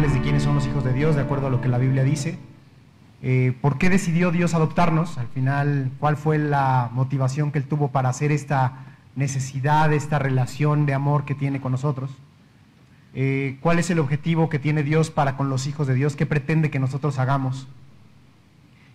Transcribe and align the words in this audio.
de 0.00 0.22
quiénes 0.22 0.42
son 0.42 0.54
los 0.54 0.66
hijos 0.66 0.82
de 0.82 0.94
Dios, 0.94 1.14
de 1.14 1.20
acuerdo 1.20 1.48
a 1.48 1.50
lo 1.50 1.60
que 1.60 1.68
la 1.68 1.76
Biblia 1.76 2.02
dice. 2.02 2.38
Eh, 3.20 3.52
¿Por 3.60 3.76
qué 3.76 3.90
decidió 3.90 4.30
Dios 4.30 4.54
adoptarnos? 4.54 5.18
Al 5.18 5.26
final, 5.28 5.90
¿cuál 6.00 6.16
fue 6.16 6.38
la 6.38 6.88
motivación 6.92 7.52
que 7.52 7.58
Él 7.58 7.66
tuvo 7.66 7.88
para 7.88 8.08
hacer 8.08 8.32
esta 8.32 8.86
necesidad, 9.14 9.92
esta 9.92 10.18
relación 10.18 10.86
de 10.86 10.94
amor 10.94 11.26
que 11.26 11.34
tiene 11.34 11.60
con 11.60 11.72
nosotros? 11.72 12.10
Eh, 13.12 13.58
¿Cuál 13.60 13.78
es 13.78 13.90
el 13.90 13.98
objetivo 13.98 14.48
que 14.48 14.58
tiene 14.58 14.82
Dios 14.82 15.10
para 15.10 15.36
con 15.36 15.50
los 15.50 15.66
hijos 15.66 15.86
de 15.86 15.92
Dios? 15.92 16.16
¿Qué 16.16 16.24
pretende 16.24 16.70
que 16.70 16.78
nosotros 16.78 17.18
hagamos? 17.18 17.68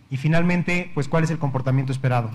Y 0.09 0.17
finalmente, 0.17 0.89
pues, 0.95 1.07
¿cuál 1.07 1.23
es 1.23 1.29
el 1.29 1.37
comportamiento 1.37 1.91
esperado 1.91 2.31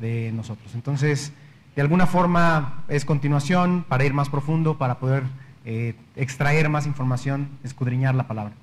de 0.00 0.32
nosotros? 0.32 0.74
Entonces, 0.74 1.34
de 1.74 1.82
alguna 1.82 2.06
forma 2.06 2.82
es 2.88 3.04
continuación 3.04 3.84
para 3.86 4.06
ir 4.06 4.14
más 4.14 4.30
profundo, 4.30 4.78
para 4.78 4.98
poder 4.98 5.24
eh, 5.66 5.94
extraer 6.14 6.68
más 6.68 6.86
información, 6.86 7.48
escudriñar 7.64 8.14
la 8.14 8.28
palabra. 8.28 8.54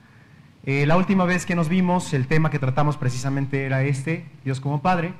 Eh, 0.65 0.85
la 0.85 0.95
última 0.95 1.25
vez 1.25 1.45
que 1.45 1.53
nos 1.53 1.67
vimos, 1.67 2.13
el 2.13 2.27
tema 2.27 2.49
que 2.49 2.59
tratamos 2.59 2.95
precisamente 2.95 3.65
era 3.65 3.83
este, 3.83 4.25
Dios 4.45 4.61
como 4.61 4.81
Padre. 4.81 5.13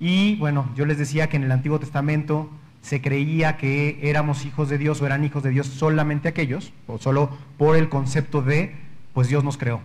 Y 0.00 0.34
bueno, 0.36 0.68
yo 0.74 0.84
les 0.84 0.98
decía 0.98 1.28
que 1.28 1.36
en 1.36 1.44
el 1.44 1.52
Antiguo 1.52 1.78
Testamento 1.78 2.50
se 2.82 3.00
creía 3.00 3.56
que 3.56 4.00
éramos 4.02 4.44
hijos 4.44 4.68
de 4.68 4.78
Dios 4.78 5.00
o 5.00 5.06
eran 5.06 5.24
hijos 5.24 5.44
de 5.44 5.50
Dios 5.50 5.68
solamente 5.68 6.26
aquellos, 6.26 6.72
o 6.88 6.98
solo 6.98 7.30
por 7.56 7.76
el 7.76 7.88
concepto 7.88 8.42
de, 8.42 8.74
pues 9.14 9.28
Dios 9.28 9.44
nos 9.44 9.56
creó. 9.56 9.80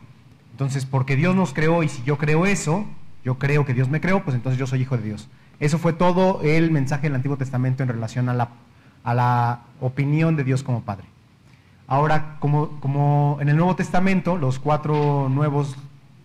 Entonces, 0.54 0.88
porque 0.88 1.16
Dios 1.16 1.36
nos 1.36 1.54
creó 1.54 1.84
y 1.84 1.90
si 1.90 2.02
yo 2.02 2.18
creo 2.18 2.48
eso, 2.48 2.88
yo 3.24 3.38
creo 3.38 3.64
que 3.64 3.76
Dios 3.76 3.90
me 3.90 4.02
creó, 4.02 4.24
pues 4.24 4.36
entonces 4.36 4.58
yo 4.58 4.66
soy 4.66 4.82
hijo 4.82 4.98
de 4.98 5.04
Dios. 5.04 5.30
Eso 5.60 5.78
fue 5.78 5.94
todo 5.94 6.42
el 6.42 6.72
mensaje 6.72 7.04
del 7.04 7.16
Antiguo 7.16 7.38
Testamento 7.38 7.84
en 7.84 7.90
relación 7.90 8.28
a 8.30 8.34
la, 8.34 8.50
a 9.04 9.14
la 9.14 9.62
opinión 9.80 10.36
de 10.36 10.44
Dios 10.44 10.64
como 10.64 10.82
Padre. 10.82 11.13
Ahora, 11.94 12.38
como, 12.40 13.38
en 13.40 13.50
el 13.50 13.56
Nuevo 13.56 13.76
Testamento, 13.76 14.36
los 14.36 14.58
cuatro 14.58 15.30
nuevos, 15.30 15.76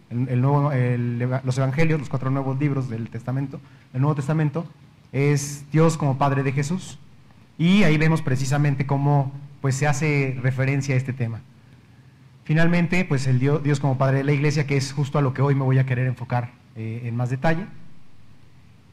los 0.09 1.59
evangelios, 1.59 2.01
los 2.01 2.09
cuatro 2.09 2.31
nuevos 2.31 2.59
libros 2.59 2.89
del 2.89 3.11
Testamento, 3.11 3.61
el 3.93 4.01
Nuevo 4.01 4.15
Testamento, 4.15 4.65
es 5.13 5.71
Dios 5.71 5.99
como 5.99 6.17
Padre 6.17 6.43
de 6.43 6.53
Jesús. 6.53 6.99
Y 7.59 7.83
ahí 7.83 7.99
vemos 7.99 8.23
precisamente 8.23 8.87
cómo 8.87 9.31
pues, 9.61 9.75
se 9.75 9.87
hace 9.87 10.39
referencia 10.41 10.95
a 10.95 10.97
este 10.97 11.13
tema. 11.13 11.43
Finalmente, 12.45 13.05
pues 13.05 13.27
el 13.27 13.39
Dios, 13.39 13.79
como 13.79 13.99
Padre 13.99 14.17
de 14.19 14.25
la 14.25 14.33
Iglesia, 14.33 14.67
que 14.67 14.79
es 14.79 14.95
justo 14.95 15.19
a 15.19 15.21
lo 15.21 15.35
que 15.35 15.43
hoy 15.43 15.55
me 15.55 15.65
voy 15.65 15.77
a 15.79 15.85
querer 15.85 16.07
enfocar 16.07 16.53
eh, 16.77 17.03
en 17.05 17.15
más 17.15 17.29
detalle. 17.29 17.67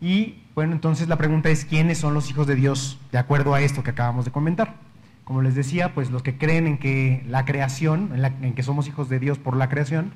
Y 0.01 0.41
bueno, 0.53 0.73
entonces 0.73 1.07
la 1.07 1.15
pregunta 1.15 1.49
es, 1.49 1.63
¿quiénes 1.63 1.99
son 1.99 2.13
los 2.13 2.29
hijos 2.29 2.47
de 2.47 2.55
Dios 2.55 2.99
de 3.13 3.17
acuerdo 3.17 3.53
a 3.53 3.61
esto 3.61 3.81
que 3.81 3.91
acabamos 3.91 4.25
de 4.25 4.31
comentar? 4.31 4.83
Como 5.25 5.41
les 5.41 5.55
decía, 5.55 5.93
pues 5.95 6.11
los 6.11 6.21
que 6.21 6.37
creen 6.37 6.67
en 6.67 6.77
que 6.77 7.23
la 7.27 7.45
creación, 7.45 8.11
en, 8.41 8.53
que 8.53 8.61
somos 8.61 8.87
hijos 8.87 9.09
de 9.09 9.19
Dios 9.19 9.39
por 9.39 9.57
la 9.57 9.69
creación, 9.69 10.13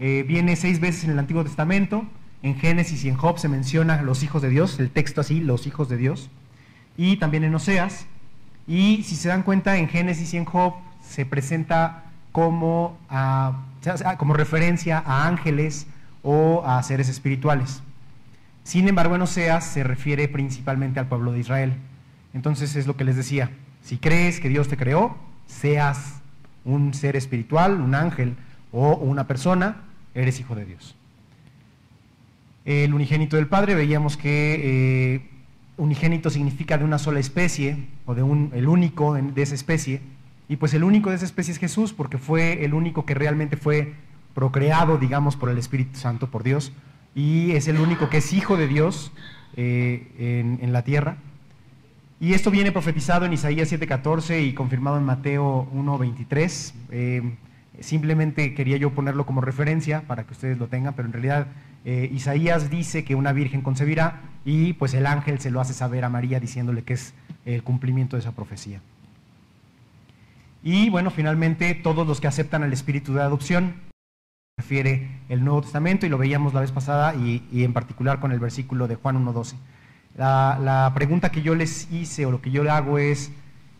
eh, 0.00 0.24
viene 0.26 0.56
seis 0.56 0.80
veces 0.80 1.04
en 1.04 1.10
el 1.10 1.18
Antiguo 1.18 1.44
Testamento, 1.44 2.04
en 2.42 2.56
Génesis 2.56 3.04
y 3.04 3.08
en 3.08 3.16
Job 3.16 3.38
se 3.38 3.48
menciona 3.48 4.02
los 4.02 4.24
hijos 4.24 4.42
de 4.42 4.50
Dios, 4.50 4.80
el 4.80 4.90
texto 4.90 5.20
así, 5.20 5.40
los 5.40 5.68
hijos 5.68 5.88
de 5.88 5.96
Dios, 5.96 6.28
y 6.96 7.18
también 7.18 7.44
en 7.44 7.54
Oseas. 7.54 8.06
Y 8.66 9.04
si 9.04 9.14
se 9.14 9.28
dan 9.28 9.44
cuenta, 9.44 9.76
en 9.76 9.88
Génesis 9.88 10.34
y 10.34 10.36
en 10.36 10.44
Job 10.44 10.74
se 11.00 11.24
presenta 11.24 12.04
como, 12.32 12.98
como 14.18 14.34
referencia 14.34 14.98
a 14.98 15.28
ángeles 15.28 15.86
o 16.22 16.64
a 16.66 16.82
seres 16.82 17.08
espirituales. 17.08 17.82
Sin 18.64 18.88
embargo, 18.88 19.14
en 19.14 19.22
Oseas 19.22 19.64
se 19.64 19.84
refiere 19.84 20.26
principalmente 20.28 20.98
al 20.98 21.06
pueblo 21.06 21.30
de 21.30 21.38
Israel. 21.38 21.74
Entonces 22.34 22.74
es 22.76 22.86
lo 22.86 22.96
que 22.96 23.04
les 23.04 23.16
decía, 23.16 23.50
si 23.88 23.96
crees 23.96 24.40
que 24.40 24.48
Dios 24.48 24.68
te 24.68 24.76
creó, 24.76 25.16
seas 25.46 26.20
un 26.64 26.92
ser 26.92 27.16
espiritual, 27.16 27.80
un 27.80 27.94
ángel 27.94 28.36
o 28.72 28.96
una 28.96 29.26
persona, 29.26 29.84
eres 30.14 30.40
hijo 30.40 30.54
de 30.54 30.66
Dios 30.66 30.98
el 32.68 32.92
unigénito 32.92 33.36
del 33.36 33.46
Padre, 33.46 33.74
veíamos 33.74 34.18
que 34.18 35.14
eh, 35.14 35.20
unigénito 35.78 36.28
significa 36.28 36.76
de 36.76 36.84
una 36.84 36.98
sola 36.98 37.18
especie, 37.18 37.86
o 38.04 38.14
de 38.14 38.22
un, 38.22 38.50
el 38.54 38.68
único 38.68 39.14
de 39.14 39.42
esa 39.42 39.54
especie, 39.54 40.02
y 40.50 40.56
pues 40.56 40.74
el 40.74 40.84
único 40.84 41.08
de 41.08 41.16
esa 41.16 41.24
especie 41.24 41.54
es 41.54 41.58
Jesús, 41.58 41.94
porque 41.94 42.18
fue 42.18 42.66
el 42.66 42.74
único 42.74 43.06
que 43.06 43.14
realmente 43.14 43.56
fue 43.56 43.94
procreado, 44.34 44.98
digamos, 44.98 45.34
por 45.36 45.48
el 45.48 45.56
Espíritu 45.56 45.98
Santo, 45.98 46.30
por 46.30 46.42
Dios, 46.42 46.72
y 47.14 47.52
es 47.52 47.68
el 47.68 47.80
único 47.80 48.10
que 48.10 48.18
es 48.18 48.34
hijo 48.34 48.58
de 48.58 48.68
Dios 48.68 49.12
eh, 49.56 50.58
en, 50.60 50.72
la 50.72 50.82
tierra. 50.84 51.16
Y 52.20 52.34
esto 52.34 52.50
viene 52.50 52.72
profetizado 52.72 53.26
en 53.26 53.32
Isaías 53.32 53.70
7:14 53.70 54.42
y 54.42 54.52
confirmado 54.52 54.98
en 54.98 55.04
Mateo 55.04 55.68
1:23. 55.72 56.74
Eh, 56.90 57.36
simplemente 57.80 58.54
quería 58.54 58.76
yo 58.76 58.90
ponerlo 58.90 59.24
como 59.24 59.40
referencia 59.40 60.02
para 60.02 60.24
que 60.24 60.32
ustedes 60.32 60.58
lo 60.58 60.66
tengan, 60.66 60.94
pero 60.94 61.06
en 61.06 61.12
realidad 61.12 61.46
eh, 61.84 62.10
Isaías 62.12 62.70
dice 62.70 63.04
que 63.04 63.14
una 63.14 63.32
virgen 63.32 63.62
concebirá 63.62 64.20
y 64.44 64.72
pues 64.72 64.94
el 64.94 65.06
ángel 65.06 65.38
se 65.38 65.50
lo 65.50 65.60
hace 65.60 65.74
saber 65.74 66.04
a 66.04 66.08
María 66.08 66.40
diciéndole 66.40 66.82
que 66.82 66.94
es 66.94 67.14
el 67.44 67.62
cumplimiento 67.62 68.16
de 68.16 68.20
esa 68.20 68.32
profecía. 68.32 68.80
Y 70.62 70.90
bueno, 70.90 71.10
finalmente 71.10 71.74
todos 71.74 72.06
los 72.06 72.20
que 72.20 72.26
aceptan 72.26 72.64
el 72.64 72.72
espíritu 72.72 73.14
de 73.14 73.22
adopción, 73.22 73.74
refiere 74.58 75.08
el 75.28 75.44
Nuevo 75.44 75.62
Testamento 75.62 76.04
y 76.04 76.08
lo 76.08 76.18
veíamos 76.18 76.52
la 76.52 76.60
vez 76.60 76.72
pasada 76.72 77.14
y, 77.14 77.42
en 77.52 77.72
particular 77.72 78.18
con 78.18 78.32
el 78.32 78.40
versículo 78.40 78.88
de 78.88 78.96
Juan 78.96 79.24
1.12. 79.24 79.54
La, 80.18 80.90
pregunta 80.96 81.30
que 81.30 81.42
yo 81.42 81.54
les 81.54 81.90
hice 81.92 82.26
o 82.26 82.32
lo 82.32 82.42
que 82.42 82.50
yo 82.50 82.64
le 82.64 82.70
hago 82.70 82.98
es, 82.98 83.30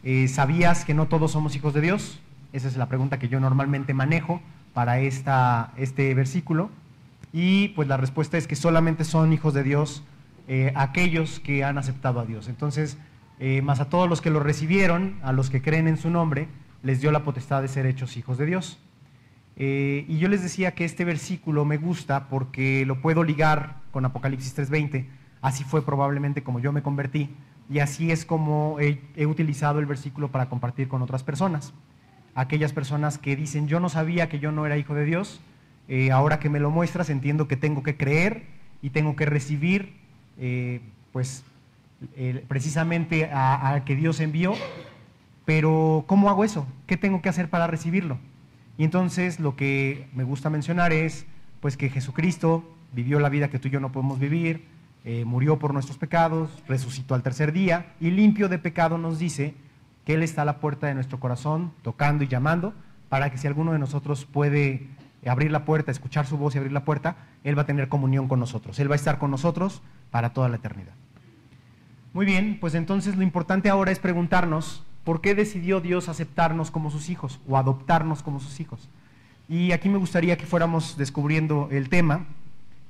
eh, 0.04 0.28
¿sabías 0.28 0.84
que 0.84 0.94
no 0.94 1.08
todos 1.08 1.32
somos 1.32 1.56
hijos 1.56 1.74
de 1.74 1.80
Dios? 1.80 2.20
Esa 2.52 2.68
es 2.68 2.76
la 2.76 2.86
pregunta 2.86 3.18
que 3.18 3.28
yo 3.28 3.40
normalmente 3.40 3.92
manejo 3.92 4.40
para 4.72 5.00
esta, 5.00 5.72
este 5.76 6.14
versículo. 6.14 6.70
Y 7.32 7.68
pues 7.70 7.88
la 7.88 7.96
respuesta 7.96 8.38
es 8.38 8.46
que 8.46 8.54
solamente 8.54 9.02
son 9.02 9.32
hijos 9.32 9.52
de 9.52 9.64
Dios 9.64 10.04
eh, 10.46 10.72
aquellos 10.76 11.40
que 11.40 11.64
han 11.64 11.76
aceptado 11.76 12.20
a 12.20 12.24
Dios. 12.24 12.46
Entonces, 12.48 12.98
eh, 13.40 13.60
más 13.60 13.80
a 13.80 13.88
todos 13.88 14.08
los 14.08 14.20
que 14.20 14.30
lo 14.30 14.38
recibieron, 14.38 15.18
a 15.24 15.32
los 15.32 15.50
que 15.50 15.60
creen 15.60 15.88
en 15.88 15.96
su 15.96 16.08
nombre, 16.08 16.46
les 16.84 17.00
dio 17.00 17.10
la 17.10 17.24
potestad 17.24 17.62
de 17.62 17.68
ser 17.68 17.84
hechos 17.84 18.16
hijos 18.16 18.38
de 18.38 18.46
Dios. 18.46 18.78
Y 19.60 20.18
yo 20.18 20.28
les 20.28 20.44
decía 20.44 20.76
que 20.76 20.84
este 20.84 21.04
versículo 21.04 21.64
me 21.64 21.78
gusta 21.78 22.28
porque 22.28 22.86
lo 22.86 23.02
puedo 23.02 23.24
ligar 23.24 23.78
con 23.90 24.04
Apocalipsis 24.04 24.54
3:20. 24.54 25.17
Así 25.40 25.64
fue 25.64 25.84
probablemente 25.84 26.42
como 26.42 26.60
yo 26.60 26.72
me 26.72 26.82
convertí 26.82 27.30
y 27.70 27.80
así 27.80 28.10
es 28.10 28.24
como 28.24 28.78
he 28.80 29.26
utilizado 29.26 29.78
el 29.78 29.86
versículo 29.86 30.30
para 30.30 30.48
compartir 30.48 30.88
con 30.88 31.02
otras 31.02 31.22
personas. 31.22 31.74
Aquellas 32.34 32.72
personas 32.72 33.18
que 33.18 33.36
dicen, 33.36 33.68
yo 33.68 33.78
no 33.80 33.88
sabía 33.88 34.28
que 34.28 34.38
yo 34.38 34.52
no 34.52 34.64
era 34.64 34.78
hijo 34.78 34.94
de 34.94 35.04
Dios, 35.04 35.40
eh, 35.88 36.10
ahora 36.10 36.38
que 36.38 36.48
me 36.48 36.60
lo 36.60 36.70
muestras, 36.70 37.10
entiendo 37.10 37.48
que 37.48 37.56
tengo 37.56 37.82
que 37.82 37.96
creer 37.96 38.46
y 38.80 38.90
tengo 38.90 39.16
que 39.16 39.26
recibir, 39.26 39.94
eh, 40.38 40.80
pues, 41.12 41.44
precisamente 42.46 43.28
a, 43.32 43.82
que 43.84 43.96
Dios 43.96 44.20
envió. 44.20 44.54
Pero, 45.44 46.04
¿cómo 46.06 46.30
hago 46.30 46.44
eso? 46.44 46.66
¿Qué 46.86 46.96
tengo 46.96 47.22
que 47.22 47.28
hacer 47.28 47.48
para 47.48 47.66
recibirlo? 47.66 48.18
Y 48.76 48.84
entonces 48.84 49.40
lo 49.40 49.56
que 49.56 50.08
me 50.14 50.24
gusta 50.24 50.50
mencionar 50.50 50.92
es, 50.92 51.26
pues, 51.60 51.76
que 51.76 51.90
Jesucristo 51.90 52.62
vivió 52.92 53.18
la 53.18 53.28
vida 53.30 53.48
que 53.48 53.58
tú 53.58 53.68
y 53.68 53.72
yo 53.72 53.80
no 53.80 53.90
podemos 53.90 54.18
vivir, 54.18 54.64
eh, 55.10 55.24
murió 55.24 55.58
por 55.58 55.72
nuestros 55.72 55.96
pecados, 55.96 56.50
resucitó 56.68 57.14
al 57.14 57.22
tercer 57.22 57.54
día 57.54 57.94
y 57.98 58.10
limpio 58.10 58.50
de 58.50 58.58
pecado 58.58 58.98
nos 58.98 59.18
dice 59.18 59.54
que 60.04 60.12
Él 60.12 60.22
está 60.22 60.42
a 60.42 60.44
la 60.44 60.58
puerta 60.58 60.86
de 60.86 60.92
nuestro 60.92 61.18
corazón, 61.18 61.72
tocando 61.80 62.24
y 62.24 62.28
llamando, 62.28 62.74
para 63.08 63.30
que 63.30 63.38
si 63.38 63.46
alguno 63.46 63.72
de 63.72 63.78
nosotros 63.78 64.26
puede 64.26 64.86
abrir 65.26 65.50
la 65.50 65.64
puerta, 65.64 65.90
escuchar 65.90 66.26
su 66.26 66.36
voz 66.36 66.54
y 66.54 66.58
abrir 66.58 66.74
la 66.74 66.84
puerta, 66.84 67.16
Él 67.42 67.56
va 67.56 67.62
a 67.62 67.64
tener 67.64 67.88
comunión 67.88 68.28
con 68.28 68.38
nosotros. 68.38 68.78
Él 68.80 68.90
va 68.90 68.96
a 68.96 68.96
estar 68.96 69.18
con 69.18 69.30
nosotros 69.30 69.80
para 70.10 70.34
toda 70.34 70.50
la 70.50 70.56
eternidad. 70.56 70.92
Muy 72.12 72.26
bien, 72.26 72.58
pues 72.60 72.74
entonces 72.74 73.16
lo 73.16 73.22
importante 73.22 73.70
ahora 73.70 73.90
es 73.92 74.00
preguntarnos, 74.00 74.84
¿por 75.04 75.22
qué 75.22 75.34
decidió 75.34 75.80
Dios 75.80 76.10
aceptarnos 76.10 76.70
como 76.70 76.90
sus 76.90 77.08
hijos 77.08 77.40
o 77.48 77.56
adoptarnos 77.56 78.22
como 78.22 78.40
sus 78.40 78.60
hijos? 78.60 78.90
Y 79.48 79.72
aquí 79.72 79.88
me 79.88 79.96
gustaría 79.96 80.36
que 80.36 80.44
fuéramos 80.44 80.98
descubriendo 80.98 81.70
el 81.70 81.88
tema 81.88 82.26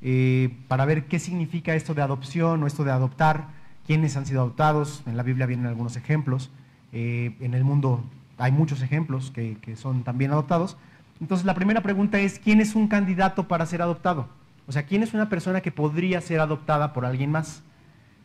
eh, 0.02 0.56
para 0.68 0.84
ver 0.84 1.06
qué 1.06 1.18
significa 1.18 1.74
esto 1.74 1.94
de 1.94 2.02
adopción 2.02 2.62
o 2.62 2.66
esto 2.66 2.84
de 2.84 2.90
adoptar, 2.90 3.48
quiénes 3.86 4.16
han 4.16 4.26
sido 4.26 4.42
adoptados. 4.42 5.02
En 5.06 5.16
la 5.16 5.22
Biblia 5.22 5.46
vienen 5.46 5.66
algunos 5.66 5.96
ejemplos, 5.96 6.50
eh, 6.92 7.36
en 7.40 7.54
el 7.54 7.64
mundo 7.64 8.04
hay 8.36 8.52
muchos 8.52 8.82
ejemplos 8.82 9.32
que 9.32 9.76
son 9.76 10.04
también 10.04 10.30
adoptados. 10.30 10.76
Entonces 11.20 11.44
la 11.44 11.54
primera 11.54 11.82
pregunta 11.82 12.18
es, 12.18 12.38
¿quién 12.38 12.60
es 12.60 12.74
un 12.74 12.88
candidato 12.88 13.48
para 13.48 13.66
ser 13.66 13.82
adoptado? 13.82 14.28
O 14.66 14.72
sea, 14.72 14.84
¿quién 14.84 15.02
es 15.02 15.14
una 15.14 15.28
persona 15.28 15.60
que 15.60 15.72
podría 15.72 16.20
ser 16.20 16.40
adoptada 16.40 16.92
por 16.92 17.04
alguien 17.04 17.32
más? 17.32 17.62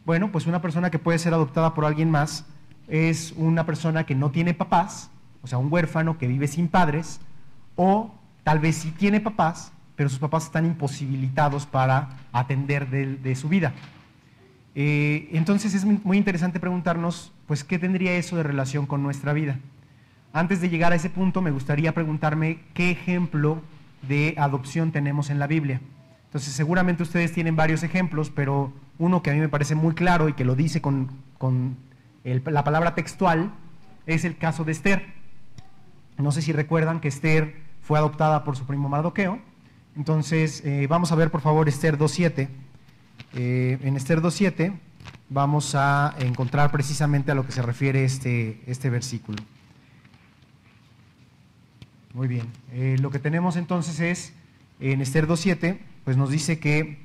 Bueno, 0.06 0.32
pues 0.32 0.46
una 0.46 0.62
persona 0.62 0.92
que 0.92 1.00
puede 1.00 1.18
ser 1.18 1.34
adoptada 1.34 1.74
por 1.74 1.86
alguien 1.86 2.12
más 2.12 2.46
es 2.88 3.34
una 3.38 3.66
persona 3.66 4.06
que 4.06 4.16
no 4.16 4.32
tiene 4.32 4.54
papás, 4.54 5.10
o 5.42 5.48
sea, 5.48 5.58
un 5.58 5.72
huérfano 5.72 6.18
que 6.18 6.28
vive 6.28 6.48
sin 6.48 6.68
padres, 6.68 7.22
o 7.78 8.14
tal 8.44 8.60
vez 8.60 8.76
sí 8.76 8.92
tiene 8.92 9.22
papás, 9.22 9.72
pero 9.96 10.10
sus 10.10 10.20
papás 10.20 10.46
están 10.46 10.66
imposibilitados 10.66 11.66
para 11.66 12.18
atender 12.32 12.90
de, 12.90 13.36
su 13.36 13.50
vida. 13.50 13.74
Eh, 14.76 15.30
entonces 15.32 15.74
es 15.74 15.86
muy 15.86 16.18
interesante 16.18 16.60
preguntarnos, 16.60 17.32
pues, 17.48 17.64
¿qué 17.64 17.78
tendría 17.78 18.14
eso 18.14 18.36
de 18.36 18.44
relación 18.44 18.86
con 18.86 19.04
nuestra 19.04 19.34
vida? 19.34 19.60
antes 20.34 20.62
de 20.62 20.70
llegar 20.70 20.92
a 20.92 20.96
ese 20.96 21.12
punto 21.12 21.42
me 21.42 21.52
gustaría 21.52 21.94
preguntarme 21.94 22.60
qué 22.74 22.90
ejemplo 22.90 23.62
de 24.02 24.34
adopción 24.38 24.92
tenemos 24.92 25.30
en 25.30 25.40
la 25.40 25.48
Biblia. 25.48 25.80
Entonces 26.26 26.54
seguramente 26.54 27.04
ustedes 27.04 27.32
tienen 27.32 27.56
varios 27.56 27.84
ejemplos, 27.84 28.32
pero 28.32 28.74
uno 28.98 29.22
que 29.22 29.30
a 29.30 29.34
mí 29.34 29.40
me 29.40 29.50
parece 29.50 29.76
muy 29.76 29.94
claro 29.94 30.28
y 30.28 30.34
que 30.34 30.44
lo 30.44 30.56
dice 30.56 30.82
con, 30.82 31.12
la 32.24 32.64
palabra 32.64 32.96
textual 32.96 33.52
es 34.08 34.26
el 34.26 34.36
caso 34.36 34.64
de 34.64 34.72
Esther. 34.72 35.06
No 36.18 36.32
sé 36.32 36.42
si 36.42 36.52
recuerdan 36.52 37.00
que 37.00 37.08
Esther 37.08 37.56
fue 37.82 38.00
adoptada 38.00 38.44
por 38.44 38.58
su 38.58 38.66
primo 38.66 38.90
Mardoqueo. 38.90 39.40
Entonces 39.96 40.62
eh, 40.66 40.88
vamos 40.88 41.12
a 41.12 41.16
ver 41.16 41.32
por 41.32 41.42
favor 41.42 41.70
Esther 41.70 41.98
2.7. 41.98 42.50
Eh, 43.36 43.78
en 43.82 43.96
Esther 43.96 44.22
2.7 44.22 44.74
vamos 45.30 45.76
a 45.76 46.16
encontrar 46.20 46.72
precisamente 46.72 47.32
a 47.32 47.36
lo 47.36 47.46
que 47.46 47.52
se 47.52 47.62
refiere 47.62 48.04
este, 48.04 48.62
este 48.68 48.90
versículo. 48.90 49.44
Muy 52.14 52.28
bien. 52.28 52.48
Eh, 52.72 52.98
lo 53.00 53.10
que 53.10 53.18
tenemos 53.18 53.56
entonces 53.56 54.00
es, 54.00 54.34
en 54.80 55.02
Esther 55.02 55.28
2.7, 55.28 55.80
pues 56.06 56.16
nos 56.16 56.30
dice 56.30 56.60
que 56.60 57.00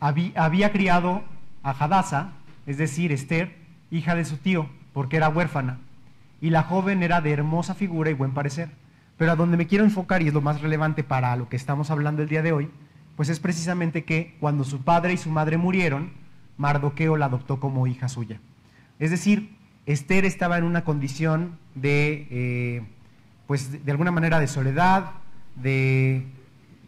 había, 0.00 0.72
criado 0.72 1.22
a 1.62 1.70
Hadasa, 1.70 2.32
es 2.66 2.78
decir, 2.78 3.12
Esther, 3.12 3.54
hija 3.92 4.16
de 4.16 4.24
su 4.24 4.38
tío, 4.38 4.68
porque 4.92 5.16
era 5.16 5.28
huérfana. 5.28 5.78
Y 6.40 6.50
la 6.50 6.64
joven 6.64 7.02
era 7.02 7.20
de 7.20 7.32
hermosa 7.32 7.74
figura 7.74 8.10
y 8.10 8.14
buen 8.14 8.34
parecer. 8.34 8.70
Pero 9.16 9.32
a 9.32 9.36
donde 9.36 9.56
me 9.56 9.66
quiero 9.66 9.84
enfocar, 9.84 10.22
y 10.22 10.28
es 10.28 10.34
lo 10.34 10.40
más 10.40 10.60
relevante 10.60 11.04
para 11.04 11.34
lo 11.36 11.48
que 11.48 11.56
estamos 11.56 11.90
hablando 11.90 12.22
el 12.22 12.28
día 12.28 12.42
de 12.42 12.52
hoy, 12.52 12.70
pues 13.16 13.28
es 13.28 13.40
precisamente 13.40 14.04
que 14.04 14.36
cuando 14.40 14.64
su 14.64 14.82
padre 14.82 15.14
y 15.14 15.16
su 15.16 15.30
madre 15.30 15.56
murieron, 15.56 16.12
Mardoqueo 16.58 17.16
la 17.16 17.26
adoptó 17.26 17.58
como 17.60 17.86
hija 17.86 18.08
suya. 18.08 18.40
Es 18.98 19.10
decir, 19.10 19.56
Esther 19.86 20.24
estaba 20.24 20.58
en 20.58 20.64
una 20.64 20.84
condición 20.84 21.58
de, 21.74 22.26
eh, 22.30 22.82
pues 23.46 23.84
de 23.84 23.90
alguna 23.90 24.10
manera 24.10 24.38
de 24.38 24.48
soledad, 24.48 25.12
de 25.54 26.26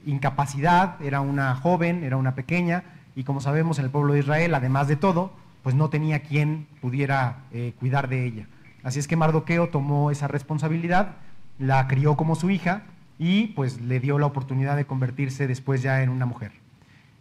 incapacidad, 0.05 1.01
era 1.03 1.21
una 1.21 1.55
joven, 1.55 2.05
era 2.05 2.17
una 2.17 2.35
pequeña, 2.35 2.85
y 3.15 3.25
como 3.25 3.41
sabemos 3.41 3.79
en 3.79 3.87
el 3.87 3.91
pueblo 3.91 4.13
de 4.13 4.21
Israel, 4.21 4.55
además 4.55 4.89
de 4.89 4.97
todo, 4.97 5.33
pues 5.63 5.75
no 5.75 5.91
tenía 5.91 6.21
quien 6.21 6.67
pudiera 6.81 7.39
eh, 7.53 7.73
cuidar 7.79 8.09
de 8.09 8.25
ella. 8.25 8.47
Así 8.83 8.99
es 8.99 9.09
que 9.09 9.17
Mardoqueo 9.17 9.69
tomó 9.69 10.11
esa 10.11 10.29
responsabilidad, 10.29 11.17
la 11.59 11.87
crió 11.89 12.17
como 12.17 12.35
su 12.35 12.51
hija 12.51 12.83
y 13.19 13.49
pues 13.49 13.81
le 13.81 14.01
dio 14.01 14.19
la 14.19 14.27
oportunidad 14.27 14.77
de 14.77 14.87
convertirse 14.87 15.47
después 15.47 15.83
ya 15.83 16.03
en 16.03 16.09
una 16.09 16.27
mujer. 16.27 16.53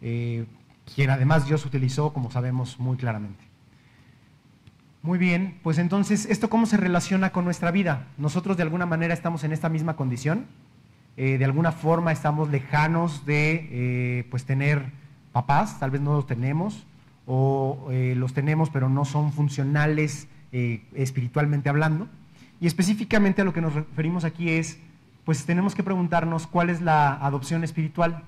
Eh, 0.01 0.45
quien 0.95 1.09
además 1.09 1.47
Dios 1.47 1.65
utilizó, 1.65 2.13
como 2.13 2.31
sabemos 2.31 2.79
muy 2.79 2.97
claramente. 2.97 3.43
Muy 5.01 5.17
bien, 5.17 5.59
pues 5.63 5.77
entonces, 5.77 6.25
¿esto 6.25 6.49
cómo 6.49 6.65
se 6.65 6.77
relaciona 6.77 7.31
con 7.31 7.45
nuestra 7.45 7.71
vida? 7.71 8.07
Nosotros 8.17 8.57
de 8.57 8.63
alguna 8.63 8.85
manera 8.85 9.13
estamos 9.13 9.43
en 9.43 9.53
esta 9.53 9.69
misma 9.69 9.95
condición, 9.95 10.45
eh, 11.15 11.37
de 11.37 11.45
alguna 11.45 11.71
forma 11.71 12.11
estamos 12.11 12.49
lejanos 12.49 13.25
de 13.25 13.67
eh, 13.71 14.27
pues 14.29 14.45
tener 14.45 14.91
papás, 15.31 15.79
tal 15.79 15.91
vez 15.91 16.01
no 16.01 16.13
los 16.13 16.27
tenemos, 16.27 16.85
o 17.29 17.89
los 18.15 18.33
tenemos 18.33 18.69
pero 18.69 18.87
no 18.87 19.03
son 19.03 19.33
funcionales 19.33 20.29
espiritualmente 20.51 21.67
hablando. 21.67 22.07
Y 22.59 22.67
específicamente 22.67 23.41
a 23.41 23.45
lo 23.45 23.53
que 23.53 23.61
nos 23.61 23.73
referimos 23.73 24.23
aquí 24.23 24.49
es, 24.49 24.79
pues 25.25 25.45
tenemos 25.45 25.75
que 25.75 25.83
preguntarnos 25.83 26.47
cuál 26.47 26.69
es 26.69 26.81
la 26.81 27.13
adopción 27.13 27.63
espiritual. 27.63 28.23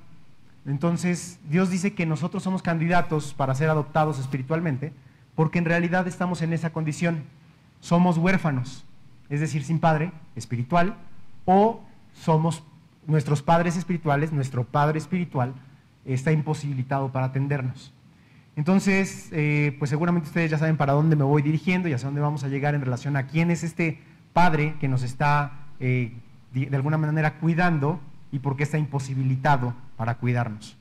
Entonces, 0.65 1.39
Dios 1.49 1.69
dice 1.69 1.93
que 1.93 2.05
nosotros 2.05 2.43
somos 2.43 2.61
candidatos 2.61 3.33
para 3.33 3.55
ser 3.55 3.69
adoptados 3.69 4.19
espiritualmente, 4.19 4.93
porque 5.35 5.59
en 5.59 5.65
realidad 5.65 6.07
estamos 6.07 6.41
en 6.41 6.53
esa 6.53 6.71
condición. 6.71 7.23
Somos 7.79 8.17
huérfanos, 8.17 8.85
es 9.29 9.39
decir, 9.39 9.63
sin 9.63 9.79
padre 9.79 10.11
espiritual, 10.35 10.95
o 11.45 11.81
somos 12.13 12.63
nuestros 13.07 13.41
padres 13.41 13.77
espirituales, 13.77 14.31
nuestro 14.31 14.63
padre 14.65 14.99
espiritual 14.99 15.53
está 16.05 16.31
imposibilitado 16.31 17.11
para 17.11 17.27
atendernos. 17.27 17.93
Entonces, 18.55 19.29
eh, 19.31 19.75
pues 19.79 19.89
seguramente 19.89 20.27
ustedes 20.27 20.51
ya 20.51 20.57
saben 20.57 20.75
para 20.75 20.93
dónde 20.93 21.15
me 21.15 21.23
voy 21.23 21.41
dirigiendo 21.41 21.87
y 21.87 21.93
hacia 21.93 22.07
dónde 22.07 22.21
vamos 22.21 22.43
a 22.43 22.49
llegar 22.49 22.75
en 22.75 22.81
relación 22.81 23.15
a 23.15 23.27
quién 23.27 23.51
es 23.51 23.63
este 23.63 23.99
padre 24.33 24.75
que 24.79 24.87
nos 24.87 25.03
está 25.03 25.51
eh, 25.79 26.13
de 26.53 26.75
alguna 26.75 26.97
manera 26.97 27.35
cuidando 27.35 27.99
y 28.31 28.39
por 28.39 28.55
qué 28.55 28.63
está 28.63 28.77
imposibilitado 28.77 29.73
para 29.97 30.15
cuidarnos. 30.15 30.75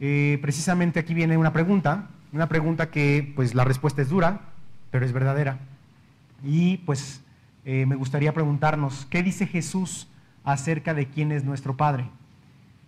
Eh, 0.00 0.38
precisamente 0.42 1.00
aquí 1.00 1.14
viene 1.14 1.36
una 1.36 1.52
pregunta, 1.52 2.08
una 2.32 2.48
pregunta 2.48 2.90
que 2.90 3.32
pues 3.36 3.54
la 3.54 3.64
respuesta 3.64 4.02
es 4.02 4.08
dura, 4.08 4.40
pero 4.90 5.04
es 5.04 5.12
verdadera. 5.12 5.58
Y 6.42 6.78
pues 6.78 7.22
eh, 7.64 7.86
me 7.86 7.96
gustaría 7.96 8.32
preguntarnos, 8.32 9.06
¿qué 9.10 9.22
dice 9.22 9.46
Jesús 9.46 10.08
acerca 10.44 10.94
de 10.94 11.06
quién 11.06 11.32
es 11.32 11.44
nuestro 11.44 11.76
Padre? 11.76 12.08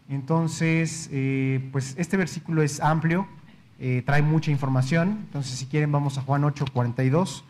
Entonces, 0.09 1.11
pues 1.73 1.97
este 1.99 2.17
versículo 2.17 2.63
es 2.63 2.79
amplio, 2.81 3.27
trae 4.05 4.23
mucha 4.23 4.53
información, 4.53 5.25
entonces 5.27 5.59
si 5.59 5.67
quieren 5.67 5.91
vamos 5.91 6.17
a 6.17 6.23
Juan 6.23 6.45
8, 6.45 6.67
42. 6.73 7.45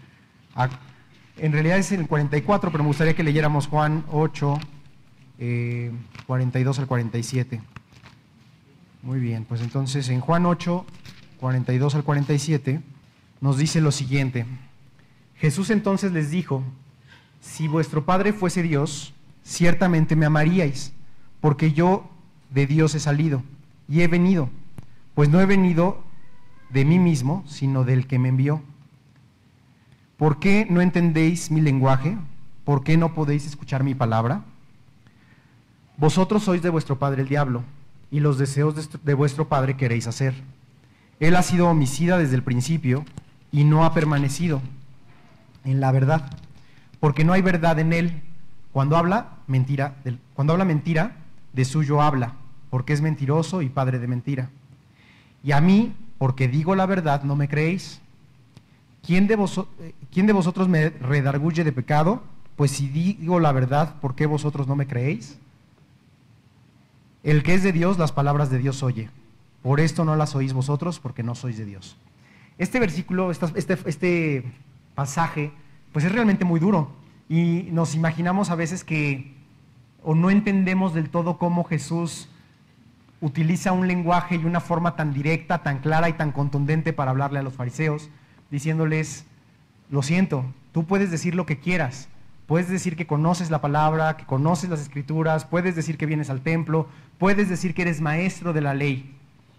En 1.38 1.52
realidad 1.52 1.78
es 1.78 1.92
el 1.92 2.06
44, 2.06 2.70
pero 2.70 2.82
me 2.82 2.88
gustaría 2.88 3.14
que 3.14 3.22
leyéramos 3.22 3.66
Juan 3.66 4.04
8, 4.10 4.58
42 6.26 6.78
al 6.78 6.86
47. 6.86 7.60
Muy 9.02 9.20
bien, 9.20 9.44
pues 9.44 9.60
entonces 9.60 10.08
en 10.08 10.20
Juan 10.20 10.46
8, 10.46 10.84
42 11.38 11.94
al 11.94 12.04
47, 12.04 12.80
nos 13.40 13.58
dice 13.58 13.80
lo 13.80 13.92
siguiente. 13.92 14.46
Jesús 15.36 15.70
entonces 15.70 16.12
les 16.12 16.30
dijo, 16.30 16.62
si 17.40 17.68
vuestro 17.68 18.04
Padre 18.04 18.32
fuese 18.32 18.62
Dios, 18.62 19.14
ciertamente 19.44 20.16
me 20.16 20.26
amaríais, 20.26 20.92
porque 21.40 21.72
yo 21.72 22.10
de 22.50 22.66
Dios 22.66 22.94
he 22.94 23.00
salido 23.00 23.42
y 23.88 24.00
he 24.00 24.08
venido, 24.08 24.48
pues 25.14 25.28
no 25.28 25.40
he 25.40 25.46
venido 25.46 26.02
de 26.70 26.84
mí 26.84 26.98
mismo, 26.98 27.44
sino 27.46 27.84
del 27.84 28.06
que 28.06 28.18
me 28.18 28.30
envió. 28.30 28.62
¿Por 30.16 30.38
qué 30.38 30.66
no 30.68 30.80
entendéis 30.80 31.50
mi 31.50 31.60
lenguaje? 31.60 32.16
¿Por 32.64 32.82
qué 32.82 32.96
no 32.96 33.14
podéis 33.14 33.46
escuchar 33.46 33.84
mi 33.84 33.94
palabra? 33.94 34.42
Vosotros 35.96 36.42
sois 36.42 36.62
de 36.62 36.70
vuestro 36.70 36.98
padre 36.98 37.22
el 37.22 37.28
diablo 37.28 37.62
y 38.10 38.20
los 38.20 38.38
deseos 38.38 38.90
de 39.04 39.14
vuestro 39.14 39.48
Padre 39.48 39.76
queréis 39.76 40.06
hacer. 40.06 40.34
Él 41.20 41.36
ha 41.36 41.42
sido 41.42 41.68
homicida 41.68 42.18
desde 42.18 42.36
el 42.36 42.42
principio 42.42 43.04
y 43.50 43.64
no 43.64 43.84
ha 43.84 43.94
permanecido 43.94 44.60
en 45.64 45.80
la 45.80 45.90
verdad, 45.92 46.30
porque 47.00 47.24
no 47.24 47.32
hay 47.32 47.42
verdad 47.42 47.78
en 47.78 47.92
él. 47.92 48.22
Cuando 48.72 48.96
habla 48.96 49.38
mentira, 49.46 49.96
cuando 50.34 50.52
habla 50.52 50.64
mentira, 50.64 51.16
de 51.52 51.64
suyo 51.64 52.02
habla, 52.02 52.34
porque 52.70 52.92
es 52.92 53.00
mentiroso 53.00 53.62
y 53.62 53.68
padre 53.68 53.98
de 53.98 54.06
mentira. 54.06 54.50
Y 55.42 55.52
a 55.52 55.60
mí, 55.60 55.94
porque 56.18 56.48
digo 56.48 56.74
la 56.74 56.86
verdad, 56.86 57.22
no 57.22 57.34
me 57.34 57.48
creéis. 57.48 58.00
¿Quién 59.06 59.28
de, 59.28 59.34
eh, 59.34 59.94
¿Quién 60.12 60.26
de 60.26 60.32
vosotros 60.32 60.68
me 60.68 60.90
redarguye 60.90 61.62
de 61.62 61.72
pecado? 61.72 62.24
Pues 62.56 62.72
si 62.72 62.88
digo 62.88 63.38
la 63.38 63.52
verdad, 63.52 64.00
¿por 64.00 64.16
qué 64.16 64.26
vosotros 64.26 64.66
no 64.66 64.74
me 64.74 64.88
creéis? 64.88 65.38
El 67.22 67.42
que 67.42 67.54
es 67.54 67.62
de 67.62 67.72
Dios, 67.72 67.98
las 67.98 68.10
palabras 68.10 68.50
de 68.50 68.58
Dios 68.58 68.82
oye. 68.82 69.10
Por 69.62 69.80
esto 69.80 70.04
no 70.04 70.16
las 70.16 70.34
oís 70.34 70.52
vosotros, 70.52 70.98
porque 70.98 71.22
no 71.22 71.34
sois 71.34 71.56
de 71.56 71.64
Dios. 71.64 71.96
Este 72.58 72.80
versículo, 72.80 73.30
este, 73.30 73.78
este 73.86 74.44
pasaje, 74.94 75.52
pues 75.92 76.04
es 76.04 76.12
realmente 76.12 76.44
muy 76.44 76.58
duro. 76.58 76.90
Y 77.28 77.68
nos 77.72 77.94
imaginamos 77.94 78.50
a 78.50 78.54
veces 78.54 78.84
que 78.84 79.34
o 80.02 80.14
no 80.14 80.30
entendemos 80.30 80.94
del 80.94 81.10
todo 81.10 81.36
cómo 81.38 81.64
Jesús 81.64 82.28
utiliza 83.20 83.72
un 83.72 83.88
lenguaje 83.88 84.36
y 84.36 84.44
una 84.44 84.60
forma 84.60 84.94
tan 84.94 85.12
directa, 85.12 85.62
tan 85.62 85.78
clara 85.78 86.08
y 86.08 86.12
tan 86.12 86.32
contundente 86.32 86.92
para 86.92 87.10
hablarle 87.10 87.40
a 87.40 87.42
los 87.42 87.54
fariseos, 87.54 88.08
diciéndoles, 88.50 89.24
lo 89.90 90.02
siento, 90.02 90.44
tú 90.72 90.84
puedes 90.84 91.10
decir 91.10 91.34
lo 91.34 91.46
que 91.46 91.58
quieras, 91.58 92.08
Puedes 92.46 92.68
decir 92.68 92.94
que 92.94 93.08
conoces 93.08 93.50
la 93.50 93.60
palabra, 93.60 94.16
que 94.16 94.24
conoces 94.24 94.70
las 94.70 94.80
escrituras, 94.80 95.44
puedes 95.44 95.74
decir 95.74 95.98
que 95.98 96.06
vienes 96.06 96.30
al 96.30 96.42
templo, 96.42 96.88
puedes 97.18 97.48
decir 97.48 97.74
que 97.74 97.82
eres 97.82 98.00
maestro 98.00 98.52
de 98.52 98.60
la 98.60 98.72
ley, 98.72 99.16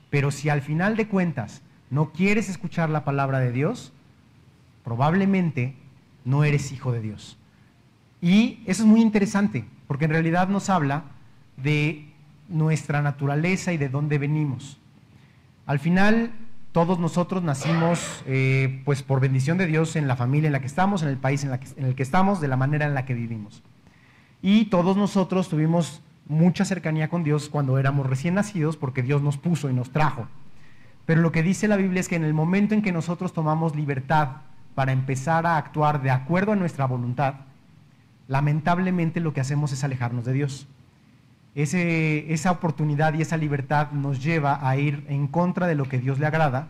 pero 0.09 0.31
si 0.31 0.47
al 0.47 0.61
final 0.61 0.95
de 0.95 1.07
cuentas 1.07 1.61
no 1.89 2.11
quieres 2.11 2.49
escuchar 2.49 2.89
la 2.89 3.03
palabra 3.03 3.39
de 3.39 3.51
Dios, 3.51 3.91
probablemente 4.85 5.75
no 6.23 6.45
eres 6.45 6.71
hijo 6.71 6.93
de 6.93 7.01
Dios. 7.01 7.37
Y 8.21 8.63
eso 8.65 8.83
es 8.83 8.87
muy 8.87 9.01
interesante, 9.01 9.65
porque 9.87 10.05
en 10.05 10.11
realidad 10.11 10.47
nos 10.47 10.69
habla 10.69 11.03
de 11.57 12.07
nuestra 12.47 13.01
naturaleza 13.01 13.73
y 13.73 13.77
de 13.77 13.89
dónde 13.89 14.17
venimos. 14.17 14.79
Al 15.65 15.79
final, 15.79 16.31
todos 16.77 16.99
nosotros 16.99 17.41
nacimos 17.41 18.21
eh, 18.27 18.83
pues 18.85 19.01
por 19.01 19.19
bendición 19.19 19.57
de 19.57 19.65
Dios 19.65 19.95
en 19.95 20.07
la 20.07 20.15
familia 20.15 20.45
en 20.45 20.53
la 20.53 20.59
que 20.59 20.67
estamos, 20.67 21.01
en 21.01 21.09
el 21.09 21.17
país 21.17 21.43
en, 21.43 21.51
en 21.51 21.85
el 21.85 21.95
que 21.95 22.03
estamos, 22.03 22.39
de 22.39 22.47
la 22.47 22.55
manera 22.55 22.85
en 22.85 22.93
la 22.93 23.03
que 23.03 23.15
vivimos. 23.15 23.63
Y 24.43 24.65
todos 24.65 24.95
nosotros 24.95 25.49
tuvimos 25.49 26.03
mucha 26.27 26.65
cercanía 26.65 27.09
con 27.09 27.23
Dios 27.23 27.49
cuando 27.49 27.79
éramos 27.79 28.05
recién 28.05 28.35
nacidos 28.35 28.77
porque 28.77 29.01
Dios 29.01 29.23
nos 29.23 29.37
puso 29.37 29.71
y 29.71 29.73
nos 29.73 29.89
trajo. 29.89 30.27
Pero 31.07 31.21
lo 31.21 31.31
que 31.31 31.41
dice 31.41 31.67
la 31.67 31.77
Biblia 31.77 31.99
es 31.99 32.07
que 32.07 32.15
en 32.15 32.23
el 32.23 32.35
momento 32.35 32.75
en 32.75 32.83
que 32.83 32.91
nosotros 32.91 33.33
tomamos 33.33 33.75
libertad 33.75 34.41
para 34.75 34.91
empezar 34.91 35.47
a 35.47 35.57
actuar 35.57 36.03
de 36.03 36.11
acuerdo 36.11 36.51
a 36.51 36.55
nuestra 36.55 36.85
voluntad, 36.85 37.37
lamentablemente 38.27 39.19
lo 39.19 39.33
que 39.33 39.41
hacemos 39.41 39.71
es 39.71 39.83
alejarnos 39.83 40.25
de 40.25 40.33
Dios. 40.33 40.67
Esa 41.57 42.51
oportunidad 42.51 43.15
y 43.15 43.23
esa 43.23 43.35
libertad 43.35 43.91
nos 43.91 44.23
lleva 44.23 44.67
a 44.67 44.77
ir 44.77 45.03
en 45.09 45.27
contra 45.27 45.65
de 45.65 45.73
lo 45.73 45.89
que 45.89 45.97
Dios 45.97 46.19
le 46.19 46.27
agrada 46.27 46.67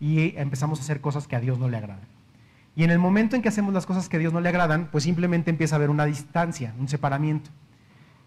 y 0.00 0.34
empezamos 0.38 0.78
a 0.78 0.82
hacer 0.82 1.02
cosas 1.02 1.28
que 1.28 1.36
a 1.36 1.40
Dios 1.40 1.58
no 1.58 1.68
le 1.68 1.76
agradan. 1.76 2.08
Y 2.74 2.84
en 2.84 2.90
el 2.90 2.98
momento 2.98 3.36
en 3.36 3.42
que 3.42 3.50
hacemos 3.50 3.74
las 3.74 3.84
cosas 3.84 4.08
que 4.08 4.16
a 4.16 4.20
Dios 4.20 4.32
no 4.32 4.40
le 4.40 4.48
agradan, 4.48 4.88
pues 4.90 5.04
simplemente 5.04 5.50
empieza 5.50 5.74
a 5.74 5.78
haber 5.78 5.90
una 5.90 6.06
distancia, 6.06 6.72
un 6.78 6.88
separamiento. 6.88 7.50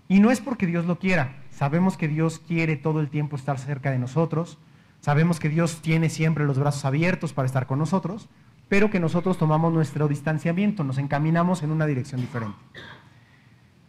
Y 0.08 0.20
no 0.20 0.29
es 0.29 0.39
porque 0.39 0.67
Dios 0.67 0.86
lo 0.86 1.00
quiera, 1.00 1.34
sabemos 1.50 1.98
que 1.98 2.08
Dios 2.08 2.39
quiere 2.46 2.75
todo 2.75 3.00
el 3.00 3.10
tiempo 3.10 3.36
estar 3.36 3.58
cerca 3.58 3.89
de 3.89 3.98
nosotros, 3.98 4.60
sabemos 5.01 5.39
que 5.39 5.50
Dios 5.50 5.82
tiene 5.82 6.10
siempre 6.10 6.46
los 6.46 6.60
brazos 6.60 6.86
abiertos 6.86 7.34
para 7.34 7.48
estar 7.48 7.65
con 7.65 7.79
nosotros, 7.79 8.29
pero 8.70 8.91
que 8.91 9.00
nosotros 9.00 9.39
tomamos 9.39 9.74
nuestro 9.74 10.08
distanciamiento, 10.08 10.84
nos 10.84 11.00
encaminamos 11.00 11.63
en 11.63 11.72
una 11.72 11.88
dirección 11.88 12.22
diferente. 12.22 12.58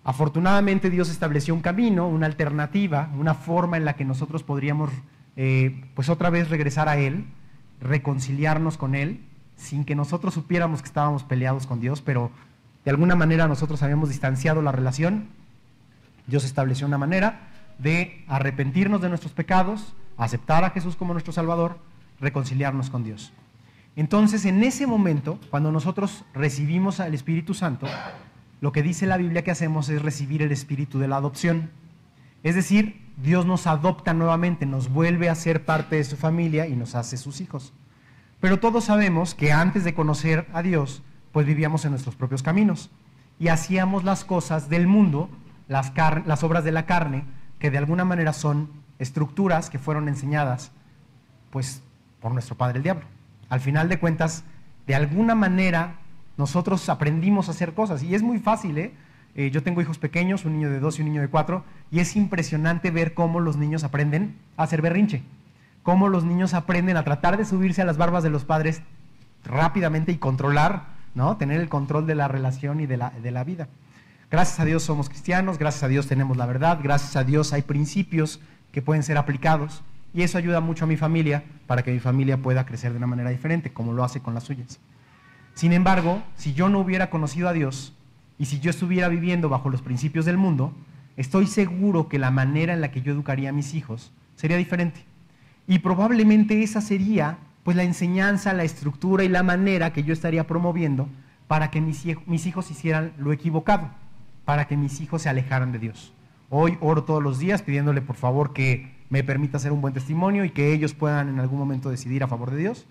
Afortunadamente 0.04 0.90
Dios 0.90 1.08
estableció 1.08 1.54
un 1.54 1.62
camino, 1.62 2.06
una 2.06 2.26
alternativa, 2.26 3.10
una 3.18 3.34
forma 3.34 3.78
en 3.78 3.86
la 3.86 3.94
que 3.94 4.04
nosotros 4.04 4.42
podríamos 4.42 4.90
eh, 5.36 5.84
pues 5.94 6.10
otra 6.10 6.28
vez 6.28 6.50
regresar 6.50 6.88
a 6.88 6.98
Él, 6.98 7.24
reconciliarnos 7.80 8.76
con 8.76 8.94
Él, 8.94 9.24
sin 9.56 9.84
que 9.84 9.94
nosotros 9.94 10.34
supiéramos 10.34 10.82
que 10.82 10.88
estábamos 10.88 11.24
peleados 11.24 11.66
con 11.66 11.80
Dios, 11.80 12.02
pero 12.02 12.30
de 12.84 12.90
alguna 12.90 13.16
manera 13.16 13.48
nosotros 13.48 13.82
habíamos 13.82 14.10
distanciado 14.10 14.60
la 14.60 14.72
relación. 14.72 15.28
Dios 16.26 16.44
estableció 16.44 16.86
una 16.86 16.98
manera 16.98 17.48
de 17.78 18.24
arrepentirnos 18.28 19.00
de 19.00 19.08
nuestros 19.08 19.32
pecados, 19.32 19.94
aceptar 20.18 20.64
a 20.64 20.70
Jesús 20.70 20.96
como 20.96 21.14
nuestro 21.14 21.32
Salvador, 21.32 21.78
reconciliarnos 22.20 22.90
con 22.90 23.04
Dios. 23.04 23.32
Entonces, 23.96 24.44
en 24.44 24.62
ese 24.64 24.86
momento, 24.86 25.38
cuando 25.50 25.72
nosotros 25.72 26.24
recibimos 26.34 27.00
al 27.00 27.14
Espíritu 27.14 27.54
Santo, 27.54 27.86
lo 28.64 28.72
que 28.72 28.82
dice 28.82 29.04
la 29.04 29.18
Biblia 29.18 29.44
que 29.44 29.50
hacemos 29.50 29.90
es 29.90 30.00
recibir 30.00 30.40
el 30.40 30.50
Espíritu 30.50 30.98
de 30.98 31.06
la 31.06 31.16
adopción. 31.16 31.70
Es 32.42 32.54
decir, 32.54 33.12
Dios 33.18 33.44
nos 33.44 33.66
adopta 33.66 34.14
nuevamente, 34.14 34.64
nos 34.64 34.88
vuelve 34.88 35.28
a 35.28 35.34
ser 35.34 35.66
parte 35.66 35.96
de 35.96 36.04
su 36.04 36.16
familia 36.16 36.66
y 36.66 36.74
nos 36.74 36.94
hace 36.94 37.18
sus 37.18 37.42
hijos. 37.42 37.74
Pero 38.40 38.60
todos 38.60 38.84
sabemos 38.84 39.34
que 39.34 39.52
antes 39.52 39.84
de 39.84 39.92
conocer 39.92 40.48
a 40.54 40.62
Dios, 40.62 41.02
pues 41.30 41.46
vivíamos 41.46 41.84
en 41.84 41.90
nuestros 41.90 42.16
propios 42.16 42.42
caminos 42.42 42.90
y 43.38 43.48
hacíamos 43.48 44.02
las 44.02 44.24
cosas 44.24 44.70
del 44.70 44.86
mundo, 44.86 45.28
las, 45.68 45.92
obras 46.42 46.64
de 46.64 46.72
la 46.72 46.86
carne, 46.86 47.24
que 47.58 47.70
de 47.70 47.76
alguna 47.76 48.06
manera 48.06 48.32
son 48.32 48.70
estructuras 48.98 49.68
que 49.68 49.78
fueron 49.78 50.08
enseñadas 50.08 50.72
pues 51.50 51.82
por 52.18 52.32
nuestro 52.32 52.56
padre 52.56 52.78
el 52.78 52.82
diablo. 52.82 53.04
Al 53.50 53.60
final 53.60 53.90
de 53.90 53.98
cuentas, 53.98 54.42
de 54.86 54.94
alguna 54.94 55.34
manera 55.34 55.98
nosotros 56.36 56.88
aprendimos 56.88 57.48
a 57.48 57.52
hacer 57.52 57.74
cosas 57.74 58.02
y 58.02 58.14
es 58.14 58.22
muy 58.22 58.38
fácil, 58.38 58.78
¿eh? 58.78 58.92
Eh, 59.36 59.50
yo 59.50 59.62
tengo 59.62 59.80
hijos 59.80 59.98
pequeños, 59.98 60.44
un 60.44 60.52
niño 60.52 60.70
de 60.70 60.78
dos 60.78 60.98
y 60.98 61.02
un 61.02 61.08
niño 61.08 61.20
de 61.20 61.28
cuatro, 61.28 61.64
y 61.90 61.98
es 61.98 62.14
impresionante 62.14 62.90
ver 62.90 63.14
cómo 63.14 63.40
los 63.40 63.56
niños 63.56 63.82
aprenden 63.82 64.36
a 64.56 64.62
hacer 64.62 64.80
berrinche, 64.80 65.22
cómo 65.82 66.08
los 66.08 66.24
niños 66.24 66.54
aprenden 66.54 66.96
a 66.96 67.02
tratar 67.02 67.36
de 67.36 67.44
subirse 67.44 67.82
a 67.82 67.84
las 67.84 67.96
barbas 67.96 68.22
de 68.22 68.30
los 68.30 68.44
padres 68.44 68.82
rápidamente 69.44 70.12
y 70.12 70.18
controlar, 70.18 70.86
¿no? 71.14 71.36
Tener 71.36 71.60
el 71.60 71.68
control 71.68 72.06
de 72.06 72.14
la 72.14 72.28
relación 72.28 72.80
y 72.80 72.86
de 72.86 72.96
la, 72.96 73.10
de 73.10 73.30
la 73.32 73.42
vida. 73.42 73.68
Gracias 74.30 74.60
a 74.60 74.64
Dios 74.64 74.84
somos 74.84 75.08
cristianos, 75.08 75.58
gracias 75.58 75.82
a 75.82 75.88
Dios 75.88 76.06
tenemos 76.06 76.36
la 76.36 76.46
verdad, 76.46 76.78
gracias 76.82 77.16
a 77.16 77.24
Dios 77.24 77.52
hay 77.52 77.62
principios 77.62 78.40
que 78.72 78.82
pueden 78.82 79.02
ser 79.02 79.18
aplicados 79.18 79.82
y 80.12 80.22
eso 80.22 80.38
ayuda 80.38 80.60
mucho 80.60 80.84
a 80.84 80.88
mi 80.88 80.96
familia 80.96 81.44
para 81.66 81.82
que 81.82 81.92
mi 81.92 82.00
familia 82.00 82.38
pueda 82.38 82.64
crecer 82.66 82.92
de 82.92 82.98
una 82.98 83.06
manera 83.06 83.30
diferente, 83.30 83.72
como 83.72 83.92
lo 83.92 84.04
hace 84.04 84.20
con 84.20 84.34
las 84.34 84.44
suyas. 84.44 84.78
Sin 85.54 85.72
embargo, 85.72 86.22
si 86.36 86.52
yo 86.52 86.68
no 86.68 86.80
hubiera 86.80 87.10
conocido 87.10 87.48
a 87.48 87.52
Dios, 87.52 87.94
y 88.38 88.46
si 88.46 88.60
yo 88.60 88.70
estuviera 88.70 89.08
viviendo 89.08 89.48
bajo 89.48 89.70
los 89.70 89.82
principios 89.82 90.24
del 90.24 90.36
mundo, 90.36 90.72
estoy 91.16 91.46
seguro 91.46 92.08
que 92.08 92.18
la 92.18 92.30
manera 92.30 92.74
en 92.74 92.80
la 92.80 92.90
que 92.90 93.02
yo 93.02 93.12
educaría 93.12 93.50
a 93.50 93.52
mis 93.52 93.74
hijos 93.74 94.12
sería 94.34 94.56
diferente. 94.56 95.04
Y 95.66 95.78
probablemente 95.78 96.62
esa 96.62 96.80
sería 96.80 97.38
pues 97.62 97.76
la 97.76 97.84
enseñanza, 97.84 98.52
la 98.52 98.64
estructura 98.64 99.24
y 99.24 99.28
la 99.28 99.42
manera 99.42 99.92
que 99.92 100.02
yo 100.02 100.12
estaría 100.12 100.46
promoviendo 100.46 101.08
para 101.46 101.70
que 101.70 101.80
mis, 101.80 102.04
mis 102.26 102.46
hijos 102.46 102.70
hicieran 102.70 103.12
lo 103.16 103.32
equivocado, 103.32 103.88
para 104.44 104.66
que 104.66 104.76
mis 104.76 105.00
hijos 105.00 105.22
se 105.22 105.28
alejaran 105.28 105.72
de 105.72 105.78
Dios. 105.78 106.12
Hoy 106.50 106.76
oro 106.80 107.04
todos 107.04 107.22
los 107.22 107.38
días 107.38 107.62
pidiéndole 107.62 108.02
por 108.02 108.16
favor 108.16 108.52
que 108.52 108.92
me 109.08 109.24
permita 109.24 109.56
hacer 109.56 109.72
un 109.72 109.80
buen 109.80 109.94
testimonio 109.94 110.44
y 110.44 110.50
que 110.50 110.72
ellos 110.72 110.92
puedan 110.92 111.28
en 111.28 111.40
algún 111.40 111.58
momento 111.58 111.88
decidir 111.88 112.22
a 112.22 112.28
favor 112.28 112.50
de 112.50 112.58
Dios. 112.58 112.86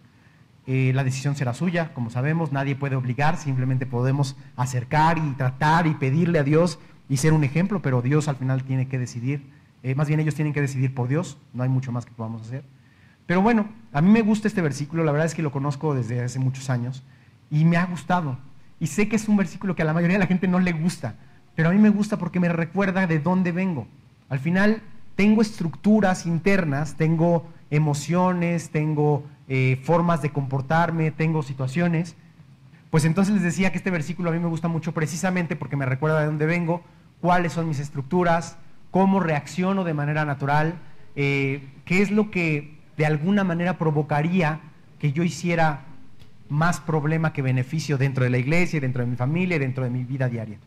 Eh, 0.66 0.92
la 0.96 1.04
decisión 1.04 1.36
será 1.36 1.54
suya, 1.54 1.94
como 1.94 2.10
sabemos, 2.10 2.54
nadie 2.54 2.76
puede 2.76 2.96
obligar, 2.96 3.38
simplemente 3.38 3.86
podemos 3.86 4.38
acercar 4.56 5.18
y 5.18 5.32
tratar 5.34 5.88
y 5.88 5.94
pedirle 5.94 6.40
a 6.40 6.44
Dios 6.44 6.80
y 7.10 7.18
ser 7.18 7.34
un 7.34 7.44
ejemplo, 7.44 7.82
pero 7.82 8.02
Dios 8.02 8.30
al 8.30 8.38
final 8.38 8.64
tiene 8.64 8.88
que 8.88 8.98
decidir, 8.98 9.50
eh, 9.84 9.94
más 9.96 10.08
bien 10.08 10.22
ellos 10.22 10.36
tienen 10.36 10.54
que 10.54 10.62
decidir 10.62 10.96
por 10.96 11.10
Dios, 11.10 11.38
no 11.54 11.64
hay 11.64 11.70
mucho 11.70 11.92
más 11.92 12.06
que 12.06 12.14
podamos 12.14 12.44
hacer. 12.44 12.64
Pero 13.26 13.42
bueno, 13.42 13.68
a 13.92 14.02
mí 14.02 14.10
me 14.10 14.22
gusta 14.22 14.48
este 14.48 14.62
versículo, 14.62 15.04
la 15.04 15.12
verdad 15.12 15.28
es 15.28 15.36
que 15.36 15.42
lo 15.42 15.52
conozco 15.52 15.94
desde 15.94 16.22
hace 16.24 16.40
muchos 16.40 16.70
años 16.70 17.04
y 17.52 17.66
me 17.66 17.76
ha 17.76 17.86
gustado. 17.86 18.38
Y 18.80 18.88
sé 18.88 19.10
que 19.10 19.18
es 19.18 19.28
un 19.28 19.38
versículo 19.38 19.76
que 19.76 19.82
a 19.82 19.86
la 19.86 19.94
mayoría 19.94 20.16
de 20.16 20.24
la 20.24 20.28
gente 20.28 20.48
no 20.48 20.60
le 20.60 20.72
gusta, 20.72 21.16
pero 21.56 21.70
a 21.70 21.72
mí 21.72 21.78
me 21.78 21.90
gusta 21.90 22.18
porque 22.18 22.40
me 22.40 22.50
recuerda 22.50 23.06
de 23.06 23.20
dónde 23.20 23.52
vengo. 23.52 23.88
Al 24.30 24.40
final 24.40 24.82
tengo 25.16 25.42
estructuras 25.42 26.26
internas, 26.26 26.96
tengo 26.96 27.48
emociones, 27.70 28.70
tengo 28.70 29.26
eh, 29.48 29.80
formas 29.84 30.22
de 30.22 30.32
comportarme, 30.32 31.12
tengo 31.12 31.44
situaciones. 31.44 32.16
Pues 32.90 33.06
entonces 33.06 33.34
les 33.34 33.44
decía 33.44 33.72
que 33.72 33.78
este 33.78 33.92
versículo 33.92 34.30
a 34.30 34.34
mí 34.34 34.40
me 34.40 34.48
gusta 34.48 34.68
mucho 34.68 34.94
precisamente 34.94 35.56
porque 35.56 35.76
me 35.76 35.86
recuerda 35.86 36.20
de 36.20 36.28
dónde 36.28 36.46
vengo, 36.46 36.84
cuáles 37.22 37.54
son 37.54 37.68
mis 37.68 37.80
estructuras, 37.80 38.58
cómo 38.92 39.20
reacciono 39.20 39.84
de 39.84 39.94
manera 39.94 40.26
natural, 40.26 40.76
eh, 41.16 41.68
qué 41.86 42.02
es 42.02 42.12
lo 42.12 42.30
que 42.30 42.78
de 42.98 43.06
alguna 43.06 43.44
manera 43.44 43.78
provocaría 43.78 44.60
que 45.00 45.12
yo 45.12 45.24
hiciera 45.24 45.86
más 46.50 46.80
problema 46.80 47.34
que 47.34 47.42
beneficio 47.42 47.98
dentro 47.98 48.24
de 48.24 48.30
la 48.30 48.38
iglesia, 48.38 48.80
dentro 48.80 49.04
de 49.04 49.10
mi 49.10 49.16
familia, 49.16 49.58
dentro 49.58 49.84
de 49.84 49.90
mi 49.90 50.04
vida 50.04 50.30
diaria. 50.30 50.60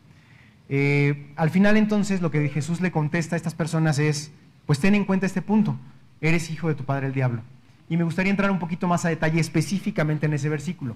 Eh, 0.69 1.31
al 1.37 1.49
final 1.49 1.77
entonces 1.77 2.21
lo 2.21 2.29
que 2.29 2.49
Jesús 2.49 2.81
le 2.81 2.91
contesta 2.91 3.35
a 3.35 3.37
estas 3.37 3.55
personas 3.55 3.99
es, 3.99 4.31
pues 4.65 4.79
ten 4.79 4.95
en 4.95 5.05
cuenta 5.05 5.25
este 5.25 5.41
punto, 5.41 5.77
eres 6.19 6.51
hijo 6.51 6.67
de 6.67 6.75
tu 6.75 6.83
padre 6.83 7.07
el 7.07 7.13
diablo. 7.13 7.41
Y 7.89 7.97
me 7.97 8.03
gustaría 8.03 8.31
entrar 8.31 8.51
un 8.51 8.59
poquito 8.59 8.87
más 8.87 9.05
a 9.05 9.09
detalle 9.09 9.39
específicamente 9.39 10.25
en 10.25 10.33
ese 10.33 10.49
versículo. 10.49 10.95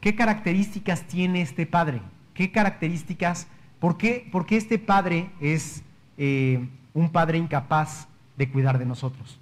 ¿Qué 0.00 0.14
características 0.14 1.02
tiene 1.04 1.42
este 1.42 1.66
padre? 1.66 2.00
¿Qué 2.34 2.52
características? 2.52 3.48
¿Por 3.80 3.96
qué, 3.96 4.30
este 4.50 4.78
padre 4.78 5.30
es 5.40 5.82
eh, 6.18 6.68
un 6.94 7.10
padre 7.10 7.38
incapaz 7.38 8.08
de 8.36 8.48
cuidar 8.48 8.78
de 8.78 8.86
nosotros? 8.86 9.40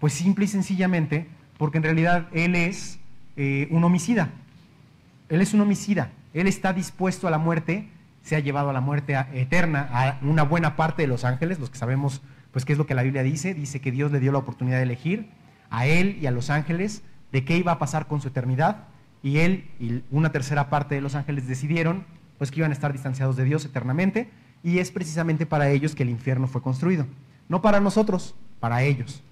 Pues 0.00 0.12
simple 0.12 0.46
y 0.46 0.48
sencillamente 0.48 1.28
porque 1.58 1.78
en 1.78 1.84
realidad 1.84 2.28
él 2.32 2.54
es 2.54 2.98
eh, 3.36 3.68
un 3.70 3.84
homicida. 3.84 4.30
Él 5.28 5.40
es 5.40 5.54
un 5.54 5.60
homicida. 5.60 6.10
Él 6.34 6.46
está 6.46 6.72
dispuesto 6.72 7.28
a 7.28 7.30
la 7.30 7.38
muerte, 7.38 7.88
se 8.22 8.36
ha 8.36 8.40
llevado 8.40 8.70
a 8.70 8.72
la 8.72 8.80
muerte 8.80 9.16
eterna 9.34 9.88
a 9.92 10.18
una 10.22 10.42
buena 10.42 10.76
parte 10.76 11.02
de 11.02 11.08
los 11.08 11.24
ángeles, 11.24 11.58
los 11.58 11.70
que 11.70 11.78
sabemos 11.78 12.22
pues 12.52 12.64
qué 12.64 12.72
es 12.72 12.78
lo 12.78 12.86
que 12.86 12.94
la 12.94 13.02
Biblia 13.02 13.22
dice. 13.22 13.54
Dice 13.54 13.80
que 13.80 13.92
Dios 13.92 14.10
le 14.12 14.20
dio 14.20 14.32
la 14.32 14.38
oportunidad 14.38 14.78
de 14.78 14.84
elegir 14.84 15.28
a 15.70 15.86
él 15.86 16.18
y 16.20 16.26
a 16.26 16.30
los 16.30 16.50
ángeles 16.50 17.02
de 17.32 17.44
qué 17.44 17.56
iba 17.56 17.72
a 17.72 17.78
pasar 17.78 18.06
con 18.06 18.20
su 18.20 18.28
eternidad 18.28 18.84
y 19.22 19.38
él 19.38 19.68
y 19.80 20.02
una 20.10 20.30
tercera 20.30 20.70
parte 20.70 20.94
de 20.94 21.00
los 21.00 21.14
ángeles 21.14 21.48
decidieron 21.48 22.04
pues 22.38 22.50
que 22.50 22.60
iban 22.60 22.70
a 22.70 22.74
estar 22.74 22.92
distanciados 22.92 23.36
de 23.36 23.44
Dios 23.44 23.64
eternamente 23.64 24.30
y 24.62 24.78
es 24.78 24.90
precisamente 24.90 25.46
para 25.46 25.70
ellos 25.70 25.94
que 25.94 26.02
el 26.02 26.10
infierno 26.10 26.46
fue 26.46 26.62
construido, 26.62 27.06
no 27.48 27.62
para 27.62 27.80
nosotros, 27.80 28.34
para 28.60 28.82
ellos. 28.82 29.22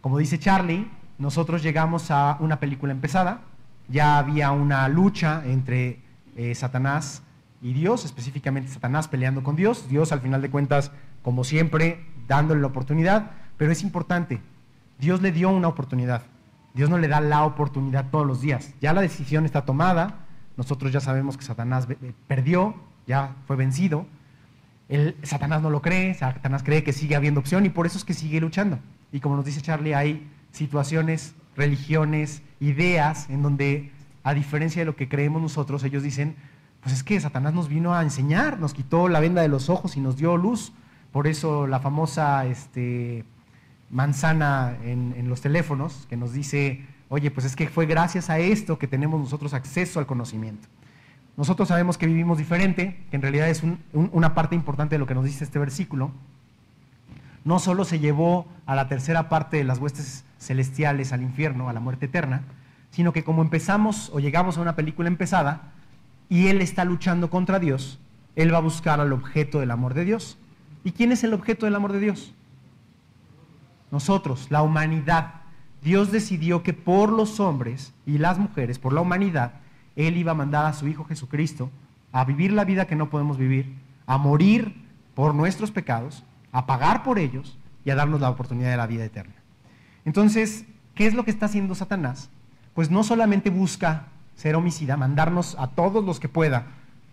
Como 0.00 0.18
dice 0.18 0.38
Charlie, 0.38 0.88
nosotros 1.18 1.62
llegamos 1.62 2.10
a 2.10 2.36
una 2.40 2.60
película 2.60 2.92
empezada, 2.92 3.42
ya 3.88 4.18
había 4.18 4.52
una 4.52 4.88
lucha 4.88 5.42
entre 5.44 6.00
eh, 6.36 6.54
Satanás 6.54 7.22
y 7.60 7.72
Dios, 7.72 8.04
específicamente 8.04 8.70
Satanás 8.70 9.08
peleando 9.08 9.42
con 9.42 9.56
Dios, 9.56 9.88
Dios 9.88 10.12
al 10.12 10.20
final 10.20 10.40
de 10.40 10.50
cuentas, 10.50 10.92
como 11.22 11.44
siempre, 11.44 12.06
dándole 12.26 12.60
la 12.60 12.68
oportunidad, 12.68 13.32
pero 13.56 13.72
es 13.72 13.82
importante, 13.82 14.40
Dios 15.00 15.22
le 15.22 15.32
dio 15.32 15.48
una 15.50 15.68
oportunidad. 15.68 16.22
Dios 16.74 16.90
no 16.90 16.98
le 16.98 17.08
da 17.08 17.20
la 17.20 17.44
oportunidad 17.44 18.10
todos 18.10 18.26
los 18.26 18.40
días. 18.40 18.74
Ya 18.80 18.92
la 18.92 19.00
decisión 19.00 19.44
está 19.44 19.64
tomada. 19.64 20.26
Nosotros 20.56 20.92
ya 20.92 21.00
sabemos 21.00 21.36
que 21.36 21.44
Satanás 21.44 21.88
perdió, 22.26 22.74
ya 23.06 23.34
fue 23.46 23.56
vencido. 23.56 24.06
El, 24.88 25.16
Satanás 25.22 25.62
no 25.62 25.70
lo 25.70 25.82
cree, 25.82 26.14
Satanás 26.14 26.62
cree 26.62 26.84
que 26.84 26.92
sigue 26.92 27.16
habiendo 27.16 27.40
opción 27.40 27.64
y 27.64 27.70
por 27.70 27.86
eso 27.86 27.96
es 27.96 28.04
que 28.04 28.14
sigue 28.14 28.40
luchando. 28.40 28.78
Y 29.12 29.20
como 29.20 29.36
nos 29.36 29.44
dice 29.44 29.60
Charlie, 29.60 29.94
hay 29.94 30.28
situaciones, 30.52 31.34
religiones, 31.56 32.42
ideas 32.60 33.30
en 33.30 33.42
donde, 33.42 33.92
a 34.22 34.34
diferencia 34.34 34.82
de 34.82 34.86
lo 34.86 34.96
que 34.96 35.08
creemos 35.08 35.40
nosotros, 35.40 35.82
ellos 35.84 36.02
dicen, 36.02 36.36
pues 36.82 36.94
es 36.94 37.02
que 37.02 37.20
Satanás 37.20 37.54
nos 37.54 37.68
vino 37.68 37.94
a 37.94 38.02
enseñar, 38.02 38.58
nos 38.58 38.74
quitó 38.74 39.08
la 39.08 39.20
venda 39.20 39.42
de 39.42 39.48
los 39.48 39.70
ojos 39.70 39.96
y 39.96 40.00
nos 40.00 40.16
dio 40.16 40.36
luz. 40.36 40.72
Por 41.12 41.26
eso 41.26 41.66
la 41.66 41.80
famosa 41.80 42.46
este, 42.46 43.24
manzana 43.90 44.76
en, 44.84 45.28
los 45.28 45.40
teléfonos 45.40 46.06
que 46.08 46.16
nos 46.16 46.32
dice, 46.32 46.86
oye, 47.08 47.30
pues 47.30 47.46
es 47.46 47.56
que 47.56 47.68
fue 47.68 47.86
gracias 47.86 48.30
a 48.30 48.38
esto 48.38 48.78
que 48.78 48.86
tenemos 48.86 49.20
nosotros 49.20 49.52
acceso 49.54 49.98
al 49.98 50.06
conocimiento. 50.06 50.68
Nosotros 51.36 51.68
sabemos 51.68 51.98
que 51.98 52.06
vivimos 52.06 52.38
diferente, 52.38 53.02
que 53.10 53.16
en 53.16 53.22
realidad 53.22 53.48
es 53.48 53.62
una 53.92 54.34
parte 54.34 54.54
importante 54.54 54.94
de 54.94 54.98
lo 54.98 55.06
que 55.06 55.14
nos 55.14 55.24
dice 55.24 55.44
este 55.44 55.58
versículo. 55.58 56.10
No 57.44 57.58
solo 57.58 57.84
se 57.84 57.98
llevó 57.98 58.46
a 58.66 58.74
la 58.74 58.88
tercera 58.88 59.28
parte 59.28 59.56
de 59.56 59.64
las 59.64 59.78
huestes 59.78 60.24
celestiales 60.38 61.12
al 61.12 61.22
infierno, 61.22 61.68
a 61.68 61.72
la 61.72 61.80
muerte 61.80 62.06
eterna, 62.06 62.42
sino 62.90 63.12
que 63.12 63.24
como 63.24 63.42
empezamos 63.42 64.10
o 64.12 64.20
llegamos 64.20 64.58
a 64.58 64.60
una 64.60 64.76
película 64.76 65.08
empezada 65.08 65.72
y 66.28 66.48
él 66.48 66.60
está 66.60 66.84
luchando 66.84 67.30
contra 67.30 67.58
Dios, 67.58 67.98
él 68.36 68.52
va 68.52 68.58
a 68.58 68.62
buscar 68.62 69.00
al 69.00 69.12
objeto 69.12 69.60
del 69.60 69.70
amor 69.70 69.94
de 69.94 70.04
Dios. 70.04 70.38
¿Y 70.84 70.92
quién 70.92 71.12
es 71.12 71.24
el 71.24 71.34
objeto 71.34 71.66
del 71.66 71.74
amor 71.74 71.92
de 71.92 72.00
Dios? 72.00 72.34
Nosotros, 73.90 74.46
la 74.50 74.62
humanidad. 74.62 75.34
Dios 75.82 76.12
decidió 76.12 76.62
que 76.62 76.72
por 76.72 77.10
los 77.10 77.40
hombres 77.40 77.92
y 78.06 78.18
las 78.18 78.38
mujeres, 78.38 78.78
por 78.78 78.92
la 78.92 79.00
humanidad, 79.00 79.54
Él 79.96 80.16
iba 80.16 80.32
a 80.32 80.36
mandar 80.36 80.66
a 80.66 80.72
su 80.72 80.88
Hijo 80.88 81.04
Jesucristo 81.04 81.70
a 82.12 82.24
vivir 82.24 82.52
la 82.52 82.64
vida 82.64 82.86
que 82.86 82.96
no 82.96 83.10
podemos 83.10 83.38
vivir, 83.38 83.74
a 84.06 84.18
morir 84.18 84.74
por 85.14 85.34
nuestros 85.34 85.70
pecados, 85.70 86.24
a 86.52 86.66
pagar 86.66 87.02
por 87.02 87.18
ellos 87.18 87.58
y 87.84 87.90
a 87.90 87.94
darnos 87.94 88.20
la 88.20 88.30
oportunidad 88.30 88.70
de 88.70 88.76
la 88.76 88.86
vida 88.86 89.04
eterna. 89.04 89.34
Entonces, 90.04 90.64
¿qué 90.94 91.06
es 91.06 91.14
lo 91.14 91.24
que 91.24 91.30
está 91.30 91.46
haciendo 91.46 91.74
Satanás? 91.74 92.30
Pues 92.74 92.90
no 92.90 93.04
solamente 93.04 93.50
busca 93.50 94.06
ser 94.34 94.56
homicida, 94.56 94.96
mandarnos 94.96 95.56
a 95.58 95.68
todos 95.68 96.04
los 96.04 96.18
que 96.20 96.28
pueda 96.28 96.66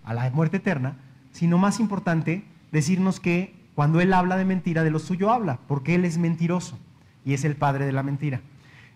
a 0.03 0.13
la 0.13 0.29
muerte 0.31 0.57
eterna, 0.57 0.95
sino 1.31 1.57
más 1.57 1.79
importante, 1.79 2.45
decirnos 2.71 3.19
que 3.19 3.56
cuando 3.77 4.01
Él 4.01 4.11
habla 4.11 4.37
de 4.37 4.43
mentira, 4.43 4.83
de 4.83 4.89
lo 4.89 4.97
suyo 4.97 5.29
habla, 5.29 5.59
porque 5.67 5.93
Él 5.93 6.03
es 6.03 6.17
mentiroso 6.17 6.79
y 7.23 7.35
es 7.35 7.45
el 7.45 7.55
padre 7.55 7.85
de 7.85 7.91
la 7.91 8.01
mentira. 8.01 8.41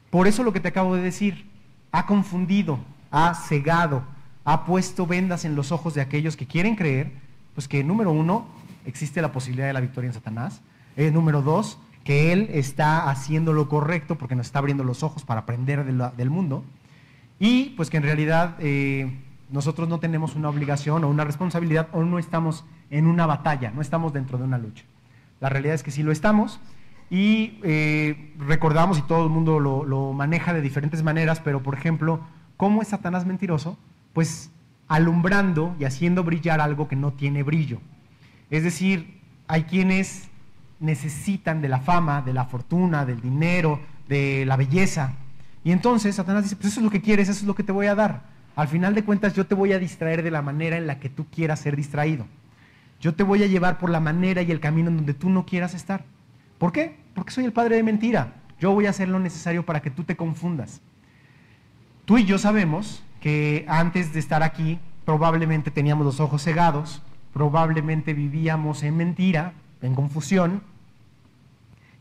Por 0.09 0.25
eso 0.25 0.43
lo 0.43 0.53
que 0.53 0.59
te 0.59 0.69
acabo 0.69 0.95
de 0.95 1.03
decir, 1.03 1.45
ha 1.91 2.07
confundido, 2.07 2.79
ha 3.11 3.35
cegado, 3.35 4.01
ha 4.43 4.65
puesto 4.65 5.05
vendas 5.05 5.45
en 5.45 5.55
los 5.55 5.71
ojos 5.71 5.93
de 5.93 6.01
aquellos 6.01 6.35
que 6.35 6.47
quieren 6.47 6.75
creer, 6.75 7.11
pues 7.53 7.67
que 7.67 7.83
número 7.83 8.11
uno, 8.11 8.47
existe 8.87 9.21
la 9.21 9.31
posibilidad 9.31 9.67
de 9.67 9.73
la 9.73 9.81
victoria 9.81 10.07
en 10.07 10.15
Satanás. 10.15 10.61
Eh, 10.97 11.11
número 11.11 11.43
dos, 11.43 11.77
que 12.03 12.33
Él 12.33 12.49
está 12.51 13.07
haciendo 13.07 13.53
lo 13.53 13.69
correcto 13.69 14.17
porque 14.17 14.35
nos 14.35 14.47
está 14.47 14.57
abriendo 14.57 14.83
los 14.83 15.03
ojos 15.03 15.23
para 15.23 15.41
aprender 15.41 15.85
del 15.85 16.29
mundo. 16.31 16.63
Y 17.39 17.75
pues 17.77 17.91
que 17.91 17.97
en 17.97 18.03
realidad 18.03 18.55
eh, 18.57 19.15
nosotros 19.51 19.87
no 19.87 19.99
tenemos 19.99 20.35
una 20.35 20.49
obligación 20.49 21.03
o 21.03 21.07
una 21.07 21.23
responsabilidad 21.23 21.87
o 21.91 22.03
no 22.03 22.17
estamos 22.17 22.65
en 22.91 23.07
una 23.07 23.25
batalla, 23.25 23.71
no 23.71 23.81
estamos 23.81 24.13
dentro 24.13 24.37
de 24.37 24.43
una 24.43 24.59
lucha. 24.59 24.83
La 25.39 25.49
realidad 25.49 25.73
es 25.73 25.81
que 25.81 25.89
sí 25.89 26.03
lo 26.03 26.11
estamos 26.11 26.59
y 27.09 27.59
eh, 27.63 28.33
recordamos, 28.37 28.99
y 28.99 29.01
todo 29.01 29.23
el 29.23 29.29
mundo 29.29 29.59
lo, 29.59 29.83
lo, 29.83 30.13
maneja 30.13 30.53
de 30.53 30.61
diferentes 30.61 31.01
maneras, 31.01 31.39
pero 31.39 31.63
por 31.63 31.73
ejemplo, 31.73 32.21
¿cómo 32.57 32.81
es 32.81 32.89
Satanás 32.89 33.25
mentiroso? 33.25 33.77
Pues 34.13 34.51
alumbrando 34.87 35.75
y 35.79 35.85
haciendo 35.85 36.23
brillar 36.23 36.61
algo 36.61 36.87
que 36.87 36.95
no 36.95 37.13
tiene 37.13 37.43
brillo. 37.43 37.79
Es 38.49 38.63
decir, 38.63 39.19
hay 39.47 39.63
quienes 39.63 40.29
necesitan 40.79 41.61
de 41.61 41.69
la 41.69 41.79
fama, 41.79 42.21
de 42.21 42.33
la 42.33 42.45
fortuna, 42.45 43.05
del 43.05 43.21
dinero, 43.21 43.79
de 44.09 44.45
la 44.45 44.57
belleza. 44.57 45.13
Y 45.63 45.71
entonces 45.71 46.15
Satanás 46.15 46.43
dice, 46.43 46.55
pues 46.55 46.73
eso 46.73 46.81
es 46.81 46.83
lo 46.83 46.91
que 46.91 47.01
quieres, 47.01 47.29
eso 47.29 47.39
es 47.39 47.47
lo 47.47 47.55
que 47.55 47.63
te 47.63 47.71
voy 47.71 47.87
a 47.87 47.95
dar. 47.95 48.23
Al 48.55 48.67
final 48.67 48.93
de 48.93 49.03
cuentas 49.03 49.33
yo 49.33 49.45
te 49.45 49.55
voy 49.55 49.71
a 49.73 49.79
distraer 49.79 50.23
de 50.23 50.31
la 50.31 50.41
manera 50.41 50.77
en 50.77 50.87
la 50.87 50.99
que 50.99 51.09
tú 51.09 51.25
quieras 51.33 51.59
ser 51.59 51.75
distraído. 51.75 52.25
Yo 53.01 53.15
te 53.15 53.23
voy 53.23 53.43
a 53.43 53.47
llevar 53.47 53.79
por 53.79 53.89
la 53.89 53.99
manera 53.99 54.43
y 54.43 54.51
el 54.51 54.59
camino 54.59 54.89
en 54.89 54.97
donde 54.97 55.13
tú 55.13 55.29
no 55.29 55.45
quieras 55.45 55.73
estar. 55.73 56.05
¿Por 56.59 56.71
qué? 56.71 56.95
Porque 57.15 57.31
soy 57.31 57.43
el 57.45 57.51
padre 57.51 57.75
de 57.75 57.83
mentira. 57.83 58.35
Yo 58.59 58.71
voy 58.71 58.85
a 58.85 58.91
hacer 58.91 59.09
lo 59.09 59.19
necesario 59.19 59.65
para 59.65 59.81
que 59.81 59.89
tú 59.89 60.03
te 60.03 60.15
confundas. 60.15 60.81
Tú 62.05 62.19
y 62.19 62.25
yo 62.25 62.37
sabemos 62.37 63.03
que 63.19 63.65
antes 63.67 64.13
de 64.13 64.19
estar 64.19 64.43
aquí 64.43 64.79
probablemente 65.03 65.71
teníamos 65.71 66.05
los 66.05 66.19
ojos 66.19 66.43
cegados, 66.43 67.01
probablemente 67.33 68.13
vivíamos 68.13 68.83
en 68.83 68.97
mentira, 68.97 69.53
en 69.81 69.95
confusión, 69.95 70.61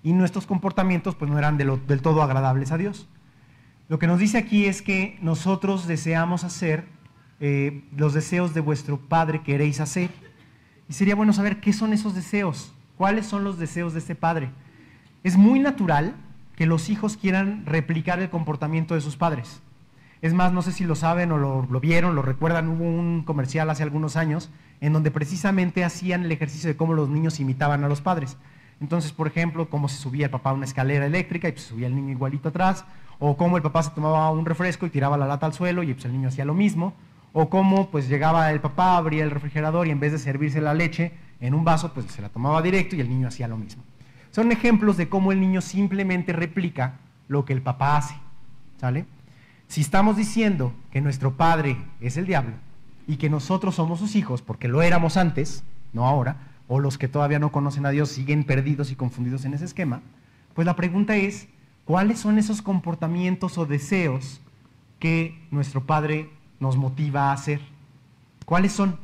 y 0.02 0.12
nuestros 0.12 0.46
comportamientos 0.46 1.14
pues 1.14 1.30
no 1.30 1.38
eran 1.38 1.56
del 1.56 2.02
todo 2.02 2.22
agradables 2.22 2.72
a 2.72 2.78
Dios. 2.78 3.08
Lo 3.88 3.98
que 3.98 4.06
nos 4.06 4.18
dice 4.18 4.38
aquí 4.38 4.66
es 4.66 4.82
que 4.82 5.18
nosotros 5.22 5.86
deseamos 5.86 6.44
hacer 6.44 6.84
eh, 7.40 7.84
los 7.96 8.12
deseos 8.12 8.52
de 8.54 8.60
vuestro 8.60 8.98
Padre 8.98 9.42
queréis 9.42 9.80
hacer. 9.80 10.10
Y 10.90 10.92
sería 10.92 11.14
bueno 11.14 11.32
saber 11.32 11.60
qué 11.60 11.72
son 11.72 11.92
esos 11.92 12.16
deseos, 12.16 12.72
cuáles 12.98 13.24
son 13.24 13.44
los 13.44 13.60
deseos 13.60 13.92
de 13.92 14.00
este 14.00 14.16
Padre. 14.16 14.50
Es 15.22 15.36
muy 15.36 15.60
natural 15.60 16.16
que 16.56 16.66
los 16.66 16.90
hijos 16.90 17.16
quieran 17.16 17.64
replicar 17.64 18.18
el 18.18 18.28
comportamiento 18.28 18.96
de 18.96 19.00
sus 19.00 19.16
padres. 19.16 19.62
Es 20.20 20.34
más, 20.34 20.52
no 20.52 20.62
sé 20.62 20.72
si 20.72 20.82
lo 20.82 20.96
saben 20.96 21.30
o 21.30 21.38
lo, 21.38 21.80
vieron, 21.80 22.16
lo 22.16 22.22
recuerdan, 22.22 22.68
hubo 22.68 22.84
un 22.84 23.22
comercial 23.22 23.70
hace 23.70 23.84
algunos 23.84 24.16
años 24.16 24.50
en 24.80 24.92
donde 24.92 25.12
precisamente 25.12 25.84
hacían 25.84 26.24
el 26.24 26.32
ejercicio 26.32 26.68
de 26.68 26.76
cómo 26.76 26.92
los 26.92 27.08
niños 27.08 27.38
imitaban 27.38 27.84
a 27.84 27.88
los 27.88 28.00
padres. 28.00 28.36
Entonces, 28.80 29.12
por 29.12 29.28
ejemplo, 29.28 29.70
cómo 29.70 29.88
se 29.88 29.96
subía 29.96 30.26
el 30.26 30.32
papá 30.32 30.50
a 30.50 30.54
una 30.54 30.64
escalera 30.64 31.06
eléctrica 31.06 31.48
y 31.48 31.52
pues, 31.52 31.66
subía 31.66 31.86
el 31.86 31.94
niño 31.94 32.10
igualito 32.10 32.48
atrás, 32.48 32.84
o 33.20 33.36
cómo 33.36 33.56
el 33.56 33.62
papá 33.62 33.84
se 33.84 33.90
tomaba 33.90 34.28
un 34.32 34.44
refresco 34.44 34.86
y 34.86 34.90
tiraba 34.90 35.16
la 35.16 35.28
lata 35.28 35.46
al 35.46 35.52
suelo 35.52 35.84
y 35.84 35.94
pues, 35.94 36.04
el 36.06 36.12
niño 36.12 36.28
hacía 36.28 36.44
lo 36.44 36.54
mismo, 36.54 36.94
o 37.32 37.48
cómo 37.48 37.90
pues 37.90 38.08
llegaba 38.08 38.50
el 38.50 38.60
papá, 38.60 38.96
abría 38.96 39.24
el 39.24 39.30
refrigerador 39.30 39.86
y 39.86 39.90
en 39.90 40.00
vez 40.00 40.12
de 40.12 40.18
servirse 40.18 40.60
la 40.60 40.74
leche 40.74 41.12
en 41.40 41.54
un 41.54 41.64
vaso, 41.64 41.92
pues 41.92 42.06
se 42.06 42.22
la 42.22 42.28
tomaba 42.28 42.62
directo 42.62 42.96
y 42.96 43.00
el 43.00 43.08
niño 43.08 43.28
hacía 43.28 43.48
lo 43.48 43.56
mismo. 43.56 43.82
Son 44.30 44.52
ejemplos 44.52 44.96
de 44.96 45.08
cómo 45.08 45.32
el 45.32 45.40
niño 45.40 45.60
simplemente 45.60 46.32
replica 46.32 46.94
lo 47.28 47.44
que 47.44 47.52
el 47.52 47.62
papá 47.62 47.96
hace, 47.96 48.14
¿sale? 48.78 49.06
Si 49.66 49.80
estamos 49.80 50.16
diciendo 50.16 50.72
que 50.90 51.00
nuestro 51.00 51.36
padre 51.36 51.76
es 52.00 52.16
el 52.16 52.26
diablo 52.26 52.54
y 53.06 53.16
que 53.16 53.30
nosotros 53.30 53.76
somos 53.76 53.98
sus 53.98 54.16
hijos, 54.16 54.42
porque 54.42 54.68
lo 54.68 54.82
éramos 54.82 55.16
antes, 55.16 55.64
no 55.92 56.06
ahora, 56.06 56.36
o 56.68 56.78
los 56.78 56.98
que 56.98 57.08
todavía 57.08 57.38
no 57.38 57.52
conocen 57.52 57.86
a 57.86 57.90
Dios 57.90 58.10
siguen 58.10 58.44
perdidos 58.44 58.90
y 58.90 58.96
confundidos 58.96 59.44
en 59.44 59.54
ese 59.54 59.64
esquema, 59.64 60.02
pues 60.54 60.66
la 60.66 60.76
pregunta 60.76 61.16
es, 61.16 61.48
¿cuáles 61.84 62.18
son 62.18 62.38
esos 62.38 62.62
comportamientos 62.62 63.58
o 63.58 63.66
deseos 63.66 64.40
que 64.98 65.46
nuestro 65.50 65.86
Padre 65.86 66.30
nos 66.60 66.76
motiva 66.76 67.30
a 67.30 67.32
hacer? 67.32 67.60
¿Cuáles 68.44 68.72
son? 68.72 68.98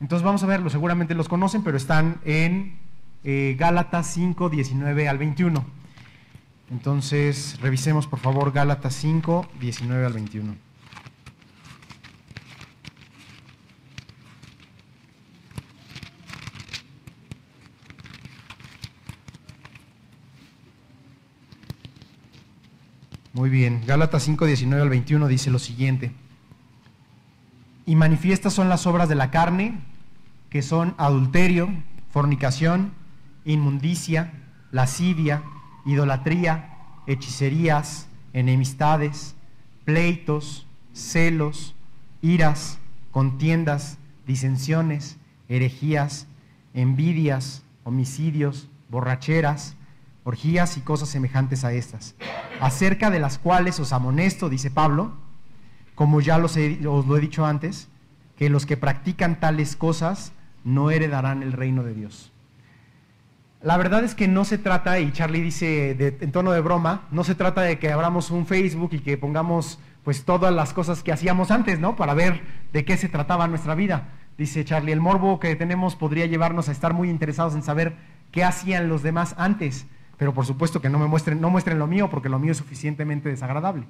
Entonces 0.00 0.24
vamos 0.24 0.42
a 0.42 0.46
verlo, 0.46 0.68
seguramente 0.68 1.14
los 1.14 1.28
conocen, 1.28 1.62
pero 1.62 1.76
están 1.76 2.20
en 2.24 2.76
eh, 3.22 3.56
Gálatas 3.58 4.08
5, 4.08 4.50
19 4.50 5.08
al 5.08 5.18
21. 5.18 5.64
Entonces, 6.70 7.58
revisemos 7.60 8.06
por 8.06 8.18
favor 8.18 8.52
Gálatas 8.52 8.94
5, 8.94 9.46
19 9.60 10.04
al 10.04 10.12
21. 10.12 10.56
Muy 23.32 23.50
bien, 23.50 23.82
Gálatas 23.86 24.22
5, 24.22 24.46
19 24.46 24.82
al 24.82 24.88
21 24.88 25.26
dice 25.28 25.50
lo 25.50 25.58
siguiente. 25.58 26.12
Y 27.86 27.96
manifiestas 27.96 28.52
son 28.52 28.68
las 28.68 28.86
obras 28.86 29.08
de 29.08 29.14
la 29.14 29.30
carne, 29.30 29.80
que 30.50 30.62
son 30.62 30.94
adulterio, 30.98 31.68
fornicación, 32.10 32.92
inmundicia, 33.44 34.32
lascivia, 34.70 35.42
idolatría, 35.84 36.78
hechicerías, 37.06 38.08
enemistades, 38.32 39.34
pleitos, 39.84 40.66
celos, 40.92 41.74
iras, 42.22 42.78
contiendas, 43.10 43.98
disensiones, 44.26 45.18
herejías, 45.48 46.26
envidias, 46.72 47.62
homicidios, 47.84 48.68
borracheras, 48.88 49.76
orgías 50.24 50.76
y 50.78 50.80
cosas 50.80 51.10
semejantes 51.10 51.64
a 51.64 51.72
estas, 51.72 52.14
acerca 52.60 53.10
de 53.10 53.20
las 53.20 53.38
cuales 53.38 53.78
os 53.78 53.92
amonesto, 53.92 54.48
dice 54.48 54.70
Pablo, 54.70 55.12
como 55.94 56.20
ya 56.20 56.36
os 56.38 56.56
lo 56.56 57.16
he 57.16 57.20
dicho 57.20 57.46
antes, 57.46 57.88
que 58.36 58.50
los 58.50 58.66
que 58.66 58.76
practican 58.76 59.38
tales 59.40 59.76
cosas 59.76 60.32
no 60.64 60.90
heredarán 60.90 61.42
el 61.42 61.52
reino 61.52 61.82
de 61.82 61.94
Dios. 61.94 62.32
La 63.62 63.76
verdad 63.76 64.04
es 64.04 64.14
que 64.14 64.28
no 64.28 64.44
se 64.44 64.58
trata, 64.58 64.98
y 64.98 65.12
Charlie 65.12 65.40
dice 65.40 65.96
en 66.20 66.32
tono 66.32 66.52
de 66.52 66.60
broma, 66.60 67.08
no 67.10 67.24
se 67.24 67.34
trata 67.34 67.62
de 67.62 67.78
que 67.78 67.92
abramos 67.92 68.30
un 68.30 68.46
Facebook 68.46 68.90
y 68.92 68.98
que 68.98 69.16
pongamos 69.16 69.78
pues 70.02 70.24
todas 70.24 70.52
las 70.52 70.74
cosas 70.74 71.02
que 71.02 71.12
hacíamos 71.12 71.50
antes, 71.50 71.78
¿no? 71.78 71.96
Para 71.96 72.12
ver 72.12 72.42
de 72.72 72.84
qué 72.84 72.98
se 72.98 73.08
trataba 73.08 73.48
nuestra 73.48 73.74
vida. 73.74 74.08
Dice 74.36 74.64
Charlie, 74.64 74.92
el 74.92 75.00
morbo 75.00 75.40
que 75.40 75.56
tenemos 75.56 75.96
podría 75.96 76.26
llevarnos 76.26 76.68
a 76.68 76.72
estar 76.72 76.92
muy 76.92 77.08
interesados 77.08 77.54
en 77.54 77.62
saber 77.62 77.94
qué 78.32 78.44
hacían 78.44 78.88
los 78.88 79.02
demás 79.02 79.34
antes 79.38 79.86
pero 80.16 80.32
por 80.32 80.46
supuesto 80.46 80.80
que 80.80 80.88
no 80.88 80.98
me 80.98 81.06
muestren, 81.06 81.40
no 81.40 81.50
muestren 81.50 81.78
lo 81.78 81.86
mío 81.86 82.08
porque 82.10 82.28
lo 82.28 82.38
mío 82.38 82.52
es 82.52 82.58
suficientemente 82.58 83.28
desagradable. 83.28 83.86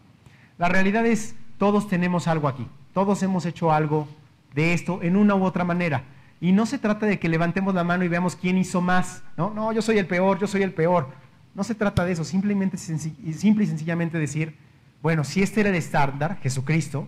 La 0.59 0.69
realidad 0.69 1.07
es, 1.07 1.35
todos 1.59 1.89
tenemos 1.89 2.29
algo 2.29 2.49
aquí, 2.49 2.67
todos 2.93 3.23
hemos 3.23 3.47
hecho 3.47 3.73
algo 3.73 4.09
de 4.55 4.73
esto 4.73 5.01
en 5.03 5.17
una 5.17 5.35
u 5.35 5.45
otra 5.45 5.65
manera. 5.65 6.05
Y 6.41 6.53
no 6.53 6.67
se 6.67 6.79
trata 6.79 7.07
de 7.07 7.19
que 7.19 7.29
levantemos 7.29 7.75
la 7.75 7.85
mano 7.85 8.05
y 8.05 8.09
veamos 8.09 8.37
quién 8.37 8.59
hizo 8.59 8.81
más. 8.81 9.23
No, 9.37 9.51
no, 9.51 9.73
yo 9.73 9.83
soy 9.83 9.99
el 9.99 10.07
peor, 10.07 10.39
yo 10.39 10.47
soy 10.47 10.63
el 10.63 10.73
peor. 10.73 11.09
No 11.55 11.65
se 11.65 11.75
trata 11.75 12.05
de 12.05 12.13
eso, 12.13 12.25
simplemente, 12.25 12.77
simple 12.77 13.65
y 13.65 13.67
sencillamente 13.67 14.19
decir, 14.19 14.57
bueno, 15.03 15.25
si 15.25 15.43
este 15.43 15.61
era 15.61 15.71
el 15.71 15.77
estándar, 15.77 16.39
Jesucristo, 16.43 17.07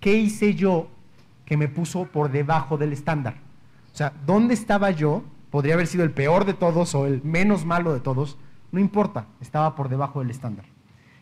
¿qué 0.00 0.14
hice 0.14 0.54
yo 0.54 0.88
que 1.44 1.56
me 1.56 1.68
puso 1.68 2.06
por 2.06 2.30
debajo 2.30 2.78
del 2.78 2.92
estándar. 2.92 3.34
O 3.92 3.96
sea, 3.96 4.12
¿dónde 4.26 4.54
estaba 4.54 4.90
yo? 4.90 5.22
Podría 5.50 5.74
haber 5.74 5.86
sido 5.86 6.04
el 6.04 6.10
peor 6.10 6.44
de 6.44 6.54
todos 6.54 6.94
o 6.94 7.06
el 7.06 7.22
menos 7.22 7.64
malo 7.64 7.92
de 7.92 8.00
todos. 8.00 8.38
No 8.72 8.80
importa, 8.80 9.26
estaba 9.40 9.76
por 9.76 9.88
debajo 9.88 10.20
del 10.20 10.30
estándar. 10.30 10.64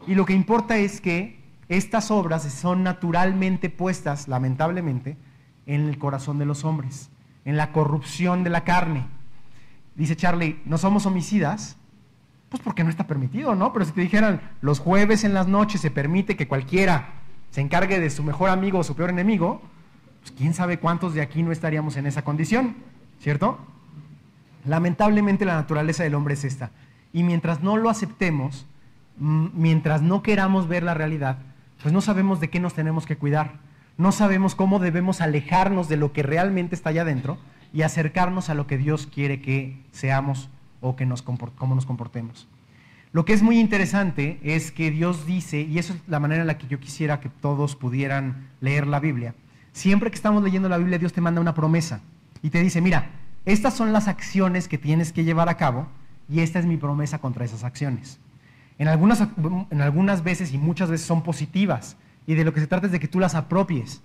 Y 0.07 0.15
lo 0.15 0.25
que 0.25 0.33
importa 0.33 0.79
es 0.79 1.01
que 1.01 1.42
estas 1.69 2.11
obras 2.11 2.43
son 2.43 2.83
naturalmente 2.83 3.71
puestas, 3.71 4.29
lamentablemente, 4.29 5.17
en 5.67 5.89
el 5.89 5.99
corazón 5.99 6.39
de 6.39 6.45
los 6.45 6.65
hombres, 6.65 7.11
en 7.45 7.57
la 7.57 7.73
corrupción 7.73 8.45
de 8.45 8.51
la 8.51 8.65
carne. 8.65 9.07
Dice 9.95 10.17
Charlie, 10.17 10.61
no 10.65 10.79
somos 10.79 11.07
homicidas, 11.07 11.77
pues 12.49 12.63
porque 12.63 12.85
no 12.85 12.91
está 12.91 13.07
permitido, 13.07 13.55
¿no? 13.55 13.73
Pero 13.73 13.85
si 13.85 13.93
te 13.93 14.01
dijeran, 14.01 14.41
los 14.61 14.79
jueves 14.79 15.25
en 15.25 15.35
las 15.35 15.49
noches 15.49 15.81
se 15.81 15.91
permite 15.91 16.37
que 16.37 16.49
cualquiera 16.49 17.15
se 17.51 17.61
encargue 17.61 18.01
de 18.01 18.11
su 18.11 18.23
mejor 18.23 18.51
amigo 18.51 18.79
o 18.79 18.85
su 18.85 18.95
peor 18.95 19.11
enemigo, 19.11 19.63
pues 20.21 20.33
quién 20.33 20.55
sabe 20.55 20.79
cuántos 20.79 21.15
de 21.15 21.23
aquí 21.23 21.43
no 21.43 21.53
estaríamos 21.53 21.97
en 21.97 22.07
esa 22.07 22.23
condición, 22.23 22.77
¿cierto? 23.21 23.59
Lamentablemente 24.65 25.45
la 25.45 25.55
naturaleza 25.55 26.05
del 26.05 26.15
hombre 26.15 26.35
es 26.35 26.45
esta. 26.45 26.71
Y 27.13 27.23
mientras 27.23 27.63
no 27.63 27.77
lo 27.77 27.91
aceptemos, 27.91 28.67
mientras 29.19 30.03
no 30.03 30.23
queramos 30.23 30.69
ver 30.69 30.83
la 30.83 30.95
realidad, 30.95 31.39
pues 31.83 31.93
no 31.93 32.01
sabemos 32.01 32.41
de 32.41 32.49
qué 32.49 32.61
nos 32.61 32.75
tenemos 32.75 33.07
que 33.07 33.17
cuidar. 33.17 33.59
No 33.99 34.13
sabemos 34.13 34.55
cómo 34.55 34.79
debemos 34.79 35.21
alejarnos 35.21 35.89
de 35.89 35.97
lo 35.97 36.13
que 36.13 36.23
realmente 36.23 36.75
está 36.75 36.91
allá 36.91 37.03
adentro 37.03 37.39
y 37.73 37.83
acercarnos 37.83 38.49
a 38.49 38.55
lo 38.55 38.67
que 38.67 38.79
Dios 38.79 39.07
quiere 39.07 39.41
que 39.41 39.83
seamos 39.91 40.49
o 40.81 40.97
que 40.97 41.07
nos 41.07 41.23
cómo 41.23 41.75
nos 41.75 41.87
comportemos. 41.87 42.49
Lo 43.13 43.27
que 43.27 43.35
es 43.35 43.43
muy 43.43 43.59
interesante 43.59 44.41
es 44.43 44.73
que 44.73 44.91
Dios 44.91 45.27
dice, 45.27 45.61
y 45.61 45.79
eso 45.79 45.93
es 45.93 46.01
la 46.07 46.19
manera 46.19 46.41
en 46.41 46.47
la 46.47 46.57
que 46.57 46.67
yo 46.67 46.81
quisiera 46.81 47.21
que 47.21 47.29
todos 47.29 47.77
pudieran 47.77 48.49
leer 48.61 48.87
la 48.87 49.01
Biblia, 49.01 49.35
siempre 49.73 50.11
que 50.11 50.17
estamos 50.17 50.43
leyendo 50.43 50.71
la 50.71 50.79
Biblia 50.79 50.99
Dios 50.99 51.13
te 51.13 51.21
manda 51.21 51.41
una 51.41 51.55
promesa 51.55 52.01
y 52.43 52.49
te 52.49 52.63
dice, 52.63 52.81
mira, 52.81 53.11
estas 53.45 53.75
son 53.75 53.93
las 53.93 54.09
acciones 54.09 54.67
que 54.67 54.79
tienes 54.79 55.13
que 55.13 55.25
llevar 55.25 55.51
a 55.51 55.59
cabo 55.59 55.89
y 56.29 56.41
esta 56.41 56.59
es 56.59 56.65
mi 56.65 56.79
promesa 56.79 57.19
contra 57.19 57.45
esas 57.45 57.65
acciones. 57.65 58.19
En 58.79 58.89
algunas, 58.89 59.23
en 59.71 59.81
algunas 59.81 60.25
veces 60.25 60.53
y 60.53 60.59
muchas 60.59 60.91
veces 60.91 61.07
son 61.07 61.23
positivas 61.23 61.97
y 62.27 62.35
de 62.35 62.45
lo 62.45 62.53
que 62.53 62.61
se 62.61 62.67
trata 62.67 62.87
es 62.87 62.93
de 62.93 63.01
que 63.01 63.09
tú 63.09 63.21
las 63.21 63.35
apropies. 63.35 64.03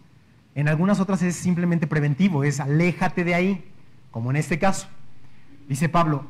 En 0.56 0.68
algunas 0.68 1.00
otras 1.00 1.22
es 1.22 1.36
simplemente 1.36 1.88
preventivo, 1.88 2.44
es 2.44 2.60
aléjate 2.60 3.24
de 3.24 3.36
ahí, 3.36 3.72
como 4.12 4.32
en 4.32 4.38
este 4.38 4.58
caso. 4.60 4.88
Dice 5.68 5.90
Pablo, 5.90 6.26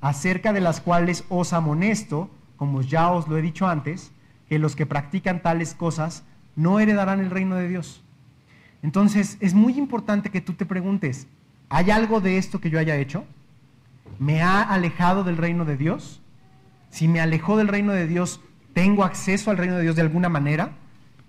acerca 0.00 0.52
de 0.52 0.60
las 0.60 0.80
cuales 0.80 1.24
os 1.28 1.52
amonesto, 1.52 2.30
como 2.56 2.82
ya 2.82 3.10
os 3.10 3.28
lo 3.28 3.38
he 3.38 3.42
dicho 3.42 3.66
antes, 3.68 4.12
que 4.48 4.58
los 4.58 4.76
que 4.76 4.86
practican 4.86 5.40
tales 5.40 5.74
cosas 5.74 6.24
no 6.56 6.80
heredarán 6.80 7.20
el 7.20 7.30
reino 7.30 7.56
de 7.56 7.68
Dios. 7.68 8.02
Entonces, 8.82 9.36
es 9.40 9.54
muy 9.54 9.78
importante 9.78 10.30
que 10.30 10.40
tú 10.40 10.54
te 10.54 10.66
preguntes, 10.66 11.26
¿hay 11.68 11.90
algo 11.90 12.20
de 12.20 12.38
esto 12.38 12.60
que 12.60 12.70
yo 12.70 12.78
haya 12.78 12.96
hecho? 12.96 13.24
¿Me 14.18 14.42
ha 14.42 14.62
alejado 14.62 15.22
del 15.24 15.36
reino 15.36 15.64
de 15.64 15.76
Dios? 15.76 16.20
Si 16.90 17.08
me 17.08 17.20
alejó 17.20 17.56
del 17.56 17.68
reino 17.68 17.92
de 17.92 18.06
Dios, 18.06 18.40
¿tengo 18.74 19.04
acceso 19.04 19.50
al 19.50 19.56
reino 19.56 19.76
de 19.76 19.82
Dios 19.82 19.96
de 19.96 20.02
alguna 20.02 20.28
manera? 20.28 20.72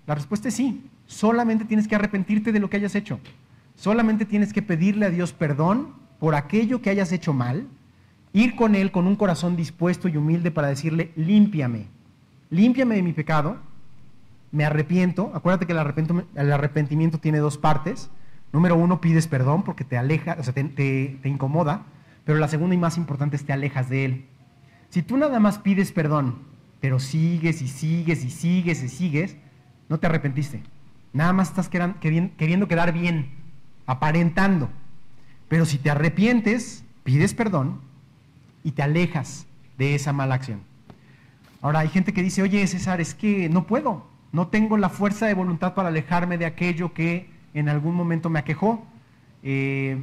La 0.06 0.14
respuesta 0.14 0.48
es 0.48 0.54
sí. 0.54 0.90
Solamente 1.06 1.64
tienes 1.64 1.88
que 1.88 1.94
arrepentirte 1.94 2.52
de 2.52 2.60
lo 2.60 2.68
que 2.68 2.76
hayas 2.76 2.94
hecho. 2.94 3.20
Solamente 3.76 4.24
tienes 4.24 4.52
que 4.52 4.62
pedirle 4.62 5.06
a 5.06 5.10
Dios 5.10 5.32
perdón 5.32 5.94
por 6.18 6.34
aquello 6.34 6.82
que 6.82 6.90
hayas 6.90 7.12
hecho 7.12 7.32
mal 7.32 7.66
ir 8.32 8.56
con 8.56 8.74
Él 8.74 8.90
con 8.90 9.06
un 9.06 9.16
corazón 9.16 9.56
dispuesto 9.56 10.08
y 10.08 10.16
humilde 10.16 10.50
para 10.50 10.68
decirle, 10.68 11.12
límpiame, 11.16 11.86
límpiame 12.50 12.94
de 12.94 13.02
mi 13.02 13.12
pecado, 13.12 13.58
me 14.50 14.64
arrepiento, 14.64 15.30
acuérdate 15.34 15.66
que 15.66 15.72
el 15.72 16.52
arrepentimiento 16.52 17.18
tiene 17.18 17.38
dos 17.38 17.58
partes, 17.58 18.10
número 18.52 18.76
uno, 18.76 19.00
pides 19.00 19.26
perdón 19.26 19.62
porque 19.62 19.84
te 19.84 19.96
aleja, 19.96 20.36
o 20.38 20.42
sea, 20.42 20.52
te, 20.52 20.64
te 20.64 21.28
incomoda, 21.28 21.82
pero 22.24 22.38
la 22.38 22.48
segunda 22.48 22.74
y 22.74 22.78
más 22.78 22.96
importante 22.96 23.36
es 23.36 23.44
te 23.44 23.52
alejas 23.52 23.88
de 23.88 24.04
Él. 24.04 24.26
Si 24.92 25.02
tú 25.02 25.16
nada 25.16 25.40
más 25.40 25.58
pides 25.58 25.90
perdón, 25.90 26.34
pero 26.78 27.00
sigues 27.00 27.62
y 27.62 27.68
sigues 27.68 28.26
y 28.26 28.30
sigues 28.30 28.82
y 28.82 28.90
sigues, 28.90 29.38
no 29.88 29.98
te 29.98 30.06
arrepentiste. 30.06 30.62
Nada 31.14 31.32
más 31.32 31.48
estás 31.48 31.70
queriendo 31.70 32.68
quedar 32.68 32.92
bien, 32.92 33.30
aparentando. 33.86 34.68
Pero 35.48 35.64
si 35.64 35.78
te 35.78 35.88
arrepientes, 35.88 36.84
pides 37.04 37.32
perdón 37.32 37.80
y 38.64 38.72
te 38.72 38.82
alejas 38.82 39.46
de 39.78 39.94
esa 39.94 40.12
mala 40.12 40.34
acción. 40.34 40.60
Ahora 41.62 41.78
hay 41.78 41.88
gente 41.88 42.12
que 42.12 42.22
dice, 42.22 42.42
oye 42.42 42.66
César, 42.66 43.00
es 43.00 43.14
que 43.14 43.48
no 43.48 43.66
puedo, 43.66 44.06
no 44.30 44.48
tengo 44.48 44.76
la 44.76 44.90
fuerza 44.90 45.24
de 45.24 45.32
voluntad 45.32 45.72
para 45.72 45.88
alejarme 45.88 46.36
de 46.36 46.44
aquello 46.44 46.92
que 46.92 47.30
en 47.54 47.70
algún 47.70 47.94
momento 47.94 48.28
me 48.28 48.40
aquejó. 48.40 48.84
Eh, 49.42 50.02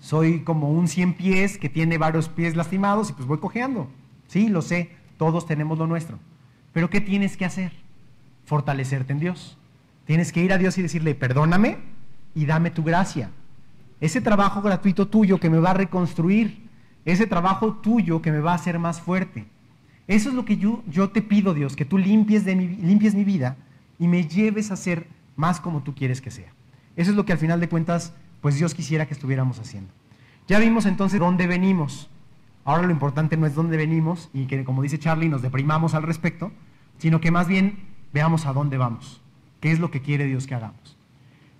soy 0.00 0.40
como 0.40 0.70
un 0.70 0.88
cien 0.88 1.14
pies 1.14 1.58
que 1.58 1.68
tiene 1.68 1.98
varios 1.98 2.28
pies 2.28 2.56
lastimados 2.56 3.10
y 3.10 3.12
pues 3.12 3.26
voy 3.26 3.38
cojeando. 3.38 3.88
Sí, 4.26 4.48
lo 4.48 4.62
sé, 4.62 4.90
todos 5.16 5.46
tenemos 5.46 5.78
lo 5.78 5.86
nuestro. 5.86 6.18
Pero 6.72 6.90
¿qué 6.90 7.00
tienes 7.00 7.36
que 7.36 7.44
hacer? 7.44 7.72
Fortalecerte 8.44 9.12
en 9.12 9.20
Dios. 9.20 9.58
Tienes 10.06 10.32
que 10.32 10.42
ir 10.42 10.52
a 10.52 10.58
Dios 10.58 10.78
y 10.78 10.82
decirle, 10.82 11.14
perdóname 11.14 11.78
y 12.34 12.46
dame 12.46 12.70
tu 12.70 12.82
gracia. 12.82 13.30
Ese 14.00 14.20
trabajo 14.20 14.62
gratuito 14.62 15.08
tuyo 15.08 15.40
que 15.40 15.50
me 15.50 15.58
va 15.58 15.70
a 15.70 15.74
reconstruir, 15.74 16.68
ese 17.04 17.26
trabajo 17.26 17.74
tuyo 17.74 18.22
que 18.22 18.30
me 18.30 18.40
va 18.40 18.52
a 18.52 18.56
hacer 18.56 18.78
más 18.78 19.00
fuerte. 19.00 19.46
Eso 20.06 20.30
es 20.30 20.34
lo 20.34 20.44
que 20.44 20.56
yo, 20.56 20.82
yo 20.86 21.10
te 21.10 21.20
pido, 21.20 21.52
Dios, 21.52 21.76
que 21.76 21.84
tú 21.84 21.98
limpies, 21.98 22.44
de 22.44 22.54
limpies 22.54 23.14
mi 23.14 23.24
vida 23.24 23.56
y 23.98 24.08
me 24.08 24.26
lleves 24.26 24.70
a 24.70 24.76
ser 24.76 25.06
más 25.36 25.60
como 25.60 25.82
tú 25.82 25.94
quieres 25.94 26.20
que 26.20 26.30
sea. 26.30 26.52
Eso 26.96 27.10
es 27.10 27.16
lo 27.16 27.24
que 27.24 27.32
al 27.32 27.38
final 27.38 27.60
de 27.60 27.68
cuentas, 27.68 28.14
pues 28.40 28.56
Dios 28.56 28.74
quisiera 28.74 29.06
que 29.06 29.14
estuviéramos 29.14 29.58
haciendo. 29.58 29.92
Ya 30.46 30.58
vimos 30.58 30.86
entonces 30.86 31.20
dónde 31.20 31.46
venimos. 31.46 32.08
Ahora 32.64 32.82
lo 32.82 32.90
importante 32.90 33.36
no 33.36 33.46
es 33.46 33.54
dónde 33.54 33.76
venimos 33.76 34.30
y 34.32 34.46
que, 34.46 34.64
como 34.64 34.82
dice 34.82 34.98
Charlie, 34.98 35.28
nos 35.28 35.42
deprimamos 35.42 35.94
al 35.94 36.02
respecto, 36.02 36.52
sino 36.98 37.20
que 37.20 37.30
más 37.30 37.48
bien 37.48 37.78
veamos 38.12 38.46
a 38.46 38.52
dónde 38.52 38.78
vamos, 38.78 39.20
qué 39.60 39.70
es 39.72 39.78
lo 39.78 39.90
que 39.90 40.02
quiere 40.02 40.26
Dios 40.26 40.46
que 40.46 40.54
hagamos. 40.54 40.96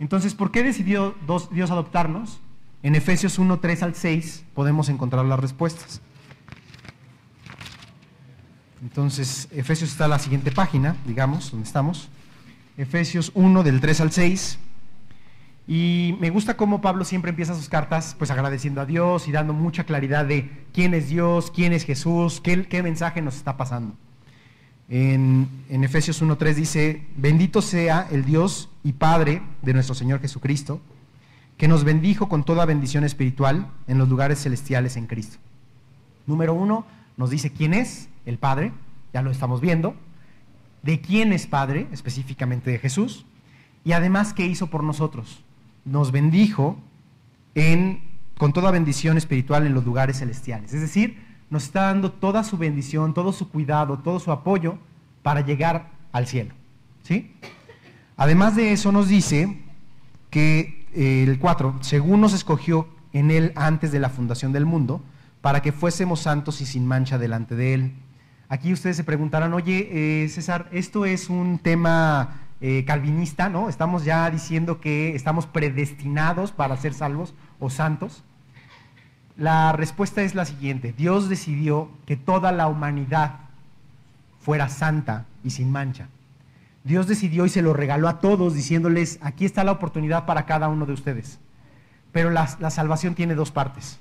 Entonces, 0.01 0.35
¿por 0.35 0.51
qué 0.51 0.63
decidió 0.63 1.15
Dios 1.51 1.71
adoptarnos? 1.71 2.41
En 2.83 2.95
Efesios 2.95 3.39
1, 3.39 3.59
3 3.59 3.83
al 3.83 3.95
6 3.95 4.45
podemos 4.55 4.89
encontrar 4.89 5.25
las 5.25 5.41
respuestas. 5.41 6.01
Entonces, 8.83 9.49
Efesios 9.51 9.91
está 9.91 10.05
en 10.05 10.11
la 10.11 10.19
siguiente 10.21 10.53
página, 10.53 10.97
digamos, 11.05 11.51
donde 11.51 11.67
estamos. 11.67 12.09
Efesios 12.77 13.33
1 13.35 13.65
del 13.65 13.81
3 13.81 14.01
al 14.03 14.13
6. 14.13 14.59
Y 15.71 16.17
me 16.19 16.31
gusta 16.31 16.57
cómo 16.57 16.81
Pablo 16.81 17.05
siempre 17.05 17.29
empieza 17.29 17.55
sus 17.55 17.69
cartas 17.69 18.17
pues 18.19 18.31
agradeciendo 18.31 18.81
a 18.81 18.87
Dios 18.87 19.29
y 19.29 19.33
dando 19.33 19.53
mucha 19.53 19.85
claridad 19.85 20.25
de 20.25 20.65
quién 20.73 20.95
es 20.95 21.11
Dios, 21.11 21.51
quién 21.51 21.75
es 21.75 21.85
Jesús, 21.85 22.41
qué, 22.41 22.83
mensaje 22.83 23.21
nos 23.21 23.37
está 23.37 23.59
pasando. 23.59 23.95
En, 24.89 25.47
en 25.69 25.85
Efesios 25.85 26.23
1.3 26.23 26.55
dice, 26.55 27.07
bendito 27.19 27.61
sea 27.61 28.09
el 28.11 28.25
Dios 28.25 28.71
y 28.83 28.95
Padre 28.95 29.43
de 29.61 29.75
nuestro 29.75 29.95
Señor 29.95 30.21
Jesucristo 30.21 30.81
que 31.59 31.69
nos 31.69 31.85
bendijo 31.85 32.31
con 32.31 32.45
toda 32.45 32.65
bendición 32.65 33.05
espiritual 33.05 33.67
en 33.89 33.99
los 33.99 34.09
lugares 34.09 34.41
celestiales 34.41 34.97
en 34.97 35.07
Cristo. 35.07 35.37
Número 36.27 36.55
uno, 36.55 36.87
nos 37.19 37.29
dice 37.29 37.51
quién 37.51 37.75
es 37.75 38.09
el 38.25 38.39
Padre, 38.39 38.73
ya 39.13 39.21
lo 39.21 39.31
estamos 39.31 39.61
viendo, 39.61 39.95
de 40.83 41.01
quién 41.01 41.33
es 41.33 41.47
Padre, 41.47 41.89
específicamente 41.93 42.71
de 42.71 42.79
Jesús, 42.79 43.27
y 43.85 43.93
además 43.93 44.33
qué 44.33 44.47
hizo 44.47 44.69
por 44.69 44.85
nosotros. 44.85 45.43
Nos 45.91 46.13
bendijo 46.13 46.79
en, 47.55 48.03
con 48.37 48.53
toda 48.53 48.71
bendición 48.71 49.17
espiritual 49.17 49.67
en 49.67 49.75
los 49.75 49.85
lugares 49.85 50.19
celestiales. 50.19 50.75
Es 50.75 50.81
decir, 50.81 51.19
nos 51.51 51.65
está 51.65 51.83
dando 51.83 52.13
toda 52.13 52.45
su 52.45 52.59
bendición, 52.59 53.15
todo 53.15 53.33
su 53.33 53.49
cuidado, 53.49 53.99
todo 53.99 54.21
su 54.21 54.31
apoyo 54.31 54.79
para 55.23 55.41
llegar 55.41 55.91
al 56.13 56.27
cielo. 56.27 56.55
¿sí? 57.03 57.35
Además 58.17 58.57
de 58.57 58.73
eso 58.73 58.93
nos 58.93 59.09
dice 59.09 59.59
que 60.31 60.87
el 60.95 61.39
4, 61.39 61.79
según 61.81 62.21
nos 62.21 62.35
escogió 62.35 62.89
en 63.13 63.31
Él 63.31 63.53
antes 63.57 63.93
de 63.93 63.99
la 63.99 64.11
fundación 64.11 64.53
del 64.53 64.67
mundo, 64.67 65.03
para 65.41 65.63
que 65.63 65.73
fuésemos 65.73 66.21
santos 66.21 66.61
y 66.61 66.67
sin 66.67 66.87
mancha 66.87 67.19
delante 67.19 67.55
de 67.55 67.75
Él. 67.75 67.93
Aquí 68.49 68.73
ustedes 68.73 68.97
se 68.97 69.05
preguntarán, 69.05 69.55
oye, 69.55 69.89
eh, 70.25 70.29
César, 70.29 70.69
esto 70.73 71.05
es 71.05 71.29
un 71.29 71.59
tema 71.59 72.48
eh, 72.61 72.85
calvinista, 72.87 73.49
¿no? 73.49 73.69
Estamos 73.69 74.05
ya 74.05 74.29
diciendo 74.31 74.81
que 74.81 75.15
estamos 75.15 75.47
predestinados 75.47 76.53
para 76.53 76.77
ser 76.77 76.95
salvos 76.95 77.35
o 77.61 77.71
santos. 77.71 78.25
La 79.37 79.73
respuesta 79.73 80.23
es 80.23 80.35
la 80.35 80.45
siguiente, 80.45 80.93
Dios 80.93 81.29
decidió 81.29 81.91
que 82.07 82.17
toda 82.17 82.51
la 82.51 82.67
humanidad 82.67 83.37
fuera 84.41 84.69
santa 84.69 85.27
y 85.45 85.51
sin 85.51 85.71
mancha. 85.71 86.09
Dios 86.85 87.07
decidió 87.07 87.45
y 87.45 87.49
se 87.49 87.63
lo 87.63 87.75
regaló 87.75 88.09
a 88.09 88.19
todos 88.19 88.55
diciéndoles, 88.55 89.19
aquí 89.21 89.45
está 89.45 89.63
la 89.63 89.73
oportunidad 89.73 90.27
para 90.27 90.47
cada 90.47 90.69
uno 90.69 90.87
de 90.87 90.95
ustedes. 90.95 91.39
Pero 92.13 92.31
la, 92.31 92.47
salvación 92.47 93.15
tiene 93.15 93.35
dos 93.35 93.53
partes. 93.53 93.99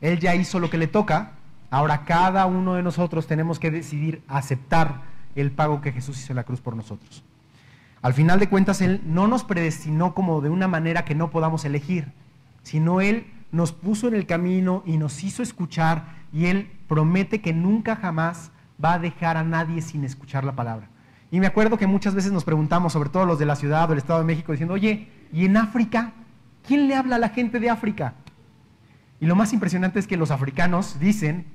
Él 0.00 0.18
ya 0.18 0.34
hizo 0.34 0.58
lo 0.58 0.68
que 0.68 0.78
le 0.78 0.88
toca, 0.88 1.32
ahora 1.70 2.04
cada 2.04 2.44
uno 2.46 2.74
de 2.74 2.82
nosotros 2.82 3.26
tenemos 3.26 3.58
que 3.58 3.70
decidir 3.70 4.22
aceptar 4.28 5.02
el 5.36 5.52
pago 5.52 5.80
que 5.80 5.92
Jesús 5.92 6.18
hizo 6.18 6.32
en 6.32 6.36
la 6.36 6.44
cruz 6.44 6.60
por 6.60 6.76
nosotros. 6.76 7.22
Al 8.04 8.12
final 8.12 8.38
de 8.38 8.50
cuentas, 8.50 8.82
Él 8.82 9.00
no 9.06 9.28
nos 9.28 9.44
predestinó 9.44 10.12
como 10.12 10.42
de 10.42 10.50
una 10.50 10.68
manera 10.68 11.06
que 11.06 11.14
no 11.14 11.30
podamos 11.30 11.64
elegir, 11.64 12.12
sino 12.62 13.00
Él 13.00 13.32
nos 13.50 13.72
puso 13.72 14.08
en 14.08 14.14
el 14.14 14.26
camino 14.26 14.82
y 14.84 14.98
nos 14.98 15.24
hizo 15.24 15.42
escuchar 15.42 16.04
y 16.30 16.44
Él 16.44 16.70
promete 16.86 17.40
que 17.40 17.54
nunca 17.54 17.96
jamás 17.96 18.50
va 18.84 18.92
a 18.92 18.98
dejar 18.98 19.38
a 19.38 19.42
nadie 19.42 19.80
sin 19.80 20.04
escuchar 20.04 20.44
la 20.44 20.54
palabra. 20.54 20.90
Y 21.30 21.40
me 21.40 21.46
acuerdo 21.46 21.78
que 21.78 21.86
muchas 21.86 22.14
veces 22.14 22.30
nos 22.30 22.44
preguntamos, 22.44 22.92
sobre 22.92 23.08
todo 23.08 23.24
los 23.24 23.38
de 23.38 23.46
la 23.46 23.56
ciudad 23.56 23.88
o 23.88 23.94
el 23.94 23.98
Estado 24.00 24.18
de 24.18 24.26
México, 24.26 24.52
diciendo, 24.52 24.74
oye, 24.74 25.08
¿y 25.32 25.46
en 25.46 25.56
África? 25.56 26.12
¿Quién 26.68 26.88
le 26.88 26.96
habla 26.96 27.16
a 27.16 27.20
la 27.20 27.30
gente 27.30 27.58
de 27.58 27.70
África? 27.70 28.12
Y 29.18 29.24
lo 29.24 29.34
más 29.34 29.54
impresionante 29.54 29.98
es 29.98 30.06
que 30.06 30.18
los 30.18 30.30
africanos 30.30 31.00
dicen, 31.00 31.46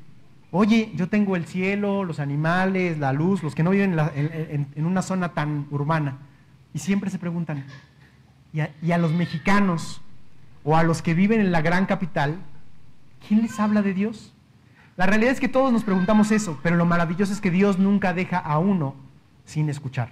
oye, 0.49 0.91
yo 0.95 1.09
tengo 1.09 1.35
el 1.35 1.45
cielo, 1.45 2.03
los 2.05 2.19
animales, 2.19 2.97
la 2.97 3.13
luz, 3.13 3.43
los 3.43 3.53
que 3.53 3.61
no 3.61 3.69
viven 3.69 3.95
en, 4.15 4.85
una 4.87 5.03
zona 5.03 5.35
tan 5.35 5.67
urbana. 5.69 6.17
Y 6.73 6.79
siempre 6.79 7.09
se 7.09 7.19
preguntan, 7.19 7.65
¿y 8.53 8.91
a, 8.91 8.97
los 8.97 9.11
mexicanos 9.11 10.01
o 10.63 10.77
a 10.77 10.83
los 10.83 11.01
que 11.01 11.13
viven 11.13 11.39
en 11.39 11.51
la 11.51 11.61
gran 11.61 11.85
capital, 11.85 12.37
quién 13.27 13.41
les 13.41 13.59
habla 13.59 13.81
de 13.81 13.93
Dios? 13.93 14.33
La 14.97 15.05
realidad 15.05 15.31
es 15.31 15.39
que 15.39 15.47
todos 15.47 15.71
nos 15.71 15.83
preguntamos 15.83 16.31
eso, 16.31 16.59
pero 16.61 16.75
lo 16.75 16.85
maravilloso 16.85 17.31
es 17.31 17.41
que 17.41 17.51
Dios 17.51 17.79
nunca 17.79 18.13
deja 18.13 18.37
a 18.37 18.59
uno 18.59 18.95
sin 19.45 19.69
escuchar. 19.69 20.11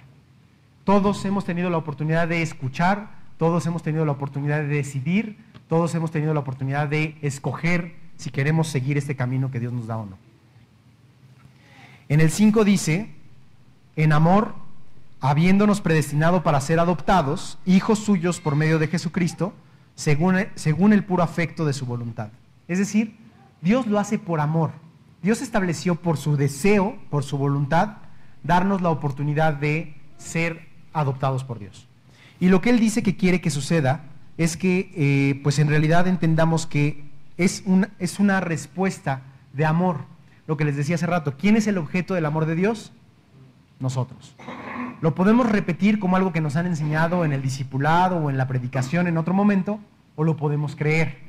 Todos 0.83 1.23
hemos 1.25 1.45
tenido 1.45 1.69
la 1.69 1.77
oportunidad 1.77 2.27
de 2.27 2.41
escuchar, 2.41 3.09
todos 3.37 3.65
hemos 3.65 3.83
tenido 3.83 4.05
la 4.05 4.13
oportunidad 4.13 4.59
de 4.59 4.67
decidir, 4.67 5.37
todos 5.67 5.93
hemos 5.95 6.11
tenido 6.11 6.33
la 6.33 6.39
oportunidad 6.39 6.87
de 6.87 7.17
escoger 7.21 7.95
si 8.15 8.31
queremos 8.31 8.67
seguir 8.69 8.97
este 8.97 9.15
camino 9.15 9.51
que 9.51 9.59
Dios 9.59 9.73
nos 9.73 9.87
da 9.87 9.97
o 9.97 10.05
no. 10.05 10.17
En 12.09 12.21
el 12.21 12.31
5 12.31 12.63
dice, 12.63 13.11
en 13.97 14.13
amor 14.13 14.55
habiéndonos 15.19 15.81
predestinado 15.81 16.43
para 16.43 16.61
ser 16.61 16.79
adoptados, 16.79 17.57
hijos 17.65 17.99
suyos 17.99 18.39
por 18.39 18.55
medio 18.55 18.79
de 18.79 18.87
Jesucristo, 18.87 19.53
según, 19.95 20.47
según 20.55 20.93
el 20.93 21.03
puro 21.03 21.23
afecto 21.23 21.65
de 21.65 21.73
su 21.73 21.85
voluntad. 21.85 22.29
Es 22.67 22.77
decir, 22.77 23.17
Dios 23.61 23.87
lo 23.87 23.99
hace 23.99 24.19
por 24.19 24.39
amor. 24.39 24.71
Dios 25.23 25.41
estableció 25.41 25.95
por 25.95 26.17
su 26.17 26.37
deseo, 26.37 26.97
por 27.09 27.23
su 27.23 27.37
voluntad, 27.37 27.97
darnos 28.43 28.81
la 28.81 28.89
oportunidad 28.89 29.53
de 29.53 29.95
ser 30.17 30.67
adoptados 30.93 31.43
por 31.43 31.59
Dios. 31.59 31.87
Y 32.39 32.49
lo 32.49 32.61
que 32.61 32.69
Él 32.69 32.79
dice 32.79 33.01
que 33.01 33.17
quiere 33.17 33.41
que 33.41 33.49
suceda 33.49 34.03
es 34.37 34.57
que, 34.57 34.91
eh, 34.95 35.39
pues 35.43 35.57
en 35.57 35.67
realidad 35.67 36.07
entendamos 36.07 36.67
que 36.67 37.03
es 37.37 37.63
una, 37.65 37.89
es 37.97 38.19
una 38.19 38.39
respuesta 38.39 39.21
de 39.53 39.65
amor. 39.65 40.05
Lo 40.45 40.57
que 40.57 40.65
les 40.65 40.75
decía 40.75 40.95
hace 40.95 41.07
rato, 41.07 41.35
¿quién 41.37 41.57
es 41.57 41.65
el 41.67 41.77
objeto 41.77 42.13
del 42.13 42.25
amor 42.25 42.45
de 42.45 42.55
Dios? 42.55 42.93
Nosotros. 43.79 44.35
Lo 45.01 45.13
podemos 45.13 45.49
repetir 45.49 45.99
como 45.99 46.15
algo 46.15 46.33
que 46.33 46.41
nos 46.41 46.55
han 46.55 46.65
enseñado 46.65 47.23
en 47.23 47.33
el 47.33 47.41
discipulado 47.41 48.17
o 48.17 48.29
en 48.29 48.37
la 48.37 48.47
predicación 48.47 49.07
en 49.07 49.17
otro 49.17 49.33
momento, 49.33 49.79
o 50.15 50.23
lo 50.23 50.37
podemos 50.37 50.75
creer. 50.75 51.19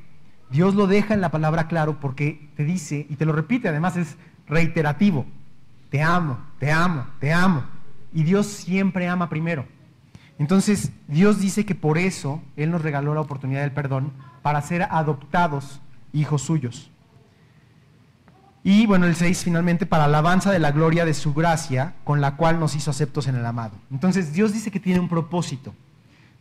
Dios 0.50 0.74
lo 0.74 0.87
deja 0.87 1.12
en 1.12 1.20
la 1.20 1.31
palabra 1.31 1.68
claro 1.68 2.00
porque 2.00 2.48
te 2.57 2.64
dice, 2.64 3.07
y 3.09 3.16
te 3.16 3.26
lo 3.26 3.33
repite, 3.33 3.68
además 3.68 3.96
es 3.96 4.16
reiterativo, 4.46 5.26
te 5.90 6.02
amo, 6.02 6.38
te 6.59 6.72
amo, 6.72 7.07
te 7.20 7.33
amo. 7.33 7.64
Y 8.14 8.22
Dios 8.22 8.46
siempre 8.46 9.07
ama 9.07 9.28
primero. 9.28 9.66
Entonces, 10.38 10.92
Dios 11.07 11.40
dice 11.40 11.66
que 11.66 11.74
por 11.74 11.98
eso 11.98 12.42
Él 12.57 12.70
nos 12.70 12.83
regaló 12.83 13.12
la 13.12 13.20
oportunidad 13.20 13.61
del 13.61 13.72
perdón 13.72 14.12
para 14.40 14.62
ser 14.62 14.83
adoptados 14.90 15.83
hijos 16.12 16.42
suyos. 16.42 16.90
Y 18.64 18.86
bueno, 18.86 19.06
el 19.06 19.14
6 19.14 19.44
finalmente, 19.44 19.86
para 19.86 20.04
alabanza 20.04 20.50
de 20.50 20.58
la 20.58 20.72
gloria 20.72 21.04
de 21.04 21.14
su 21.14 21.32
gracia, 21.32 21.94
con 22.04 22.20
la 22.20 22.36
cual 22.36 22.58
nos 22.60 22.74
hizo 22.74 22.90
aceptos 22.90 23.26
en 23.26 23.36
el 23.36 23.46
amado. 23.46 23.76
Entonces 23.90 24.32
Dios 24.32 24.52
dice 24.52 24.70
que 24.70 24.80
tiene 24.80 25.00
un 25.00 25.08
propósito. 25.08 25.74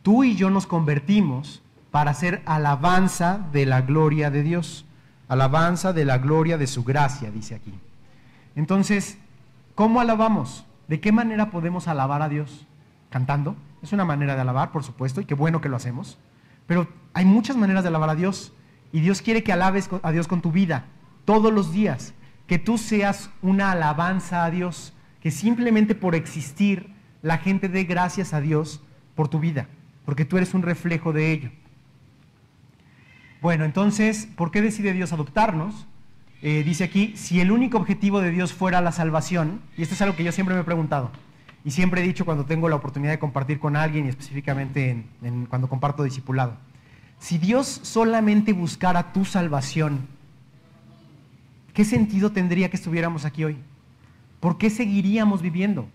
Tú 0.01 0.23
y 0.23 0.35
yo 0.35 0.49
nos 0.49 0.67
convertimos 0.67 1.61
para 1.91 2.11
hacer 2.11 2.41
alabanza 2.45 3.39
de 3.51 3.65
la 3.65 3.81
gloria 3.81 4.29
de 4.31 4.43
Dios. 4.43 4.85
Alabanza 5.27 5.93
de 5.93 6.05
la 6.05 6.17
gloria 6.17 6.57
de 6.57 6.67
su 6.67 6.83
gracia, 6.83 7.31
dice 7.31 7.55
aquí. 7.55 7.73
Entonces, 8.55 9.17
¿cómo 9.75 9.99
alabamos? 9.99 10.65
¿De 10.87 10.99
qué 10.99 11.11
manera 11.11 11.51
podemos 11.51 11.87
alabar 11.87 12.21
a 12.21 12.29
Dios? 12.29 12.65
¿Cantando? 13.09 13.55
Es 13.81 13.93
una 13.93 14.05
manera 14.05 14.35
de 14.35 14.41
alabar, 14.41 14.71
por 14.71 14.83
supuesto, 14.83 15.21
y 15.21 15.25
qué 15.25 15.33
bueno 15.33 15.61
que 15.61 15.69
lo 15.69 15.75
hacemos. 15.75 16.17
Pero 16.65 16.87
hay 17.13 17.25
muchas 17.25 17.55
maneras 17.55 17.83
de 17.83 17.89
alabar 17.89 18.09
a 18.09 18.15
Dios. 18.15 18.53
Y 18.91 19.01
Dios 19.01 19.21
quiere 19.21 19.43
que 19.43 19.53
alabes 19.53 19.89
a 20.01 20.11
Dios 20.11 20.27
con 20.27 20.41
tu 20.41 20.51
vida, 20.51 20.85
todos 21.27 21.51
los 21.51 21.73
días 21.73 22.13
que 22.47 22.57
tú 22.57 22.77
seas 22.77 23.29
una 23.41 23.73
alabanza 23.73 24.45
a 24.45 24.49
Dios, 24.49 24.93
que 25.19 25.29
simplemente 25.29 25.93
por 25.93 26.15
existir 26.15 26.89
la 27.21 27.37
gente 27.37 27.67
dé 27.67 27.83
gracias 27.83 28.33
a 28.33 28.39
Dios 28.39 28.81
por 29.13 29.27
tu 29.27 29.37
vida, 29.41 29.67
porque 30.05 30.23
tú 30.23 30.37
eres 30.37 30.53
un 30.53 30.61
reflejo 30.61 31.11
de 31.11 31.33
ello. 31.33 31.51
Bueno, 33.41 33.65
entonces, 33.65 34.29
¿por 34.37 34.51
qué 34.51 34.61
decide 34.61 34.93
Dios 34.93 35.11
adoptarnos? 35.11 35.85
Eh, 36.41 36.63
dice 36.63 36.85
aquí, 36.85 37.11
si 37.17 37.41
el 37.41 37.51
único 37.51 37.77
objetivo 37.77 38.21
de 38.21 38.31
Dios 38.31 38.53
fuera 38.53 38.79
la 38.79 38.93
salvación, 38.93 39.59
y 39.75 39.81
esto 39.81 39.95
es 39.95 40.01
algo 40.01 40.15
que 40.15 40.23
yo 40.23 40.31
siempre 40.31 40.55
me 40.55 40.61
he 40.61 40.63
preguntado, 40.63 41.11
y 41.65 41.71
siempre 41.71 42.01
he 42.01 42.07
dicho 42.07 42.23
cuando 42.23 42.45
tengo 42.45 42.69
la 42.69 42.77
oportunidad 42.77 43.11
de 43.11 43.19
compartir 43.19 43.59
con 43.59 43.75
alguien, 43.75 44.05
y 44.05 44.09
específicamente 44.09 45.03
cuando 45.49 45.67
comparto 45.67 46.03
discipulado, 46.03 46.55
si 47.19 47.37
Dios 47.37 47.81
solamente 47.83 48.53
buscara 48.53 49.11
tu 49.11 49.25
salvación, 49.25 50.15
¿qué 51.77 51.85
sentido 51.85 52.31
tendría 52.31 52.71
que 52.71 52.75
estuviéramos 52.75 53.23
aquí 53.23 53.43
hoy? 53.43 53.55
¿Por 54.39 54.57
qué 54.57 54.71
seguiríamos 54.71 55.43
viviendo? 55.43 55.87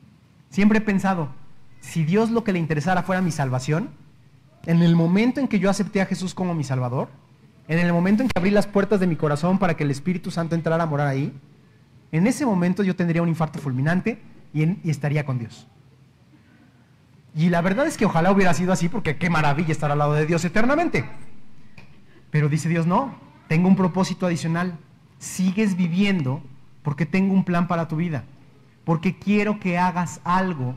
Siempre 0.49 0.79
he 0.79 0.81
pensado, 0.81 1.31
si 1.81 2.05
Dios 2.05 2.31
lo 2.31 2.45
que 2.45 2.53
le 2.53 2.61
interesara 2.61 3.03
fuera 3.03 3.21
mi 3.21 3.33
salvación, 3.33 3.91
en 4.65 4.81
el 4.81 4.95
momento 4.95 5.41
en 5.41 5.49
que 5.49 5.59
yo 5.59 5.69
acepté 5.69 6.01
a 6.01 6.07
Jesús 6.07 6.35
como 6.35 6.55
mi 6.55 6.63
Salvador, 6.63 7.09
en 7.67 7.81
el 7.81 7.93
momento 7.93 8.23
en 8.23 8.29
que 8.29 8.39
abrí 8.39 8.53
las 8.53 8.69
puertas 8.69 9.01
de 9.01 9.09
mi 9.09 9.17
corazón 9.17 9.59
para 9.59 9.75
que 9.75 9.83
el 9.83 9.91
Espíritu 9.91 10.31
Santo 10.31 10.55
entrara 10.55 10.85
a 10.85 10.87
morar 10.87 11.09
ahí, 11.09 11.33
en 12.13 12.29
ese 12.29 12.47
momento 12.47 12.85
yo 12.85 12.95
tendría 12.95 13.21
un 13.21 13.29
infarto 13.29 13.59
fulminante 13.59 14.23
y, 14.55 14.89
estaría 14.89 15.27
con 15.27 15.41
Dios. 15.41 15.67
Y 17.35 17.49
la 17.49 17.61
verdad 17.61 17.89
es 17.89 17.97
que 17.97 18.05
ojalá 18.05 18.31
hubiera 18.31 18.55
sido 18.55 18.73
así 18.73 18.89
porque 18.89 19.17
qué 19.17 19.31
maravilla 19.31 19.73
estar 19.73 19.91
al 19.91 19.99
lado 19.99 20.13
de 20.13 20.27
Dios 20.27 20.45
eternamente. 20.45 21.05
Pero 22.31 22.49
dice 22.49 22.69
Dios, 22.69 22.87
no, 22.87 23.17
tengo 23.49 23.67
un 23.67 23.75
propósito 23.75 24.27
adicional 24.27 24.79
sigues 25.23 25.77
viviendo 25.77 26.43
porque 26.83 27.07
tengo 27.07 27.33
un 27.33 27.45
plan 27.45 27.69
para 27.69 27.87
tu 27.87 27.95
vida, 27.95 28.25
porque 28.85 29.17
quiero 29.17 29.61
que 29.61 29.79
hagas 29.79 30.21
algo 30.25 30.75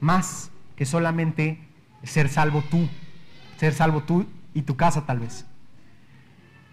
más 0.00 0.52
que 0.76 0.86
solamente 0.86 1.58
ser 2.04 2.28
salvo 2.28 2.62
tú, 2.62 2.88
ser 3.58 3.74
salvo 3.74 4.04
tú 4.04 4.26
y 4.54 4.62
tu 4.62 4.76
casa 4.76 5.04
tal 5.06 5.18
vez. 5.18 5.44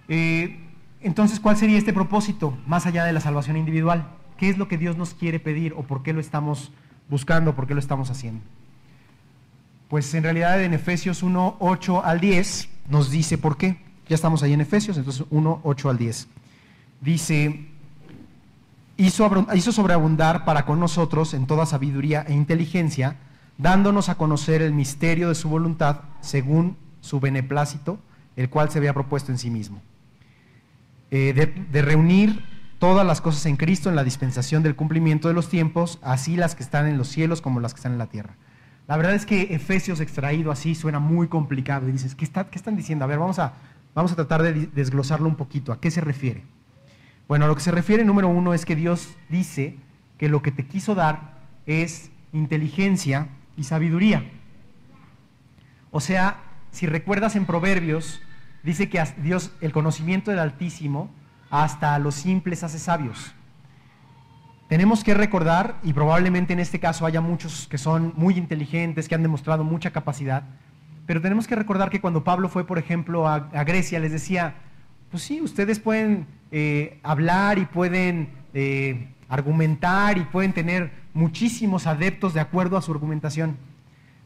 Eh, 0.09 0.59
entonces, 1.01 1.39
¿cuál 1.39 1.57
sería 1.57 1.79
este 1.79 1.91
propósito 1.91 2.55
más 2.67 2.85
allá 2.85 3.03
de 3.03 3.13
la 3.13 3.19
salvación 3.19 3.57
individual? 3.57 4.07
¿Qué 4.37 4.49
es 4.49 4.59
lo 4.59 4.67
que 4.67 4.77
Dios 4.77 4.95
nos 4.95 5.15
quiere 5.15 5.39
pedir 5.39 5.73
o 5.73 5.81
por 5.81 6.03
qué 6.03 6.13
lo 6.13 6.19
estamos 6.19 6.71
buscando, 7.09 7.55
por 7.55 7.65
qué 7.65 7.73
lo 7.73 7.79
estamos 7.79 8.11
haciendo? 8.11 8.43
Pues 9.89 10.13
en 10.13 10.21
realidad 10.21 10.61
en 10.63 10.75
Efesios 10.75 11.23
1, 11.23 11.57
8 11.59 12.05
al 12.05 12.19
10 12.19 12.69
nos 12.89 13.09
dice 13.09 13.39
por 13.39 13.57
qué. 13.57 13.81
Ya 14.07 14.13
estamos 14.13 14.43
ahí 14.43 14.53
en 14.53 14.61
Efesios, 14.61 14.97
entonces 14.97 15.25
1, 15.31 15.61
8 15.63 15.89
al 15.89 15.97
10 15.97 16.27
dice, 17.01 17.67
hizo, 18.97 19.71
sobreabundar 19.71 20.45
para 20.45 20.65
con 20.65 20.79
nosotros 20.79 21.33
en 21.33 21.47
toda 21.47 21.65
sabiduría 21.65 22.23
e 22.27 22.33
inteligencia, 22.33 23.17
dándonos 23.57 24.09
a 24.09 24.15
conocer 24.15 24.61
el 24.61 24.73
misterio 24.73 25.29
de 25.29 25.35
su 25.35 25.49
voluntad 25.49 26.01
según 26.21 26.77
su 27.01 27.19
beneplácito, 27.19 27.99
el 28.35 28.49
cual 28.49 28.69
se 28.69 28.77
había 28.77 28.93
propuesto 28.93 29.31
en 29.31 29.37
sí 29.37 29.49
mismo. 29.49 29.81
Eh, 31.09 31.33
de, 31.71 31.81
reunir 31.81 32.45
todas 32.79 33.05
las 33.05 33.19
cosas 33.19 33.45
en 33.45 33.57
Cristo 33.57 33.89
en 33.89 33.95
la 33.95 34.03
dispensación 34.03 34.63
del 34.63 34.75
cumplimiento 34.75 35.27
de 35.27 35.33
los 35.33 35.49
tiempos, 35.49 35.99
así 36.01 36.37
las 36.37 36.55
que 36.55 36.63
están 36.63 36.87
en 36.87 36.97
los 36.97 37.09
cielos 37.09 37.41
como 37.41 37.59
las 37.59 37.73
que 37.73 37.79
están 37.79 37.91
en 37.91 37.97
la 37.97 38.07
tierra. 38.07 38.35
La 38.87 38.97
verdad 38.97 39.13
es 39.13 39.25
que 39.25 39.53
Efesios 39.53 39.99
extraído 39.99 40.51
así 40.51 40.73
suena 40.73 40.99
muy 40.99 41.27
complicado 41.27 41.87
y 41.87 41.91
dices, 41.91 42.15
¿qué, 42.15 42.27
qué 42.27 42.57
están 42.57 42.75
diciendo? 42.75 43.05
A 43.05 43.07
ver, 43.07 43.19
vamos 43.19 43.39
a, 43.39 43.53
vamos 43.93 44.11
a 44.11 44.15
tratar 44.15 44.41
de 44.41 44.67
desglosarlo 44.67 45.27
un 45.27 45.35
poquito. 45.35 45.71
¿A 45.71 45.79
qué 45.79 45.91
se 45.91 46.01
refiere? 46.01 46.43
Bueno, 47.32 47.46
a 47.46 47.48
lo 47.48 47.56
que 47.56 47.62
se 47.62 47.72
refiere 47.72 48.04
número 48.04 48.28
uno 48.28 48.54
es 48.54 48.65
que 48.65 48.76
Dios 48.76 49.15
dice 49.30 49.78
que 50.17 50.28
lo 50.28 50.41
que 50.41 50.52
te 50.52 50.65
quiso 50.65 50.96
dar 50.96 51.38
es 51.65 52.12
inteligencia 52.34 53.30
y 53.56 53.63
sabiduría. 53.63 54.30
O 55.91 56.02
sea, 56.02 56.41
si 56.72 56.88
recuerdas 56.88 57.38
en 57.38 57.46
Proverbios, 57.46 58.22
dice 58.63 58.89
que 58.89 59.02
Dios, 59.24 59.54
el 59.62 59.72
conocimiento 59.72 60.30
del 60.30 60.41
Altísimo, 60.41 61.10
hasta 61.50 61.96
a 61.96 62.00
los 62.00 62.15
simples 62.15 62.65
hace 62.65 62.80
sabios. 62.80 63.34
Tenemos 64.67 65.02
que 65.02 65.13
recordar, 65.13 65.78
y 65.84 65.94
probablemente 65.94 66.52
en 66.52 66.60
este 66.60 66.82
caso 66.82 67.06
haya 67.06 67.22
muchos 67.22 67.65
que 67.70 67.78
son 67.78 68.12
muy 68.17 68.38
inteligentes, 68.38 69.08
que 69.08 69.15
han 69.15 69.24
demostrado 69.24 69.63
mucha 69.63 69.91
capacidad, 69.91 70.44
pero 71.06 71.22
tenemos 71.22 71.48
que 71.48 71.56
recordar 71.56 71.89
que 71.89 72.02
cuando 72.02 72.26
Pablo 72.26 72.50
fue, 72.50 72.67
por 72.67 72.78
ejemplo, 72.78 73.26
a, 73.26 73.36
a 73.54 73.63
Grecia, 73.63 74.02
les 74.02 74.12
decía, 74.12 74.56
pues 75.12 75.24
sí, 75.24 75.41
ustedes 75.41 75.80
pueden 75.80 76.26
eh, 76.52 77.00
hablar 77.04 77.60
y 77.60 77.65
pueden 77.65 78.30
eh, 78.54 79.10
argumentar 79.28 80.17
y 80.17 80.21
pueden 80.24 80.54
tener 80.54 80.91
muchísimos 81.13 81.86
adeptos 81.86 82.34
de 82.34 82.39
acuerdo 82.39 82.78
a 82.78 82.82
su 82.82 82.91
argumentación. 82.91 83.58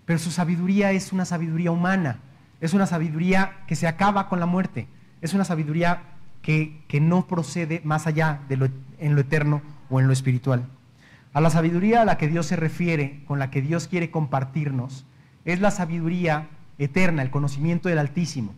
pero 0.05 0.19
su 0.19 0.29
sabiduría 0.29 0.91
es 0.91 1.11
una 1.11 1.25
sabiduría 1.25 1.71
humana, 1.71 2.19
es 2.61 2.75
una 2.75 2.85
sabiduría 2.85 3.57
que 3.67 3.75
se 3.75 3.87
acaba 3.87 4.29
con 4.29 4.39
la 4.39 4.45
muerte, 4.45 4.87
es 5.21 5.33
una 5.33 5.43
sabiduría 5.43 6.03
que, 6.43 6.83
que 6.87 7.01
no 7.01 7.25
procede 7.25 7.81
más 7.83 8.05
allá 8.05 8.41
de 8.47 8.57
lo, 8.57 8.67
en 8.99 9.15
lo 9.15 9.21
eterno 9.21 9.63
o 9.89 9.99
en 9.99 10.05
lo 10.05 10.13
espiritual. 10.13 10.67
A 11.33 11.41
la 11.41 11.49
sabiduría 11.49 12.03
a 12.03 12.05
la 12.05 12.19
que 12.19 12.27
Dios 12.27 12.45
se 12.45 12.55
refiere, 12.55 13.23
con 13.27 13.39
la 13.39 13.49
que 13.49 13.63
Dios 13.63 13.87
quiere 13.87 14.11
compartirnos, 14.11 15.05
es 15.43 15.59
la 15.59 15.71
sabiduría 15.71 16.47
eterna, 16.77 17.23
el 17.23 17.31
conocimiento 17.31 17.89
del 17.89 17.97
Altísimo. 17.97 18.53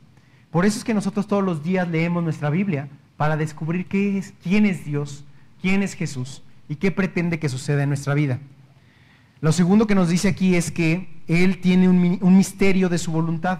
Por 0.57 0.65
eso 0.65 0.79
es 0.79 0.83
que 0.83 0.95
nosotros 0.95 1.27
todos 1.27 1.43
los 1.43 1.61
días 1.61 1.87
leemos 1.87 2.23
nuestra 2.23 2.49
Biblia 2.49 2.89
para 3.15 3.37
descubrir 3.37 3.85
quién 3.85 4.65
es 4.65 4.85
Dios, 4.85 5.23
quién 5.61 5.83
es 5.83 5.93
Jesús 5.93 6.41
y 6.67 6.77
qué 6.77 6.89
pretende 6.89 7.37
que 7.37 7.47
suceda 7.47 7.83
en 7.83 7.89
nuestra 7.89 8.15
vida. 8.15 8.39
Lo 9.39 9.51
segundo 9.51 9.85
que 9.85 9.93
nos 9.93 10.09
dice 10.09 10.29
aquí 10.29 10.55
es 10.55 10.71
que 10.71 11.21
Él 11.27 11.61
tiene 11.61 11.87
un, 11.87 12.35
misterio 12.35 12.89
de 12.89 12.97
su 12.97 13.11
voluntad. 13.11 13.59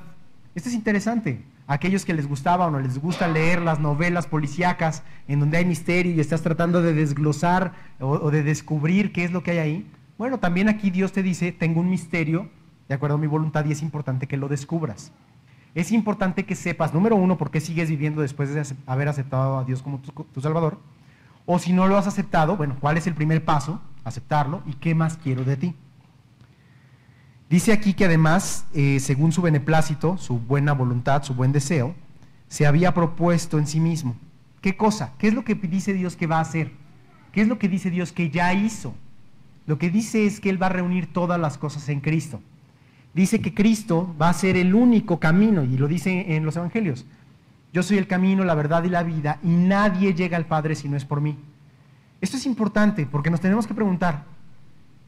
Esto 0.56 0.70
es 0.70 0.74
interesante. 0.74 1.44
Aquellos 1.68 2.04
que 2.04 2.16
les 2.16 2.28
gustaba 2.28 2.66
o 2.66 2.72
no 2.72 2.80
les 2.80 2.98
gusta 2.98 3.28
leer 3.28 3.62
las 3.62 3.80
novelas 3.80 4.26
policíacas 4.26 5.04
en 5.28 5.40
donde 5.40 5.58
hay 5.58 5.66
misterio 5.66 6.16
y 6.16 6.20
estás 6.20 6.42
tratando 6.42 6.82
de 6.82 6.96
desglosar 6.96 7.74
o, 8.00 8.08
o 8.10 8.32
de 8.32 8.42
descubrir 8.42 9.12
qué 9.12 9.24
es 9.24 9.32
lo 9.32 9.44
que 9.44 9.52
hay 9.52 9.58
ahí. 9.60 9.92
Bueno, 10.18 10.40
también 10.40 10.68
aquí 10.68 10.90
Dios 10.90 11.12
te 11.12 11.22
dice, 11.22 11.52
tengo 11.52 11.80
un 11.80 11.92
misterio 11.92 12.50
de 12.90 12.96
acuerdo 12.96 13.18
a 13.18 13.20
mi 13.20 13.28
voluntad 13.28 13.66
y 13.66 13.72
es 13.72 13.84
importante 13.84 14.26
que 14.26 14.38
lo 14.38 14.48
descubras. 14.48 15.12
Es 15.78 15.92
importante 15.92 16.44
que 16.44 16.56
sepas, 16.56 16.92
número 16.92 17.16
uno, 17.16 17.38
por 17.38 17.52
qué 17.52 17.62
sigues 17.62 17.88
viviendo 17.88 18.24
después 18.24 18.52
de 18.52 18.64
haber 18.88 19.10
aceptado 19.10 19.60
a 19.60 19.64
Dios 19.64 19.84
como 19.84 20.00
tu, 20.00 20.42
Salvador. 20.42 20.80
O 21.46 21.60
si 21.60 21.72
no 21.72 21.86
lo 21.86 21.98
has 21.98 22.08
aceptado, 22.08 22.58
bueno, 22.58 22.78
¿cuál 22.80 22.98
es 22.98 23.06
el 23.06 23.14
primer 23.14 23.46
paso? 23.46 23.80
Aceptarlo 24.04 24.64
y 24.66 24.74
qué 24.74 24.96
más 24.96 25.18
quiero 25.18 25.44
de 25.44 25.56
ti. 25.56 25.76
Dice 27.48 27.74
aquí 27.74 27.94
que 27.94 28.06
además, 28.06 28.66
eh, 28.74 29.00
según 29.00 29.32
su 29.32 29.44
beneplácito, 29.44 30.18
su 30.18 30.40
buena 30.40 30.74
voluntad, 30.74 31.22
su 31.22 31.36
buen 31.36 31.52
deseo, 31.52 31.94
se 32.48 32.66
había 32.66 32.96
propuesto 32.96 33.60
en 33.60 33.68
sí 33.68 33.80
mismo. 33.80 34.16
¿Qué 34.62 34.76
cosa? 34.76 35.14
¿Qué 35.20 35.28
es 35.28 35.36
lo 35.36 35.46
que 35.46 35.54
dice 35.54 35.94
Dios 35.94 36.16
que 36.16 36.26
va 36.26 36.40
a 36.40 36.42
hacer? 36.42 36.72
¿Qué 37.32 37.42
es 37.42 37.48
lo 37.48 37.60
que 37.60 37.70
dice 37.70 37.92
Dios 37.92 38.12
que 38.12 38.32
ya 38.32 38.52
hizo? 38.52 38.96
Lo 39.68 39.78
que 39.78 39.92
dice 39.92 40.26
es 40.26 40.40
que 40.40 40.50
Él 40.50 40.60
va 40.60 40.66
a 40.66 40.70
reunir 40.70 41.14
todas 41.14 41.40
las 41.40 41.60
cosas 41.60 41.88
en 41.90 42.02
Cristo 42.02 42.42
dice 43.18 43.42
que 43.42 43.56
Cristo 43.56 44.16
va 44.22 44.30
a 44.30 44.34
ser 44.34 44.56
el 44.58 44.76
único 44.76 45.20
camino, 45.20 45.64
y 45.64 45.76
lo 45.76 45.88
dice 45.88 46.36
en 46.36 46.46
los 46.46 46.56
Evangelios. 46.56 47.04
Yo 47.74 47.82
soy 47.82 47.98
el 47.98 48.06
camino, 48.06 48.46
la 48.46 48.54
verdad 48.54 48.84
y 48.84 48.90
la 48.90 49.02
vida, 49.02 49.40
y 49.44 49.50
nadie 49.50 50.14
llega 50.14 50.38
al 50.38 50.46
Padre 50.46 50.76
si 50.76 50.88
no 50.88 50.96
es 50.96 51.04
por 51.04 51.20
mí. 51.20 51.36
Esto 52.22 52.38
es 52.38 52.46
importante 52.46 53.08
porque 53.08 53.32
nos 53.32 53.42
tenemos 53.42 53.66
que 53.66 53.74
preguntar, 53.74 54.26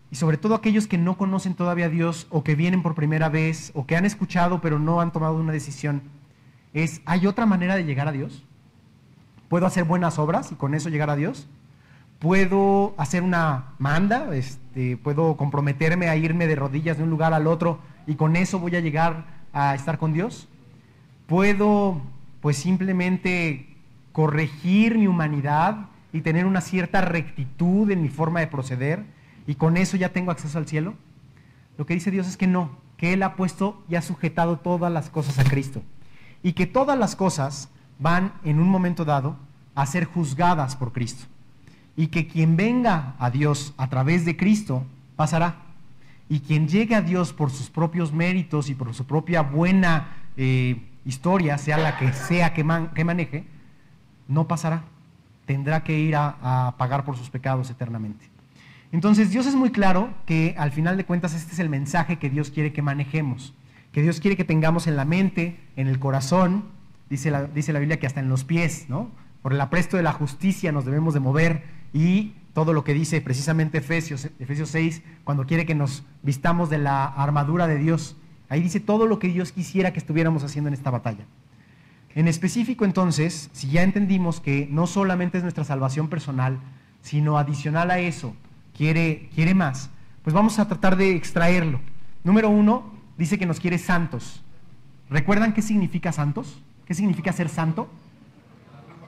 y 0.10 0.16
sobre 0.16 0.38
todo 0.38 0.56
aquellos 0.56 0.88
que 0.88 0.98
no 0.98 1.18
conocen 1.18 1.54
todavía 1.54 1.86
a 1.86 1.90
Dios 1.90 2.26
o 2.32 2.44
que 2.44 2.56
vienen 2.56 2.82
por 2.82 2.96
primera 2.96 3.30
vez 3.30 3.72
o 3.76 3.86
que 3.86 3.96
han 3.96 4.06
escuchado 4.06 4.60
pero 4.60 4.80
no 4.80 5.02
han 5.02 5.12
tomado 5.12 5.36
una 5.36 5.54
decisión, 5.54 6.02
es, 6.74 7.02
¿hay 7.06 7.28
otra 7.28 7.46
manera 7.46 7.76
de 7.76 7.86
llegar 7.86 8.08
a 8.08 8.12
Dios? 8.12 8.44
¿Puedo 9.50 9.68
hacer 9.68 9.84
buenas 9.84 10.18
obras 10.18 10.52
y 10.52 10.56
con 10.56 10.74
eso 10.74 10.90
llegar 10.90 11.12
a 11.12 11.16
Dios? 11.16 11.48
¿Puedo 12.18 12.96
hacer 12.98 13.22
una 13.22 13.76
manda? 13.78 14.36
Este, 14.36 14.98
¿Puedo 14.98 15.38
comprometerme 15.38 16.10
a 16.10 16.16
irme 16.16 16.48
de 16.48 16.56
rodillas 16.56 16.98
de 16.98 17.04
un 17.04 17.12
lugar 17.12 17.36
al 17.36 17.46
otro 17.46 17.80
y 18.10 18.16
con 18.16 18.36
eso 18.36 18.58
voy 18.58 18.76
a 18.76 18.80
llegar 18.80 19.24
a 19.54 19.76
estar 19.76 20.00
con 20.00 20.14
Dios? 20.14 20.48
¿Puedo 21.28 22.02
pues 22.42 22.58
simplemente 22.58 23.68
corregir 24.14 24.98
mi 24.98 25.06
humanidad 25.06 25.86
y 26.12 26.22
tener 26.22 26.48
una 26.48 26.60
cierta 26.60 27.02
rectitud 27.02 27.92
en 27.92 28.02
mi 28.02 28.10
forma 28.10 28.40
de 28.40 28.48
proceder 28.48 29.06
y 29.46 29.54
con 29.54 29.78
eso 29.78 29.96
ya 29.96 30.10
tengo 30.10 30.32
acceso 30.32 30.58
al 30.58 30.68
cielo? 30.68 30.96
Lo 31.78 31.86
que 31.86 31.94
dice 31.94 32.10
Dios 32.10 32.28
es 32.28 32.36
que 32.36 32.48
no, 32.48 32.72
que 32.98 33.14
Él 33.14 33.22
ha 33.22 33.36
puesto 33.36 33.84
y 33.88 33.94
ha 33.94 34.02
sujetado 34.02 34.58
todas 34.58 34.92
las 34.92 35.12
cosas 35.12 35.38
a 35.38 35.44
Cristo 35.44 35.84
y 36.42 36.54
que 36.54 36.66
todas 36.66 36.98
las 36.98 37.16
cosas 37.16 37.70
van 38.00 38.34
en 38.44 38.60
un 38.60 38.70
momento 38.70 39.06
dado 39.06 39.36
a 39.76 39.86
ser 39.86 40.06
juzgadas 40.06 40.76
por 40.76 40.94
Cristo 40.94 41.26
y 41.96 42.08
que 42.08 42.26
quien 42.26 42.58
venga 42.58 43.14
a 43.20 43.30
Dios 43.30 43.76
a 43.78 43.88
través 43.88 44.26
de 44.26 44.36
Cristo 44.36 44.84
pasará 45.16 45.69
y 46.30 46.42
quien 46.42 46.68
llegue 46.68 46.96
a 46.96 47.02
Dios 47.02 47.34
por 47.34 47.50
sus 47.50 47.70
propios 47.70 48.14
méritos 48.14 48.70
y 48.70 48.76
por 48.76 48.94
su 48.94 49.06
propia 49.06 49.42
buena 49.42 50.16
eh, 50.38 50.80
historia, 51.04 51.58
sea 51.58 51.78
la 51.78 51.98
que 51.98 52.14
sea 52.14 52.54
que, 52.54 52.64
maneje, 52.64 53.46
no 54.28 54.48
pasará. 54.48 54.84
Tendrá 55.46 55.84
que 55.84 56.00
ir 56.00 56.16
a, 56.16 56.68
a 56.68 56.78
pagar 56.78 57.04
por 57.04 57.18
sus 57.18 57.32
pecados 57.32 57.72
eternamente. 57.72 58.30
Entonces 58.92 59.32
Dios 59.32 59.48
es 59.48 59.56
muy 59.56 59.72
claro 59.72 60.14
que 60.28 60.56
al 60.58 60.72
final 60.72 60.98
de 60.98 61.06
cuentas 61.06 61.34
este 61.34 61.54
es 61.54 61.60
el 61.60 61.70
mensaje 61.70 62.18
que 62.18 62.30
Dios 62.30 62.52
quiere 62.52 62.74
que 62.74 62.84
manejemos, 62.84 63.56
que 63.92 64.04
Dios 64.04 64.20
quiere 64.20 64.38
que 64.38 64.46
tengamos 64.46 64.86
en 64.86 64.96
la 64.96 65.06
mente, 65.06 65.60
en 65.76 65.88
el 65.88 66.00
corazón, 66.00 66.66
dice 67.10 67.32
la, 67.32 67.46
dice 67.46 67.74
la 67.74 67.80
Biblia 67.80 68.00
que 68.00 68.06
hasta 68.08 68.20
en 68.20 68.30
los 68.30 68.44
pies, 68.44 68.86
¿no? 68.88 69.10
Por 69.42 69.54
el 69.54 69.62
apresto 69.62 69.98
de 69.98 70.04
la 70.04 70.14
justicia 70.14 70.72
nos 70.72 70.86
debemos 70.86 71.14
de 71.14 71.20
mover 71.20 71.64
y 71.94 72.34
todo 72.60 72.74
lo 72.74 72.84
que 72.84 72.94
dice 72.94 73.22
precisamente 73.22 73.78
Efesios, 73.78 74.28
Efesios 74.38 74.68
6, 74.72 75.02
cuando 75.24 75.46
quiere 75.46 75.66
que 75.66 75.76
nos 75.76 76.04
vistamos 76.24 76.70
de 76.70 76.78
la 76.78 77.06
armadura 77.06 77.68
de 77.68 77.78
Dios. 77.78 78.18
Ahí 78.50 78.62
dice 78.62 78.82
todo 78.82 79.08
lo 79.08 79.18
que 79.18 79.30
Dios 79.30 79.54
quisiera 79.54 79.94
que 79.94 80.00
estuviéramos 80.00 80.44
haciendo 80.44 80.68
en 80.68 80.74
esta 80.74 80.92
batalla. 80.92 81.24
En 82.16 82.28
específico 82.28 82.84
entonces, 82.84 83.50
si 83.54 83.70
ya 83.70 83.82
entendimos 83.82 84.42
que 84.42 84.68
no 84.70 84.88
solamente 84.88 85.38
es 85.38 85.44
nuestra 85.44 85.64
salvación 85.64 86.10
personal, 86.10 86.60
sino 87.02 87.38
adicional 87.38 87.92
a 87.92 88.00
eso, 88.00 88.36
quiere, 88.76 89.30
quiere 89.34 89.54
más, 89.54 89.90
pues 90.22 90.34
vamos 90.34 90.60
a 90.60 90.68
tratar 90.68 90.98
de 90.98 91.16
extraerlo. 91.16 91.80
Número 92.26 92.50
uno, 92.50 92.92
dice 93.18 93.40
que 93.40 93.46
nos 93.46 93.62
quiere 93.62 93.78
santos. 93.78 94.44
¿Recuerdan 95.10 95.54
qué 95.54 95.62
significa 95.62 96.12
santos? 96.12 96.62
¿Qué 96.86 96.94
significa 96.94 97.32
ser 97.32 97.48
santo? 97.48 97.90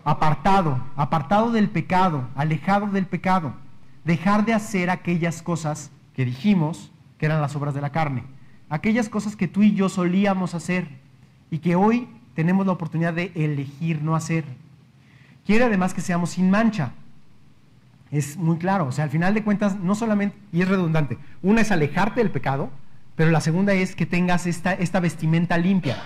Apartado, 0.03 0.83
apartado 0.95 1.51
del 1.51 1.69
pecado, 1.69 2.27
alejado 2.35 2.87
del 2.87 3.05
pecado, 3.05 3.53
dejar 4.03 4.45
de 4.45 4.53
hacer 4.53 4.89
aquellas 4.89 5.41
cosas 5.41 5.91
que 6.15 6.25
dijimos 6.25 6.91
que 7.17 7.27
eran 7.27 7.41
las 7.41 7.55
obras 7.55 7.73
de 7.73 7.81
la 7.81 7.91
carne, 7.91 8.23
aquellas 8.69 9.09
cosas 9.09 9.35
que 9.35 9.47
tú 9.47 9.61
y 9.61 9.73
yo 9.73 9.89
solíamos 9.89 10.55
hacer 10.55 10.87
y 11.49 11.59
que 11.59 11.75
hoy 11.75 12.07
tenemos 12.33 12.65
la 12.65 12.71
oportunidad 12.71 13.13
de 13.13 13.31
elegir 13.35 14.01
no 14.01 14.15
hacer. 14.15 14.45
Quiere 15.45 15.65
además 15.65 15.93
que 15.93 16.01
seamos 16.01 16.31
sin 16.31 16.49
mancha. 16.49 16.93
Es 18.09 18.37
muy 18.37 18.57
claro, 18.57 18.87
o 18.87 18.91
sea, 18.91 19.05
al 19.05 19.09
final 19.09 19.33
de 19.33 19.43
cuentas, 19.43 19.77
no 19.79 19.95
solamente, 19.95 20.37
y 20.51 20.61
es 20.61 20.67
redundante, 20.67 21.17
una 21.41 21.61
es 21.61 21.71
alejarte 21.71 22.19
del 22.21 22.31
pecado, 22.31 22.69
pero 23.15 23.31
la 23.31 23.39
segunda 23.39 23.73
es 23.73 23.95
que 23.95 24.05
tengas 24.05 24.47
esta, 24.47 24.73
esta 24.73 24.99
vestimenta 24.99 25.57
limpia. 25.57 25.97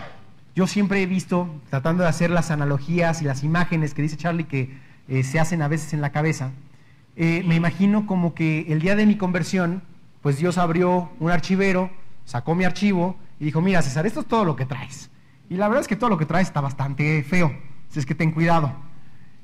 Yo 0.55 0.67
siempre 0.67 1.01
he 1.01 1.05
visto, 1.05 1.49
tratando 1.69 2.03
de 2.03 2.09
hacer 2.09 2.29
las 2.29 2.49
analogías 2.49 3.21
y 3.21 3.25
las 3.25 3.43
imágenes 3.43 3.93
que 3.93 4.01
dice 4.01 4.15
Charlie 4.15 4.45
que 4.45 4.77
eh, 5.09 5.23
se 5.23 5.37
hacen 5.37 5.61
a 5.61 5.67
veces 5.67 5.93
en 5.93 5.99
la 5.99 6.13
cabeza, 6.13 6.51
eh, 7.17 7.43
me 7.45 7.55
imagino 7.55 8.07
como 8.07 8.33
que 8.33 8.65
el 8.69 8.79
día 8.79 8.95
de 8.95 9.05
mi 9.05 9.17
conversión, 9.17 9.83
pues 10.21 10.37
Dios 10.37 10.57
abrió 10.57 11.09
un 11.19 11.29
archivero, 11.29 11.89
sacó 12.23 12.55
mi 12.55 12.63
archivo 12.63 13.17
y 13.37 13.43
dijo, 13.43 13.59
mira 13.59 13.81
César, 13.81 14.05
esto 14.05 14.21
es 14.21 14.27
todo 14.27 14.45
lo 14.45 14.55
que 14.55 14.65
traes. 14.65 15.11
Y 15.49 15.55
la 15.55 15.67
verdad 15.67 15.81
es 15.81 15.89
que 15.89 15.97
todo 15.97 16.09
lo 16.09 16.17
que 16.17 16.25
traes 16.25 16.47
está 16.47 16.61
bastante 16.61 17.21
feo, 17.23 17.51
si 17.89 17.99
es 17.99 18.05
que 18.05 18.15
ten 18.15 18.31
cuidado. 18.31 18.71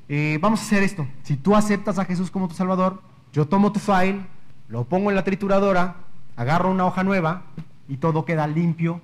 Eh, 0.07 0.39
vamos 0.41 0.61
a 0.61 0.63
hacer 0.63 0.81
esto, 0.81 1.05
si 1.23 1.35
tú 1.35 1.57
aceptas 1.57 1.99
a 1.99 2.05
Jesús 2.05 2.31
como 2.31 2.47
tu 2.47 2.53
Salvador, 2.53 3.01
yo 3.33 3.49
tomo 3.49 3.73
tu 3.73 3.81
file, 3.81 4.21
lo 4.69 4.85
pongo 4.85 5.09
en 5.09 5.17
la 5.17 5.25
trituradora, 5.25 5.97
agarro 6.37 6.71
una 6.71 6.85
hoja 6.85 7.03
nueva 7.03 7.43
y 7.89 7.97
todo 7.97 8.23
queda 8.23 8.47
limpio, 8.47 9.01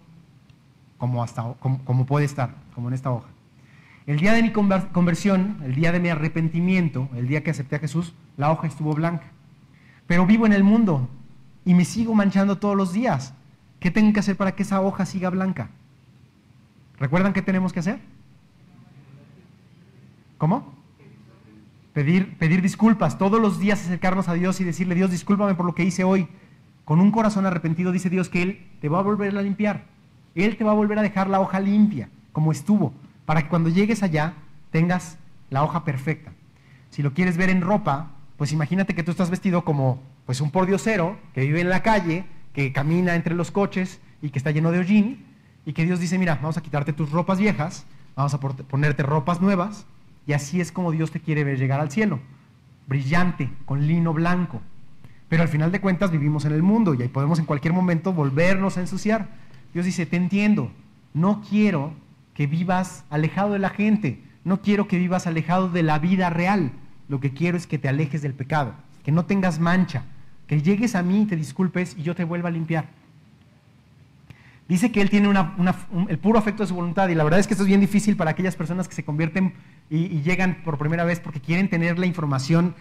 como, 0.98 1.24
hasta, 1.24 1.54
como, 1.60 2.06
puede 2.06 2.26
estar, 2.26 2.56
como 2.74 2.88
en 2.88 2.94
esta 2.94 3.12
hoja. 3.12 3.28
El 4.06 4.20
día 4.20 4.34
de 4.34 4.42
mi 4.42 4.52
conversión, 4.52 5.58
el 5.64 5.76
día 5.76 5.92
de 5.92 6.00
mi 6.00 6.10
arrepentimiento, 6.10 7.10
el 7.16 7.28
día 7.28 7.44
que 7.44 7.52
acepté 7.52 7.76
a 7.76 7.80
Jesús, 7.80 8.14
la 8.38 8.52
hoja 8.52 8.68
estuvo 8.68 8.94
blanca. 8.94 9.26
Pero 10.08 10.26
vivo 10.26 10.46
en 10.46 10.54
el 10.54 10.64
mundo 10.64 11.10
y 11.66 11.74
me 11.74 11.84
sigo 11.84 12.16
manchando 12.16 12.58
todos 12.58 12.76
los 12.76 12.94
días. 12.94 13.34
¿Qué 13.80 13.92
tengo 13.92 14.14
que 14.14 14.22
hacer 14.22 14.38
para 14.38 14.54
que 14.54 14.64
esa 14.64 14.82
hoja 14.82 15.06
siga 15.06 15.30
blanca? 15.30 15.70
¿Recuerdan 17.00 17.34
qué 17.34 17.42
tenemos 17.42 17.74
que 17.74 17.82
hacer? 17.82 18.00
¿Cómo? 20.38 20.74
Pedir, 21.94 22.38
pedir 22.38 22.62
disculpas, 22.62 23.18
todos 23.18 23.42
los 23.42 23.60
días 23.60 23.82
acercarnos 23.82 24.30
a 24.30 24.34
Dios 24.34 24.62
y 24.62 24.64
decirle, 24.64 24.96
Dios, 24.96 25.12
discúlpame 25.12 25.56
por 25.56 25.66
lo 25.66 25.76
que 25.76 25.84
hice 25.84 26.04
hoy. 26.04 26.28
Con 26.86 27.02
un 27.02 27.12
corazón 27.12 27.46
arrepentido 27.46 27.92
dice 27.92 28.10
Dios 28.10 28.30
que 28.30 28.42
Él 28.42 28.68
te 28.80 28.88
va 28.88 29.00
a 29.00 29.04
volver 29.04 29.38
a 29.38 29.42
limpiar. 29.42 29.97
Él 30.44 30.58
te 30.58 30.64
va 30.64 30.72
a 30.72 30.76
volver 30.76 31.00
a 31.00 31.02
dejar 31.02 31.30
la 31.30 31.40
hoja 31.40 31.60
limpia, 31.60 32.10
como 32.32 32.52
estuvo, 32.52 32.94
para 33.26 33.42
que 33.42 33.50
cuando 33.50 33.70
llegues 33.70 34.04
allá 34.04 34.34
tengas 34.72 35.18
la 35.50 35.64
hoja 35.64 35.84
perfecta. 35.84 36.32
Si 36.90 37.02
lo 37.02 37.14
quieres 37.14 37.38
ver 37.38 37.50
en 37.50 37.62
ropa, 37.62 38.12
pues 38.38 38.52
imagínate 38.52 38.96
que 38.96 39.04
tú 39.04 39.12
estás 39.12 39.30
vestido 39.30 39.66
como 39.66 40.02
pues 40.26 40.42
un 40.42 40.52
pordiosero 40.52 41.18
que 41.34 41.42
vive 41.42 41.62
en 41.62 41.70
la 41.70 41.82
calle, 41.82 42.26
que 42.54 42.72
camina 42.74 43.16
entre 43.16 43.36
los 43.36 43.52
coches 43.52 44.00
y 44.22 44.30
que 44.30 44.38
está 44.38 44.52
lleno 44.52 44.72
de 44.72 44.80
hollín, 44.80 45.26
y 45.66 45.74
que 45.74 45.86
Dios 45.86 46.00
dice, 46.00 46.18
mira, 46.18 46.36
vamos 46.36 46.58
a 46.58 46.62
quitarte 46.62 46.94
tus 46.94 47.12
ropas 47.12 47.40
viejas, 47.40 47.86
vamos 48.16 48.34
a 48.34 48.40
ponerte 48.40 49.04
ropas 49.04 49.42
nuevas, 49.42 49.86
y 50.26 50.34
así 50.34 50.62
es 50.62 50.72
como 50.72 50.92
Dios 50.92 51.12
te 51.12 51.20
quiere 51.20 51.44
ver 51.44 51.58
llegar 51.58 51.80
al 51.80 51.92
cielo, 51.92 52.20
brillante, 52.88 53.50
con 53.66 53.88
lino 53.88 54.14
blanco. 54.14 54.62
Pero 55.30 55.44
al 55.44 55.50
final 55.50 55.72
de 55.72 55.82
cuentas 55.82 56.12
vivimos 56.12 56.46
en 56.46 56.54
el 56.54 56.64
mundo 56.64 56.94
y 56.94 57.02
ahí 57.02 57.10
podemos 57.10 57.40
en 57.40 57.46
cualquier 57.46 57.74
momento 57.74 58.14
volvernos 58.14 58.78
a 58.78 58.82
ensuciar. 58.82 59.28
Dios 59.78 59.86
dice, 59.86 60.08
te 60.08 60.18
entiendo, 60.18 60.72
no 61.14 61.44
quiero 61.48 61.94
que 62.34 62.48
vivas 62.48 63.04
alejado 63.12 63.54
de 63.54 63.60
la 63.60 63.70
gente, 63.70 64.20
no 64.44 64.60
quiero 64.60 64.88
que 64.88 64.98
vivas 64.98 65.28
alejado 65.28 65.70
de 65.70 65.84
la 65.84 66.00
vida 66.00 66.32
real, 66.32 66.72
lo 67.08 67.20
que 67.20 67.32
quiero 67.32 67.58
es 67.58 67.68
que 67.68 67.78
te 67.78 67.88
alejes 67.88 68.24
del 68.24 68.34
pecado, 68.34 68.74
que 69.06 69.12
no 69.12 69.26
tengas 69.26 69.60
mancha, 69.60 70.02
que 70.48 70.64
llegues 70.64 70.96
a 70.96 71.04
mí 71.04 71.22
y 71.22 71.26
te 71.28 71.36
disculpes 71.36 71.96
y 71.96 72.02
yo 72.02 72.16
te 72.16 72.24
vuelva 72.24 72.50
a 72.50 72.54
limpiar. 72.54 72.90
Dice 74.68 74.92
que 74.92 75.00
Él 75.00 75.12
tiene 75.12 75.32
el 76.10 76.18
puro 76.18 76.40
afecto 76.40 76.64
de 76.64 76.70
su 76.70 76.74
voluntad 76.74 77.08
y 77.10 77.14
la 77.14 77.24
verdad 77.24 77.40
es 77.40 77.46
que 77.46 77.54
esto 77.54 77.64
es 77.64 77.68
bien 77.68 77.80
difícil 77.82 78.18
para 78.18 78.32
aquellas 78.32 78.56
personas 78.56 78.88
que 78.88 78.96
se 78.96 79.06
convierten 79.06 79.54
y, 79.92 80.22
llegan 80.24 80.64
por 80.64 80.80
primera 80.80 81.04
vez 81.04 81.20
porque 81.20 81.40
quieren 81.40 81.70
tener 81.70 82.00
la 82.00 82.08
información 82.08 82.74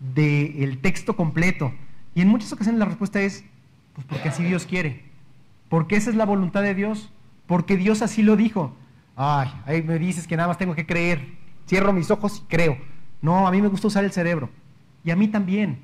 del 0.00 0.76
texto 0.82 1.16
completo. 1.16 1.72
Y 2.14 2.20
en 2.20 2.28
muchas 2.28 2.52
ocasiones 2.52 2.78
la 2.78 2.84
respuesta 2.84 3.22
es, 3.22 3.42
pues 3.94 4.06
porque 4.06 4.28
así 4.28 4.44
Dios 4.44 4.66
quiere, 4.66 5.11
porque 5.72 5.96
esa 5.96 6.10
es 6.10 6.16
la 6.16 6.26
voluntad 6.26 6.60
de 6.60 6.74
Dios, 6.74 7.10
porque 7.46 7.78
Dios 7.78 8.02
así 8.02 8.22
lo 8.22 8.36
dijo. 8.36 8.76
Ay, 9.16 9.50
ahí 9.64 9.82
me 9.82 9.98
dices 9.98 10.26
que 10.26 10.36
nada 10.36 10.48
más 10.48 10.58
tengo 10.58 10.74
que 10.74 10.84
creer, 10.84 11.26
cierro 11.66 11.94
mis 11.94 12.10
ojos 12.10 12.42
y 12.44 12.46
creo. 12.46 12.76
No, 13.22 13.48
a 13.48 13.50
mí 13.50 13.62
me 13.62 13.68
gusta 13.68 13.86
usar 13.86 14.04
el 14.04 14.12
cerebro. 14.12 14.50
Y 15.02 15.12
a 15.12 15.16
mí 15.16 15.28
también. 15.28 15.82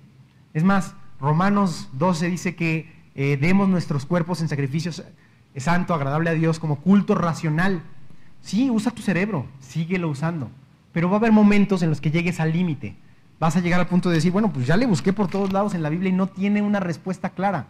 Es 0.53 0.63
más, 0.63 0.95
Romanos 1.19 1.89
12 1.95 2.29
dice 2.29 2.55
que 2.55 2.93
eh, 3.15 3.39
demos 3.41 3.67
nuestros 3.71 4.05
cuerpos 4.05 4.43
en 4.43 4.49
sacrificios 4.49 5.03
santo, 5.57 5.95
agradable 5.95 6.29
a 6.29 6.35
Dios, 6.35 6.59
como 6.59 6.83
culto 6.83 7.15
racional. 7.15 7.81
Sí, 8.43 8.69
usa 8.69 8.93
tu 8.93 9.01
cerebro, 9.01 9.47
síguelo 9.59 10.11
usando. 10.11 10.51
Pero 10.93 11.09
va 11.09 11.17
a 11.17 11.19
haber 11.19 11.33
momentos 11.33 11.81
en 11.81 11.89
los 11.89 12.03
que 12.03 12.11
llegues 12.11 12.41
al 12.41 12.53
límite. 12.53 12.95
Vas 13.41 13.57
a 13.57 13.61
llegar 13.61 13.81
al 13.81 13.89
punto 13.89 14.11
de 14.11 14.17
decir, 14.17 14.33
bueno, 14.33 14.53
pues 14.53 14.67
ya 14.67 14.77
le 14.77 14.85
busqué 14.85 15.15
por 15.15 15.29
todos 15.29 15.51
lados 15.51 15.73
en 15.73 15.83
la 15.83 15.89
Biblia 15.89 16.11
y 16.11 16.15
no 16.15 16.27
tiene 16.27 16.61
una 16.61 16.79
respuesta 16.79 17.31
clara. 17.31 17.69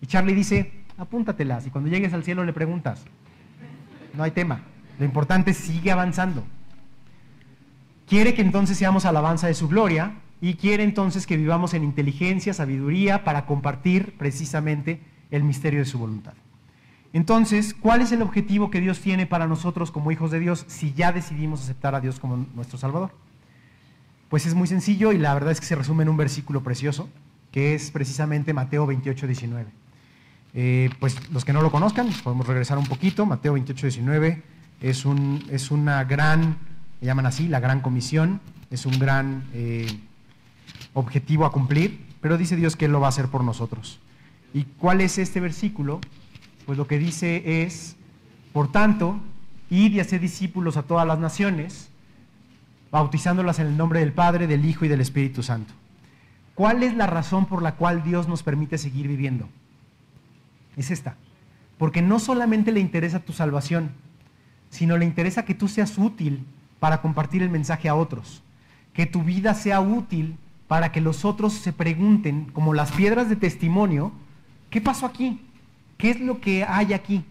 Y 0.00 0.06
Charlie 0.06 0.32
dice, 0.32 0.87
apúntatelas 0.98 1.66
y 1.66 1.70
cuando 1.70 1.88
llegues 1.88 2.12
al 2.12 2.24
cielo 2.24 2.44
le 2.44 2.52
preguntas. 2.52 3.04
No 4.14 4.24
hay 4.24 4.32
tema. 4.32 4.60
Lo 4.98 5.04
importante 5.04 5.52
es 5.52 5.56
sigue 5.56 5.92
avanzando. 5.92 6.44
Quiere 8.06 8.34
que 8.34 8.42
entonces 8.42 8.76
seamos 8.76 9.04
alabanza 9.04 9.46
de 9.46 9.54
su 9.54 9.68
gloria 9.68 10.14
y 10.40 10.54
quiere 10.54 10.82
entonces 10.82 11.26
que 11.26 11.36
vivamos 11.36 11.74
en 11.74 11.84
inteligencia, 11.84 12.52
sabiduría 12.52 13.24
para 13.24 13.46
compartir 13.46 14.16
precisamente 14.18 15.00
el 15.30 15.44
misterio 15.44 15.80
de 15.80 15.86
su 15.86 15.98
voluntad. 15.98 16.34
Entonces, 17.12 17.74
¿cuál 17.74 18.00
es 18.02 18.12
el 18.12 18.22
objetivo 18.22 18.70
que 18.70 18.80
Dios 18.80 19.00
tiene 19.00 19.26
para 19.26 19.46
nosotros 19.46 19.90
como 19.90 20.12
hijos 20.12 20.30
de 20.30 20.40
Dios 20.40 20.64
si 20.68 20.92
ya 20.92 21.12
decidimos 21.12 21.62
aceptar 21.62 21.94
a 21.94 22.00
Dios 22.00 22.18
como 22.18 22.46
nuestro 22.54 22.78
Salvador? 22.78 23.12
Pues 24.28 24.46
es 24.46 24.54
muy 24.54 24.68
sencillo 24.68 25.12
y 25.12 25.18
la 25.18 25.32
verdad 25.32 25.52
es 25.52 25.60
que 25.60 25.66
se 25.66 25.74
resume 25.74 26.02
en 26.02 26.10
un 26.10 26.16
versículo 26.16 26.62
precioso, 26.62 27.08
que 27.50 27.74
es 27.74 27.90
precisamente 27.90 28.52
Mateo 28.52 28.86
28, 28.86 29.26
19. 29.26 29.77
Eh, 30.60 30.90
pues 30.98 31.30
los 31.30 31.44
que 31.44 31.52
no 31.52 31.62
lo 31.62 31.70
conozcan, 31.70 32.08
podemos 32.24 32.44
regresar 32.44 32.78
un 32.78 32.86
poquito. 32.86 33.24
Mateo 33.26 33.52
28, 33.52 33.86
19 33.86 34.42
es, 34.80 35.04
un, 35.04 35.44
es 35.52 35.70
una 35.70 36.02
gran, 36.02 36.56
le 37.00 37.06
llaman 37.06 37.26
así, 37.26 37.46
la 37.46 37.60
gran 37.60 37.80
comisión, 37.80 38.40
es 38.68 38.84
un 38.84 38.98
gran 38.98 39.44
eh, 39.54 39.86
objetivo 40.94 41.44
a 41.44 41.52
cumplir, 41.52 42.04
pero 42.20 42.36
dice 42.36 42.56
Dios 42.56 42.74
que 42.74 42.86
Él 42.86 42.90
lo 42.90 42.98
va 42.98 43.06
a 43.06 43.10
hacer 43.10 43.28
por 43.28 43.44
nosotros. 43.44 44.00
¿Y 44.52 44.64
cuál 44.64 45.00
es 45.00 45.18
este 45.18 45.38
versículo? 45.38 46.00
pues 46.66 46.76
lo 46.76 46.88
que 46.88 46.98
dice 46.98 47.62
es, 47.62 47.96
por 48.52 48.70
tanto, 48.70 49.18
id 49.70 49.92
y 49.92 50.00
hacer 50.00 50.20
discípulos 50.20 50.76
a 50.76 50.82
todas 50.82 51.06
las 51.06 51.20
naciones, 51.20 51.88
bautizándolas 52.90 53.60
en 53.60 53.68
el 53.68 53.76
nombre 53.78 54.00
del 54.00 54.12
Padre, 54.12 54.46
del 54.46 54.66
Hijo 54.66 54.84
y 54.84 54.88
del 54.88 55.00
Espíritu 55.00 55.42
Santo. 55.44 55.72
¿Cuál 56.54 56.82
es 56.82 56.94
la 56.94 57.06
razón 57.06 57.46
por 57.46 57.62
la 57.62 57.76
cual 57.76 58.02
Dios 58.02 58.28
nos 58.28 58.42
permite 58.42 58.76
seguir 58.76 59.08
viviendo? 59.08 59.48
Es 60.78 60.90
esta. 60.90 61.16
Porque 61.76 62.00
no 62.00 62.18
solamente 62.18 62.72
le 62.72 62.80
interesa 62.80 63.20
tu 63.20 63.34
salvación, 63.34 63.90
sino 64.70 64.96
le 64.96 65.04
interesa 65.04 65.44
que 65.44 65.54
tú 65.54 65.68
seas 65.68 65.98
útil 65.98 66.46
para 66.80 67.02
compartir 67.02 67.42
el 67.42 67.50
mensaje 67.50 67.88
a 67.88 67.94
otros. 67.94 68.42
Que 68.94 69.04
tu 69.04 69.22
vida 69.22 69.52
sea 69.54 69.80
útil 69.80 70.38
para 70.68 70.92
que 70.92 71.00
los 71.00 71.24
otros 71.24 71.52
se 71.54 71.72
pregunten, 71.72 72.46
como 72.52 72.74
las 72.74 72.92
piedras 72.92 73.28
de 73.28 73.36
testimonio, 73.36 74.12
¿qué 74.70 74.80
pasó 74.80 75.06
aquí? 75.06 75.40
¿Qué 75.96 76.10
es 76.10 76.20
lo 76.20 76.40
que 76.40 76.64
hay 76.64 76.92
aquí? 76.92 77.24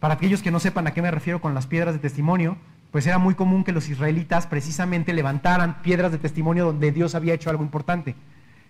Para 0.00 0.14
aquellos 0.14 0.42
que 0.42 0.50
no 0.50 0.60
sepan 0.60 0.86
a 0.86 0.92
qué 0.92 1.02
me 1.02 1.10
refiero 1.10 1.40
con 1.40 1.54
las 1.54 1.66
piedras 1.66 1.94
de 1.94 2.00
testimonio, 2.00 2.56
pues 2.92 3.06
era 3.06 3.18
muy 3.18 3.34
común 3.34 3.64
que 3.64 3.72
los 3.72 3.88
israelitas 3.88 4.46
precisamente 4.46 5.12
levantaran 5.12 5.82
piedras 5.82 6.12
de 6.12 6.18
testimonio 6.18 6.64
donde 6.64 6.92
Dios 6.92 7.14
había 7.14 7.34
hecho 7.34 7.50
algo 7.50 7.64
importante. 7.64 8.14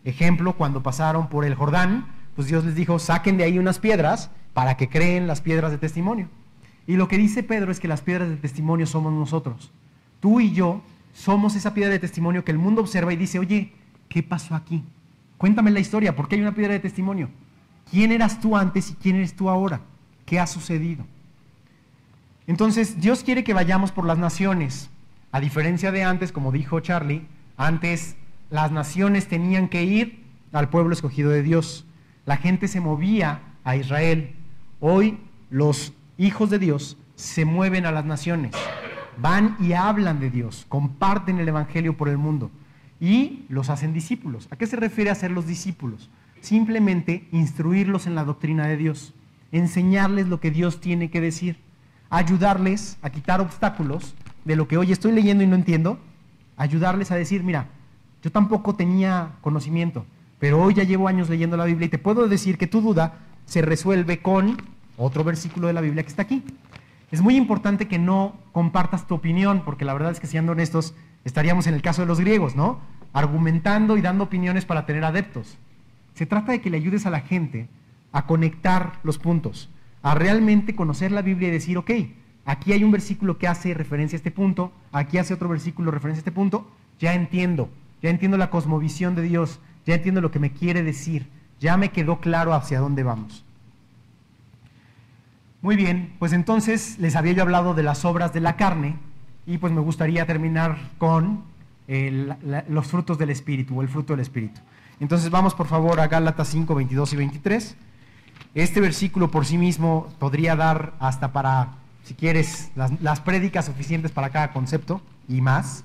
Ejemplo, 0.04 0.54
cuando 0.54 0.82
pasaron 0.82 1.28
por 1.28 1.44
el 1.44 1.54
Jordán, 1.54 2.06
pues 2.38 2.46
Dios 2.46 2.64
les 2.64 2.76
dijo, 2.76 3.00
saquen 3.00 3.36
de 3.36 3.42
ahí 3.42 3.58
unas 3.58 3.80
piedras 3.80 4.30
para 4.54 4.76
que 4.76 4.88
creen 4.88 5.26
las 5.26 5.40
piedras 5.40 5.72
de 5.72 5.78
testimonio. 5.78 6.28
Y 6.86 6.94
lo 6.94 7.08
que 7.08 7.18
dice 7.18 7.42
Pedro 7.42 7.72
es 7.72 7.80
que 7.80 7.88
las 7.88 8.00
piedras 8.00 8.28
de 8.28 8.36
testimonio 8.36 8.86
somos 8.86 9.12
nosotros. 9.12 9.72
Tú 10.20 10.38
y 10.38 10.52
yo 10.52 10.80
somos 11.12 11.56
esa 11.56 11.74
piedra 11.74 11.90
de 11.90 11.98
testimonio 11.98 12.44
que 12.44 12.52
el 12.52 12.58
mundo 12.58 12.80
observa 12.80 13.12
y 13.12 13.16
dice, 13.16 13.40
oye, 13.40 13.72
¿qué 14.08 14.22
pasó 14.22 14.54
aquí? 14.54 14.84
Cuéntame 15.36 15.72
la 15.72 15.80
historia, 15.80 16.14
¿por 16.14 16.28
qué 16.28 16.36
hay 16.36 16.42
una 16.42 16.54
piedra 16.54 16.74
de 16.74 16.78
testimonio? 16.78 17.28
¿Quién 17.90 18.12
eras 18.12 18.40
tú 18.40 18.56
antes 18.56 18.92
y 18.92 18.94
quién 18.94 19.16
eres 19.16 19.34
tú 19.34 19.50
ahora? 19.50 19.80
¿Qué 20.24 20.38
ha 20.38 20.46
sucedido? 20.46 21.04
Entonces, 22.46 23.00
Dios 23.00 23.24
quiere 23.24 23.42
que 23.42 23.52
vayamos 23.52 23.90
por 23.90 24.04
las 24.04 24.18
naciones. 24.18 24.90
A 25.32 25.40
diferencia 25.40 25.90
de 25.90 26.04
antes, 26.04 26.30
como 26.30 26.52
dijo 26.52 26.78
Charlie, 26.78 27.26
antes 27.56 28.14
las 28.48 28.70
naciones 28.70 29.26
tenían 29.26 29.68
que 29.68 29.82
ir 29.82 30.22
al 30.52 30.68
pueblo 30.68 30.92
escogido 30.92 31.30
de 31.30 31.42
Dios. 31.42 31.84
La 32.28 32.36
gente 32.36 32.68
se 32.68 32.82
movía 32.82 33.40
a 33.64 33.76
Israel. 33.76 34.34
Hoy 34.80 35.18
los 35.48 35.94
hijos 36.18 36.50
de 36.50 36.58
Dios 36.58 36.98
se 37.14 37.46
mueven 37.46 37.86
a 37.86 37.90
las 37.90 38.04
naciones. 38.04 38.52
Van 39.16 39.56
y 39.58 39.72
hablan 39.72 40.20
de 40.20 40.28
Dios, 40.28 40.66
comparten 40.68 41.38
el 41.38 41.48
Evangelio 41.48 41.96
por 41.96 42.10
el 42.10 42.18
mundo 42.18 42.50
y 43.00 43.46
los 43.48 43.70
hacen 43.70 43.94
discípulos. 43.94 44.46
¿A 44.50 44.56
qué 44.56 44.66
se 44.66 44.76
refiere 44.76 45.08
a 45.08 45.14
ser 45.14 45.30
los 45.30 45.46
discípulos? 45.46 46.10
simplemente 46.42 47.26
instruirlos 47.32 48.06
en 48.06 48.14
la 48.14 48.24
doctrina 48.24 48.66
de 48.66 48.76
Dios, 48.76 49.14
enseñarles 49.50 50.28
lo 50.28 50.38
que 50.38 50.50
Dios 50.50 50.82
tiene 50.82 51.10
que 51.10 51.22
decir, 51.22 51.56
ayudarles 52.10 52.98
a 53.02 53.08
quitar 53.10 53.40
obstáculos 53.40 54.14
de 54.44 54.54
lo 54.54 54.68
que 54.68 54.76
hoy 54.76 54.92
estoy 54.92 55.12
leyendo 55.12 55.42
y 55.42 55.46
no 55.46 55.56
entiendo, 55.56 55.98
ayudarles 56.58 57.10
a 57.10 57.16
decir, 57.16 57.42
mira, 57.42 57.68
yo 58.22 58.30
tampoco 58.30 58.74
tenía 58.74 59.32
conocimiento, 59.40 60.04
pero 60.38 60.62
hoy 60.62 60.74
ya 60.74 60.84
llevo 60.84 61.08
años 61.08 61.28
leyendo 61.28 61.56
la 61.56 61.64
Biblia 61.64 61.86
y 61.86 61.90
te 61.90 61.98
puedo 61.98 62.28
decir 62.28 62.58
que 62.58 62.66
tu 62.66 62.80
duda 62.80 63.18
se 63.46 63.62
resuelve 63.62 64.20
con 64.20 64.56
otro 64.96 65.24
versículo 65.24 65.66
de 65.66 65.72
la 65.72 65.80
Biblia 65.80 66.02
que 66.02 66.08
está 66.08 66.22
aquí. 66.22 66.42
Es 67.10 67.22
muy 67.22 67.36
importante 67.36 67.88
que 67.88 67.98
no 67.98 68.36
compartas 68.52 69.06
tu 69.06 69.14
opinión, 69.14 69.62
porque 69.64 69.84
la 69.84 69.94
verdad 69.94 70.12
es 70.12 70.20
que 70.20 70.26
siendo 70.26 70.52
honestos, 70.52 70.94
estaríamos 71.24 71.66
en 71.66 71.74
el 71.74 71.82
caso 71.82 72.02
de 72.02 72.08
los 72.08 72.20
griegos, 72.20 72.54
¿no? 72.54 72.80
Argumentando 73.14 73.96
y 73.96 74.02
dando 74.02 74.24
opiniones 74.24 74.66
para 74.66 74.84
tener 74.84 75.04
adeptos. 75.04 75.56
Se 76.14 76.26
trata 76.26 76.52
de 76.52 76.60
que 76.60 76.68
le 76.68 76.76
ayudes 76.76 77.06
a 77.06 77.10
la 77.10 77.20
gente 77.20 77.68
a 78.12 78.26
conectar 78.26 78.98
los 79.02 79.18
puntos, 79.18 79.70
a 80.02 80.14
realmente 80.14 80.74
conocer 80.74 81.12
la 81.12 81.22
Biblia 81.22 81.48
y 81.48 81.52
decir, 81.52 81.78
ok, 81.78 81.90
aquí 82.44 82.72
hay 82.72 82.84
un 82.84 82.90
versículo 82.90 83.38
que 83.38 83.48
hace 83.48 83.72
referencia 83.72 84.16
a 84.16 84.18
este 84.18 84.30
punto, 84.30 84.72
aquí 84.92 85.16
hace 85.16 85.34
otro 85.34 85.48
versículo 85.48 85.90
referencia 85.90 86.20
a 86.20 86.22
este 86.22 86.32
punto, 86.32 86.70
ya 86.98 87.14
entiendo, 87.14 87.70
ya 88.02 88.10
entiendo 88.10 88.36
la 88.36 88.50
cosmovisión 88.50 89.14
de 89.14 89.22
Dios, 89.22 89.60
ya 89.88 89.94
entiendo 89.94 90.20
lo 90.20 90.30
que 90.30 90.38
me 90.38 90.52
quiere 90.52 90.82
decir, 90.82 91.26
ya 91.60 91.78
me 91.78 91.88
quedó 91.88 92.20
claro 92.20 92.52
hacia 92.52 92.78
dónde 92.78 93.04
vamos. 93.04 93.42
Muy 95.62 95.76
bien, 95.76 96.14
pues 96.18 96.34
entonces 96.34 96.98
les 96.98 97.16
había 97.16 97.32
yo 97.32 97.42
hablado 97.42 97.72
de 97.72 97.82
las 97.82 98.04
obras 98.04 98.34
de 98.34 98.40
la 98.40 98.56
carne 98.56 98.96
y 99.46 99.56
pues 99.56 99.72
me 99.72 99.80
gustaría 99.80 100.26
terminar 100.26 100.76
con 100.98 101.42
los 102.68 102.86
frutos 102.86 103.16
del 103.16 103.30
Espíritu 103.30 103.78
o 103.78 103.80
el 103.80 103.88
fruto 103.88 104.12
del 104.12 104.20
Espíritu. 104.20 104.60
Entonces 105.00 105.30
vamos 105.30 105.54
por 105.54 105.66
favor 105.66 106.00
a 106.00 106.06
Gálatas 106.06 106.48
5, 106.48 106.74
22 106.74 107.14
y 107.14 107.16
23. 107.16 107.76
Este 108.54 108.82
versículo 108.82 109.30
por 109.30 109.46
sí 109.46 109.56
mismo 109.56 110.08
podría 110.18 110.54
dar 110.54 110.92
hasta 111.00 111.32
para, 111.32 111.76
si 112.04 112.12
quieres, 112.12 112.70
las, 112.76 113.20
prédicas 113.20 113.64
suficientes 113.64 114.12
para 114.12 114.28
cada 114.28 114.52
concepto 114.52 115.00
y 115.28 115.40
más. 115.40 115.82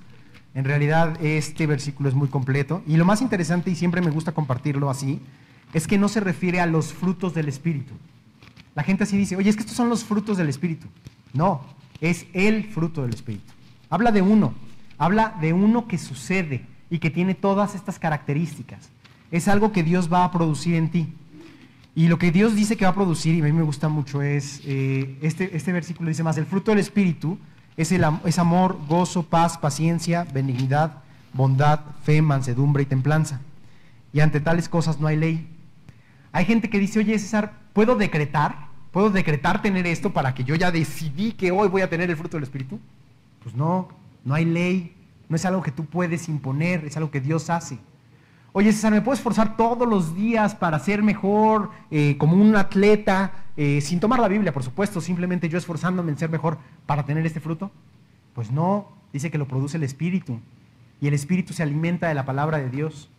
En 0.56 0.66
realidad 0.66 1.18
este 1.24 1.66
versículo 1.68 2.10
es 2.10 2.16
muy 2.16 2.28
completo. 2.28 2.84
Y 2.88 2.98
lo 2.98 3.06
más 3.06 3.22
interesante, 3.22 3.72
y 3.72 3.76
siempre 3.76 4.02
me 4.02 4.12
gusta 4.12 4.32
compartirlo 4.32 4.90
así, 4.90 5.20
es 5.74 5.88
que 5.88 5.98
no 5.98 6.10
se 6.10 6.20
refiere 6.20 6.60
a 6.60 6.66
los 6.66 6.94
frutos 6.94 7.34
del 7.34 7.48
Espíritu. 7.48 7.94
La 8.76 8.84
gente 8.84 9.04
así 9.04 9.18
dice, 9.18 9.36
oye, 9.36 9.50
es 9.50 9.56
que 9.56 9.62
estos 9.62 9.78
son 9.78 9.90
los 9.90 10.04
frutos 10.04 10.38
del 10.38 10.50
Espíritu. 10.50 10.88
No, 11.34 11.62
es 12.02 12.26
el 12.34 12.66
fruto 12.66 13.02
del 13.02 13.14
Espíritu. 13.14 13.52
Habla 13.90 14.12
de 14.12 14.22
uno, 14.22 14.54
habla 14.98 15.36
de 15.42 15.54
uno 15.54 15.88
que 15.88 15.98
sucede 15.98 16.66
y 16.90 17.00
que 17.00 17.10
tiene 17.10 17.34
todas 17.34 17.76
estas 17.76 18.00
características 18.00 18.90
es 19.34 19.48
algo 19.48 19.72
que 19.72 19.82
Dios 19.82 20.14
va 20.14 20.24
a 20.24 20.32
producir 20.32 20.76
en 20.76 20.90
ti. 20.90 21.08
Y 21.96 22.08
lo 22.08 22.20
que 22.20 22.32
Dios 22.32 22.56
dice 22.56 22.78
que 22.78 22.86
va 22.86 22.92
a 22.92 22.96
producir, 22.96 23.34
y 23.34 23.42
a 23.42 23.44
mí 23.46 23.52
me 23.52 23.64
gusta 23.64 23.90
mucho, 23.90 24.22
es, 24.22 24.62
eh, 24.64 25.18
este, 25.24 25.58
este 25.58 25.72
versículo 25.72 26.10
dice 26.10 26.22
más, 26.22 26.38
el 26.38 26.46
fruto 26.46 26.70
del 26.70 26.80
Espíritu 26.80 27.40
es, 27.78 27.92
el, 27.92 28.06
es 28.26 28.40
amor, 28.40 28.78
gozo, 28.88 29.24
paz, 29.24 29.58
paciencia, 29.58 30.26
benignidad, 30.32 31.04
bondad, 31.34 31.80
fe, 32.04 32.22
mansedumbre 32.22 32.84
y 32.84 32.86
templanza. 32.86 33.42
y 34.12 34.20
ante 34.20 34.40
tales 34.40 34.70
cosas 34.70 35.00
no 35.00 35.08
hay 35.08 35.18
ley. 35.18 35.48
Hay 36.32 36.46
gente 36.46 36.70
que 36.70 36.80
dice, 36.80 37.00
oye 37.00 37.18
César, 37.18 37.54
¿puedo 37.74 37.96
decretar? 37.96 38.68
¿Puedo 38.92 39.10
decretar 39.10 39.62
tener 39.62 39.88
esto 39.88 40.14
para 40.14 40.36
que 40.36 40.44
yo 40.44 40.54
ya 40.56 40.72
decidí 40.72 41.32
que 41.32 41.52
hoy 41.52 41.68
voy 41.68 41.82
a 41.82 41.90
tener 41.90 42.10
el 42.10 42.18
fruto 42.18 42.38
del 42.38 42.44
Espíritu? 42.44 42.80
Pues 43.42 43.56
no, 43.56 43.90
no 44.24 44.36
hay 44.36 44.46
ley, 44.46 44.96
no 45.30 45.36
es 45.36 45.46
algo 45.46 45.64
que 45.64 45.72
tú 45.72 45.86
puedes 45.86 46.30
imponer, 46.30 46.86
es 46.86 46.96
algo 46.96 47.10
que 47.10 47.20
Dios 47.20 47.50
hace. 47.50 47.80
Oye 48.56 48.72
César, 48.72 48.92
¿me 48.92 49.02
puedo 49.02 49.16
esforzar 49.16 49.58
todos 49.58 49.88
los 49.88 50.14
días 50.14 50.54
para 50.54 50.78
ser 50.78 51.02
mejor, 51.02 51.72
eh, 51.90 52.18
como 52.20 52.36
un 52.36 52.56
atleta, 52.56 53.32
eh, 53.58 53.82
sin 53.82 54.00
tomar 54.00 54.20
la 54.20 54.28
Biblia, 54.28 54.54
por 54.54 54.62
supuesto, 54.62 55.02
simplemente 55.02 55.50
yo 55.50 55.58
esforzándome 55.58 56.12
en 56.12 56.20
ser 56.20 56.30
mejor 56.30 56.60
para 56.86 57.04
tener 57.04 57.26
este 57.26 57.40
fruto? 57.40 57.72
Pues 58.36 58.52
no, 58.52 58.90
dice 59.12 59.32
que 59.32 59.40
lo 59.40 59.48
produce 59.48 59.78
el 59.78 59.84
Espíritu 59.84 60.40
y 61.02 61.08
el 61.08 61.16
Espíritu 61.16 61.52
se 61.52 61.64
alimenta 61.64 62.08
de 62.08 62.14
la 62.14 62.26
palabra 62.26 62.60
de 62.60 62.70
Dios. 62.70 63.10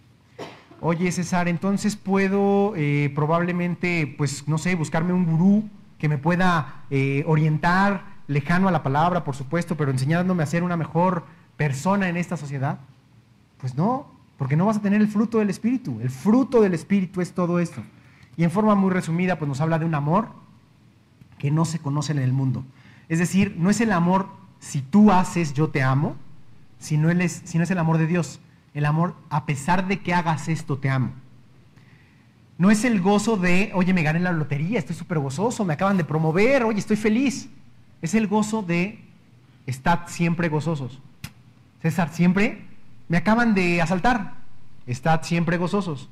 Oye, 0.81 1.11
César, 1.11 1.49
entonces 1.49 1.97
puedo 1.97 2.75
eh, 2.77 3.11
probablemente, 3.13 4.15
pues, 4.17 4.47
no 4.47 4.57
sé, 4.57 4.77
buscarme 4.77 5.13
un 5.13 5.27
gurú 5.27 5.69
que 5.99 6.09
me 6.09 6.17
pueda 6.19 6.85
orientar, 7.27 8.05
lejano 8.29 8.69
a 8.69 8.71
la 8.71 8.85
palabra, 8.85 9.25
por 9.25 9.35
supuesto, 9.35 9.77
pero 9.77 9.91
enseñándome 9.91 10.45
a 10.45 10.47
ser 10.47 10.63
una 10.63 10.77
mejor 10.77 11.25
persona 11.57 12.09
en 12.09 12.17
esta 12.17 12.37
sociedad. 12.37 12.79
Pues 13.59 13.75
no, 13.75 14.14
porque 14.37 14.57
no 14.57 14.67
vas 14.67 14.79
a 14.79 14.83
tener 14.83 15.01
el 15.01 15.09
fruto 15.09 15.39
del 15.39 15.51
Espíritu. 15.51 16.01
El 16.01 16.11
fruto 16.11 16.61
del 16.61 16.75
Espíritu 16.75 17.21
es 17.21 17.33
todo 17.33 17.59
esto. 17.59 17.83
Y 18.37 18.45
en 18.45 18.51
forma 18.51 18.75
muy 18.75 18.91
resumida, 18.91 19.39
pues 19.39 19.49
nos 19.49 19.61
habla 19.61 19.79
de 19.79 19.85
un 19.85 19.95
amor 19.95 20.29
que 21.39 21.51
no 21.51 21.65
se 21.65 21.79
conoce 21.79 22.13
en 22.13 22.19
el 22.19 22.33
mundo. 22.33 22.65
Es 23.09 23.19
decir, 23.19 23.55
no 23.59 23.71
es 23.71 23.81
el 23.81 23.93
amor 23.93 24.29
si 24.59 24.81
tú 24.81 25.13
haces, 25.13 25.53
yo 25.55 25.69
te 25.69 25.83
amo, 25.83 26.17
si 26.79 26.97
no, 26.97 27.11
es, 27.11 27.43
si 27.45 27.59
no 27.59 27.65
es 27.65 27.71
el 27.71 27.79
amor 27.79 27.99
de 27.99 28.07
Dios. 28.07 28.41
El 28.73 28.87
amor, 28.87 29.15
a 29.31 29.47
pesar 29.47 29.87
de 29.87 30.01
que 30.01 30.15
hagas 30.15 30.49
esto, 30.49 30.79
te 30.79 30.91
amo. 30.91 31.13
No 32.59 32.71
es 32.71 32.85
el 32.85 33.01
gozo 33.01 33.37
de, 33.37 33.71
oye, 33.75 33.93
me 33.93 34.03
gané 34.03 34.21
la 34.21 34.33
lotería, 34.33 34.79
estoy 34.79 34.97
súper 34.97 35.19
gozoso, 35.19 35.65
me 35.65 35.75
acaban 35.75 35.97
de 35.97 36.05
promover, 36.05 36.65
oye, 36.65 36.79
estoy 36.79 36.97
feliz. 36.97 37.49
Es 38.01 38.15
el 38.15 38.27
gozo 38.27 38.63
de, 38.63 39.01
estad 39.67 40.01
siempre 40.07 40.49
gozosos. 40.49 41.01
César, 41.83 42.13
siempre, 42.13 42.65
me 43.09 43.17
acaban 43.17 43.55
de 43.55 43.81
asaltar, 43.83 44.35
estad 44.87 45.23
siempre 45.23 45.57
gozosos. 45.57 46.09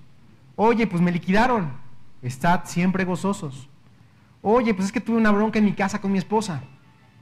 Oye, 0.57 0.87
pues 0.87 1.03
me 1.03 1.13
liquidaron, 1.13 1.73
estad 2.23 2.63
siempre 2.65 3.05
gozosos. 3.05 3.69
Oye, 4.43 4.75
pues 4.75 4.87
es 4.87 4.93
que 4.93 5.01
tuve 5.01 5.17
una 5.17 5.31
bronca 5.31 5.59
en 5.59 5.65
mi 5.65 5.73
casa 5.73 6.01
con 6.01 6.13
mi 6.13 6.19
esposa, 6.19 6.63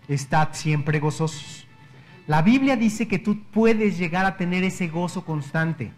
estad 0.08 0.48
siempre 0.52 1.00
gozosos. 1.00 1.66
La 2.26 2.42
Biblia 2.42 2.76
dice 2.76 3.08
que 3.08 3.18
tú 3.18 3.42
puedes 3.50 3.98
llegar 3.98 4.24
a 4.24 4.36
tener 4.36 4.64
ese 4.64 4.88
gozo 4.88 5.24
constante 5.24 5.92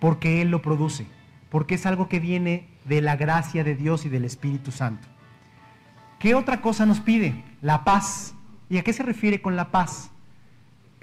porque 0.00 0.42
Él 0.42 0.50
lo 0.50 0.62
produce, 0.62 1.06
porque 1.50 1.74
es 1.76 1.86
algo 1.86 2.08
que 2.08 2.20
viene 2.20 2.68
de 2.84 3.00
la 3.00 3.16
gracia 3.16 3.64
de 3.64 3.74
Dios 3.74 4.04
y 4.04 4.08
del 4.08 4.24
Espíritu 4.24 4.70
Santo. 4.70 5.08
¿Qué 6.18 6.34
otra 6.34 6.60
cosa 6.60 6.86
nos 6.86 7.00
pide? 7.00 7.44
La 7.60 7.84
paz. 7.84 8.34
¿Y 8.70 8.78
a 8.78 8.82
qué 8.82 8.92
se 8.92 9.02
refiere 9.02 9.42
con 9.42 9.56
la 9.56 9.70
paz? 9.70 10.10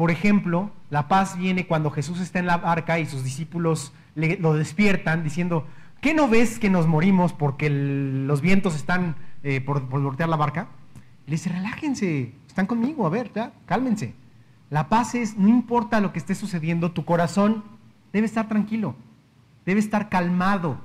Por 0.02 0.10
ejemplo, 0.10 0.72
la 0.90 1.08
paz 1.08 1.38
viene 1.38 1.68
cuando 1.68 1.92
Jesús 1.92 2.22
está 2.22 2.40
en 2.40 2.48
la 2.48 2.58
barca 2.58 2.98
y 2.98 3.06
sus 3.06 3.24
discípulos 3.24 3.94
lo 4.16 4.56
despiertan 4.56 5.24
diciendo, 5.24 5.68
¿qué 6.02 6.16
no 6.16 6.28
ves 6.28 6.58
que 6.58 6.72
nos 6.72 6.88
morimos 6.88 7.34
porque 7.34 7.70
los 7.70 8.42
vientos 8.42 8.74
están 8.76 9.16
eh, 9.44 9.62
por, 9.62 9.88
por 9.90 10.02
voltear 10.02 10.28
la 10.28 10.38
barca? 10.38 10.70
Y 11.28 11.30
le 11.30 11.36
dice, 11.36 11.52
relájense, 11.52 12.34
están 12.48 12.66
conmigo, 12.66 13.06
a 13.06 13.12
ver, 13.12 13.32
cálmense. 13.68 14.16
La 14.72 14.90
paz 14.90 15.14
es, 15.14 15.38
no 15.38 15.48
importa 15.48 16.02
lo 16.02 16.12
que 16.14 16.18
esté 16.18 16.34
sucediendo, 16.34 16.94
tu 16.94 17.06
corazón 17.06 17.64
debe 18.12 18.26
estar 18.26 18.48
tranquilo, 18.48 18.96
debe 19.68 19.82
estar 19.82 20.10
calmado, 20.10 20.82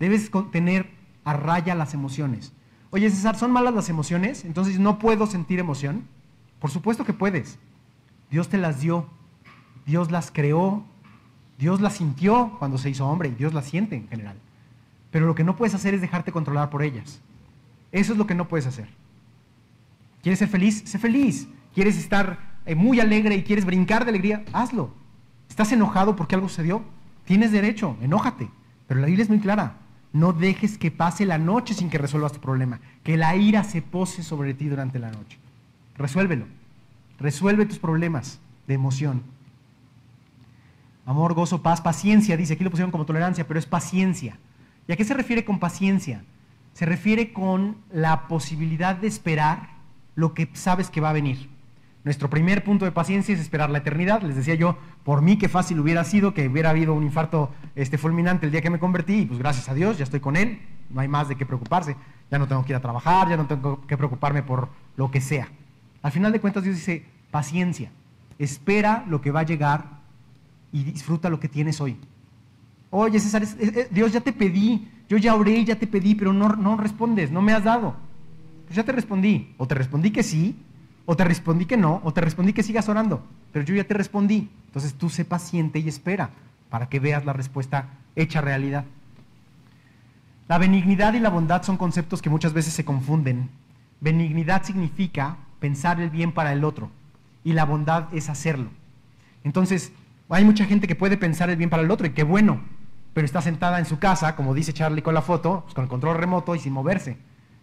debes 0.00 0.30
tener 0.50 0.88
a 1.26 1.34
raya 1.34 1.74
las 1.74 1.92
emociones. 1.92 2.54
Oye, 2.88 3.10
César, 3.10 3.36
¿son 3.36 3.50
malas 3.50 3.74
las 3.74 3.90
emociones? 3.90 4.46
Entonces 4.46 4.78
no 4.78 4.98
puedo 4.98 5.26
sentir 5.26 5.58
emoción. 5.58 6.08
Por 6.58 6.70
supuesto 6.70 7.04
que 7.04 7.12
puedes. 7.12 7.58
Dios 8.30 8.48
te 8.48 8.58
las 8.58 8.80
dio, 8.80 9.06
Dios 9.86 10.10
las 10.10 10.30
creó, 10.30 10.84
Dios 11.58 11.80
las 11.80 11.94
sintió 11.94 12.56
cuando 12.58 12.78
se 12.78 12.90
hizo 12.90 13.06
hombre 13.06 13.28
y 13.28 13.34
Dios 13.34 13.54
las 13.54 13.66
siente 13.66 13.96
en 13.96 14.08
general. 14.08 14.36
Pero 15.10 15.26
lo 15.26 15.34
que 15.34 15.44
no 15.44 15.56
puedes 15.56 15.74
hacer 15.74 15.94
es 15.94 16.00
dejarte 16.00 16.32
controlar 16.32 16.70
por 16.70 16.82
ellas. 16.82 17.20
Eso 17.92 18.12
es 18.12 18.18
lo 18.18 18.26
que 18.26 18.34
no 18.34 18.48
puedes 18.48 18.66
hacer. 18.66 18.88
¿Quieres 20.22 20.38
ser 20.38 20.48
feliz? 20.48 20.82
Sé 20.84 20.98
feliz. 20.98 21.48
¿Quieres 21.72 21.96
estar 21.96 22.56
eh, 22.66 22.74
muy 22.74 22.98
alegre 22.98 23.36
y 23.36 23.44
quieres 23.44 23.64
brincar 23.64 24.04
de 24.04 24.10
alegría, 24.10 24.44
hazlo. 24.52 24.90
¿Estás 25.48 25.70
enojado 25.72 26.16
porque 26.16 26.34
algo 26.34 26.48
sucedió? 26.48 26.82
Tienes 27.24 27.52
derecho, 27.52 27.96
enójate. 28.02 28.50
Pero 28.88 29.00
la 29.00 29.06
Biblia 29.06 29.22
es 29.22 29.30
muy 29.30 29.38
clara. 29.38 29.78
No 30.12 30.32
dejes 30.32 30.78
que 30.78 30.90
pase 30.90 31.26
la 31.26 31.38
noche 31.38 31.74
sin 31.74 31.88
que 31.88 31.98
resuelvas 31.98 32.32
tu 32.32 32.40
problema. 32.40 32.80
Que 33.04 33.16
la 33.16 33.36
ira 33.36 33.62
se 33.62 33.82
pose 33.82 34.22
sobre 34.22 34.52
ti 34.54 34.66
durante 34.66 34.98
la 34.98 35.10
noche. 35.10 35.38
Resuélvelo. 35.96 36.46
Resuelve 37.18 37.66
tus 37.66 37.78
problemas 37.78 38.38
de 38.66 38.74
emoción. 38.74 39.22
Amor, 41.06 41.34
gozo, 41.34 41.62
paz, 41.62 41.80
paciencia, 41.80 42.36
dice, 42.36 42.54
aquí 42.54 42.64
lo 42.64 42.70
pusieron 42.70 42.90
como 42.90 43.06
tolerancia, 43.06 43.46
pero 43.46 43.58
es 43.58 43.66
paciencia. 43.66 44.38
¿Y 44.88 44.92
a 44.92 44.96
qué 44.96 45.04
se 45.04 45.14
refiere 45.14 45.44
con 45.44 45.58
paciencia? 45.58 46.24
Se 46.72 46.84
refiere 46.84 47.32
con 47.32 47.76
la 47.92 48.28
posibilidad 48.28 48.96
de 48.96 49.06
esperar 49.06 49.70
lo 50.14 50.34
que 50.34 50.48
sabes 50.52 50.90
que 50.90 51.00
va 51.00 51.10
a 51.10 51.14
venir. 51.14 51.48
Nuestro 52.04 52.30
primer 52.30 52.62
punto 52.62 52.84
de 52.84 52.92
paciencia 52.92 53.34
es 53.34 53.40
esperar 53.40 53.70
la 53.70 53.78
eternidad. 53.78 54.22
Les 54.22 54.36
decía 54.36 54.54
yo, 54.54 54.78
por 55.04 55.22
mí 55.22 55.38
qué 55.38 55.48
fácil 55.48 55.80
hubiera 55.80 56.04
sido 56.04 56.34
que 56.34 56.48
hubiera 56.48 56.70
habido 56.70 56.94
un 56.94 57.02
infarto 57.02 57.50
este, 57.74 57.98
fulminante 57.98 58.46
el 58.46 58.52
día 58.52 58.62
que 58.62 58.70
me 58.70 58.78
convertí, 58.78 59.20
y 59.20 59.26
pues 59.26 59.38
gracias 59.38 59.68
a 59.68 59.74
Dios, 59.74 59.98
ya 59.98 60.04
estoy 60.04 60.20
con 60.20 60.36
Él, 60.36 60.60
no 60.90 61.00
hay 61.00 61.08
más 61.08 61.28
de 61.28 61.36
qué 61.36 61.46
preocuparse. 61.46 61.96
Ya 62.30 62.38
no 62.38 62.46
tengo 62.48 62.64
que 62.64 62.72
ir 62.72 62.76
a 62.76 62.80
trabajar, 62.80 63.28
ya 63.28 63.36
no 63.36 63.46
tengo 63.46 63.86
que 63.86 63.96
preocuparme 63.96 64.42
por 64.42 64.68
lo 64.96 65.10
que 65.10 65.20
sea. 65.20 65.48
Al 66.06 66.12
final 66.12 66.30
de 66.30 66.38
cuentas 66.38 66.62
Dios 66.62 66.76
dice, 66.76 67.04
paciencia, 67.32 67.90
espera 68.38 69.04
lo 69.08 69.20
que 69.20 69.32
va 69.32 69.40
a 69.40 69.42
llegar 69.42 69.86
y 70.70 70.84
disfruta 70.84 71.28
lo 71.28 71.40
que 71.40 71.48
tienes 71.48 71.80
hoy. 71.80 71.96
Oye, 72.90 73.18
César, 73.18 73.44
Dios 73.90 74.12
ya 74.12 74.20
te 74.20 74.32
pedí, 74.32 74.88
yo 75.08 75.16
ya 75.16 75.34
oré, 75.34 75.64
ya 75.64 75.74
te 75.74 75.88
pedí, 75.88 76.14
pero 76.14 76.32
no, 76.32 76.50
no 76.50 76.76
respondes, 76.76 77.32
no 77.32 77.42
me 77.42 77.52
has 77.52 77.64
dado. 77.64 77.96
Pues 78.66 78.76
ya 78.76 78.84
te 78.84 78.92
respondí, 78.92 79.52
o 79.58 79.66
te 79.66 79.74
respondí 79.74 80.12
que 80.12 80.22
sí, 80.22 80.54
o 81.06 81.16
te 81.16 81.24
respondí 81.24 81.64
que 81.64 81.76
no, 81.76 82.00
o 82.04 82.12
te 82.12 82.20
respondí 82.20 82.52
que 82.52 82.62
sigas 82.62 82.88
orando, 82.88 83.24
pero 83.52 83.64
yo 83.64 83.74
ya 83.74 83.82
te 83.82 83.94
respondí. 83.94 84.48
Entonces 84.66 84.94
tú 84.94 85.10
sé 85.10 85.24
paciente 85.24 85.80
y 85.80 85.88
espera 85.88 86.30
para 86.70 86.88
que 86.88 87.00
veas 87.00 87.24
la 87.24 87.32
respuesta 87.32 87.88
hecha 88.14 88.40
realidad. 88.40 88.84
La 90.46 90.58
benignidad 90.58 91.14
y 91.14 91.18
la 91.18 91.30
bondad 91.30 91.64
son 91.64 91.76
conceptos 91.76 92.22
que 92.22 92.30
muchas 92.30 92.52
veces 92.52 92.74
se 92.74 92.84
confunden. 92.84 93.50
Benignidad 94.00 94.62
significa 94.62 95.38
pensar 95.58 96.00
el 96.00 96.10
bien 96.10 96.32
para 96.32 96.52
el 96.52 96.64
otro 96.64 96.90
y 97.44 97.52
la 97.52 97.64
bondad 97.64 98.12
es 98.12 98.28
hacerlo. 98.28 98.70
Entonces, 99.44 99.92
hay 100.28 100.44
mucha 100.44 100.64
gente 100.64 100.88
que 100.88 100.96
puede 100.96 101.16
pensar 101.16 101.50
el 101.50 101.56
bien 101.56 101.70
para 101.70 101.82
el 101.82 101.90
otro 101.90 102.06
y 102.06 102.10
qué 102.10 102.24
bueno, 102.24 102.60
pero 103.14 103.24
está 103.24 103.40
sentada 103.40 103.78
en 103.78 103.86
su 103.86 103.98
casa, 103.98 104.34
como 104.34 104.54
dice 104.54 104.72
Charlie 104.72 105.02
con 105.02 105.14
la 105.14 105.22
foto, 105.22 105.60
pues 105.62 105.74
con 105.74 105.84
el 105.84 105.88
control 105.88 106.16
remoto 106.16 106.54
y 106.54 106.58
sin 106.58 106.72
moverse. 106.72 107.16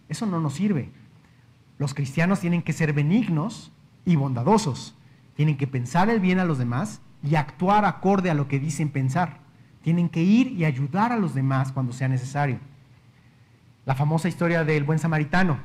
Eso 0.08 0.26
no 0.26 0.40
nos 0.40 0.54
sirve. 0.54 0.90
Los 1.78 1.94
cristianos 1.94 2.40
tienen 2.40 2.62
que 2.62 2.72
ser 2.72 2.92
benignos 2.92 3.72
y 4.04 4.16
bondadosos. 4.16 4.94
Tienen 5.36 5.56
que 5.56 5.66
pensar 5.66 6.08
el 6.08 6.20
bien 6.20 6.38
a 6.38 6.44
los 6.44 6.58
demás 6.58 7.00
y 7.22 7.34
actuar 7.34 7.84
acorde 7.84 8.30
a 8.30 8.34
lo 8.34 8.48
que 8.48 8.60
dicen 8.60 8.90
pensar. 8.90 9.38
Tienen 9.82 10.08
que 10.08 10.22
ir 10.22 10.52
y 10.52 10.64
ayudar 10.64 11.12
a 11.12 11.18
los 11.18 11.34
demás 11.34 11.72
cuando 11.72 11.92
sea 11.92 12.08
necesario. 12.08 12.58
La 13.84 13.94
famosa 13.94 14.28
historia 14.28 14.64
del 14.64 14.84
buen 14.84 14.98
samaritano. 14.98 15.58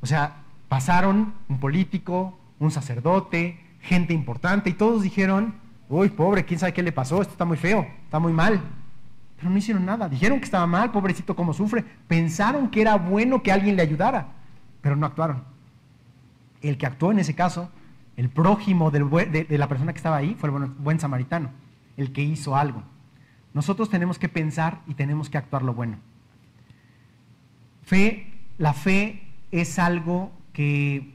O 0.00 0.06
sea, 0.06 0.43
pasaron 0.74 1.34
un 1.48 1.60
político, 1.60 2.36
un 2.58 2.72
sacerdote, 2.72 3.60
gente 3.80 4.12
importante 4.12 4.70
y 4.70 4.72
todos 4.72 5.02
dijeron, 5.02 5.54
uy, 5.88 6.08
pobre, 6.08 6.44
quién 6.44 6.58
sabe 6.58 6.72
qué 6.72 6.82
le 6.82 6.90
pasó, 6.90 7.22
esto 7.22 7.30
está 7.30 7.44
muy 7.44 7.56
feo, 7.56 7.86
está 8.02 8.18
muy 8.18 8.32
mal. 8.32 8.60
Pero 9.36 9.50
no 9.50 9.56
hicieron 9.56 9.86
nada. 9.86 10.08
Dijeron 10.08 10.40
que 10.40 10.46
estaba 10.46 10.66
mal, 10.66 10.90
pobrecito, 10.90 11.36
cómo 11.36 11.52
sufre. 11.52 11.84
Pensaron 12.08 12.70
que 12.70 12.80
era 12.80 12.96
bueno 12.96 13.40
que 13.40 13.52
alguien 13.52 13.76
le 13.76 13.82
ayudara, 13.82 14.26
pero 14.80 14.96
no 14.96 15.06
actuaron 15.06 15.44
el 16.60 16.76
que 16.76 16.86
actuó 16.86 17.12
en 17.12 17.20
ese 17.20 17.36
caso, 17.36 17.70
el 18.16 18.28
prójimo 18.28 18.90
de, 18.90 19.46
la 19.50 19.68
persona 19.68 19.92
que 19.92 19.98
estaba 19.98 20.16
ahí, 20.16 20.34
fue 20.34 20.48
el 20.48 20.56
buen, 20.78 20.98
samaritano, 20.98 21.50
el 21.96 22.12
que 22.12 22.22
hizo 22.22 22.56
algo. 22.56 22.82
Nosotros 23.52 23.90
tenemos 23.90 24.18
que 24.18 24.28
pensar 24.28 24.80
y 24.88 24.94
tenemos 24.94 25.30
que 25.30 25.38
actuar 25.38 25.62
lo 25.62 25.74
bueno. 25.74 25.98
Fe, 27.84 28.32
la 28.58 28.72
fe 28.72 29.22
es 29.52 29.78
algo 29.78 30.32
que 30.54 31.12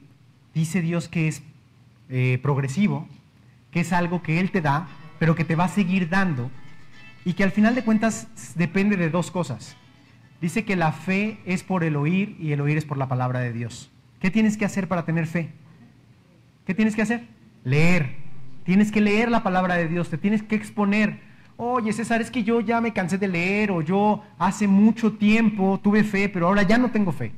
dice 0.54 0.82
Dios 0.82 1.08
que 1.08 1.28
es 1.28 1.42
eh, 2.10 2.40
progresivo, 2.44 3.08
que 3.72 3.80
es 3.80 3.92
algo 3.92 4.22
que 4.22 4.40
Él 4.40 4.52
te 4.52 4.62
da, 4.62 4.88
pero 5.18 5.36
que 5.36 5.46
te 5.46 5.56
va 5.56 5.66
a 5.66 5.70
seguir 5.70 6.10
dando 6.10 6.52
y 7.26 7.34
que 7.34 7.44
al 7.44 7.52
final 7.52 7.74
de 7.74 7.84
cuentas 7.84 8.28
depende 8.56 8.98
de 8.98 9.10
dos 9.10 9.32
cosas. 9.32 9.76
Dice 10.42 10.64
que 10.64 10.76
la 10.76 10.92
fe 10.92 11.40
es 11.46 11.64
por 11.64 11.84
el 11.84 11.96
oír 11.96 12.38
y 12.40 12.52
el 12.52 12.62
oír 12.62 12.78
es 12.78 12.86
por 12.86 12.98
la 12.98 13.08
palabra 13.08 13.40
de 13.40 13.52
Dios. 13.52 13.92
¿Qué 14.20 14.30
tienes 14.32 14.58
que 14.58 14.66
hacer 14.66 14.88
para 14.88 15.06
tener 15.06 15.28
fe? 15.28 15.52
¿Qué 16.66 16.74
tienes 16.74 16.96
que 16.96 17.02
hacer? 17.02 17.28
Leer. 17.64 18.16
Tienes 18.64 18.92
que 18.92 19.02
leer 19.02 19.32
la 19.32 19.44
palabra 19.44 19.76
de 19.76 19.88
Dios, 19.88 20.10
te 20.10 20.18
tienes 20.18 20.44
que 20.44 20.56
exponer. 20.56 21.20
Oye, 21.58 21.92
César, 21.92 22.22
es 22.22 22.32
que 22.32 22.44
yo 22.44 22.62
ya 22.62 22.80
me 22.80 22.94
cansé 22.94 23.18
de 23.18 23.28
leer 23.28 23.72
o 23.72 23.82
yo 23.82 24.24
hace 24.38 24.68
mucho 24.68 25.14
tiempo 25.14 25.80
tuve 25.84 26.04
fe, 26.04 26.30
pero 26.30 26.48
ahora 26.48 26.64
ya 26.64 26.78
no 26.78 26.92
tengo 26.92 27.12
fe. 27.12 27.32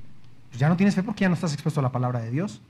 Pues 0.52 0.60
ya 0.60 0.70
no 0.70 0.78
tienes 0.78 0.95
fe 0.95 1.02
porque 1.02 1.22
ya 1.22 1.30
no 1.30 1.36
estás 1.36 1.54
expuesto 1.54 1.80
a 1.80 1.84
la 1.84 1.91
palabra 1.91 2.20
de 2.20 2.30
Dios. 2.30 2.62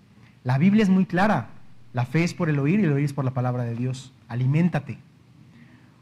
La 0.44 0.58
Biblia 0.58 0.84
es 0.84 0.90
muy 0.90 1.06
clara. 1.06 1.50
La 1.94 2.06
fe 2.06 2.24
es 2.24 2.34
por 2.34 2.48
el 2.48 2.60
oír 2.60 2.80
y 2.80 2.86
el 2.86 2.94
oír 2.94 3.06
es 3.06 3.14
por 3.14 3.26
la 3.26 3.32
palabra 3.32 3.64
de 3.64 3.76
Dios. 3.76 4.14
Aliméntate. 4.28 5.00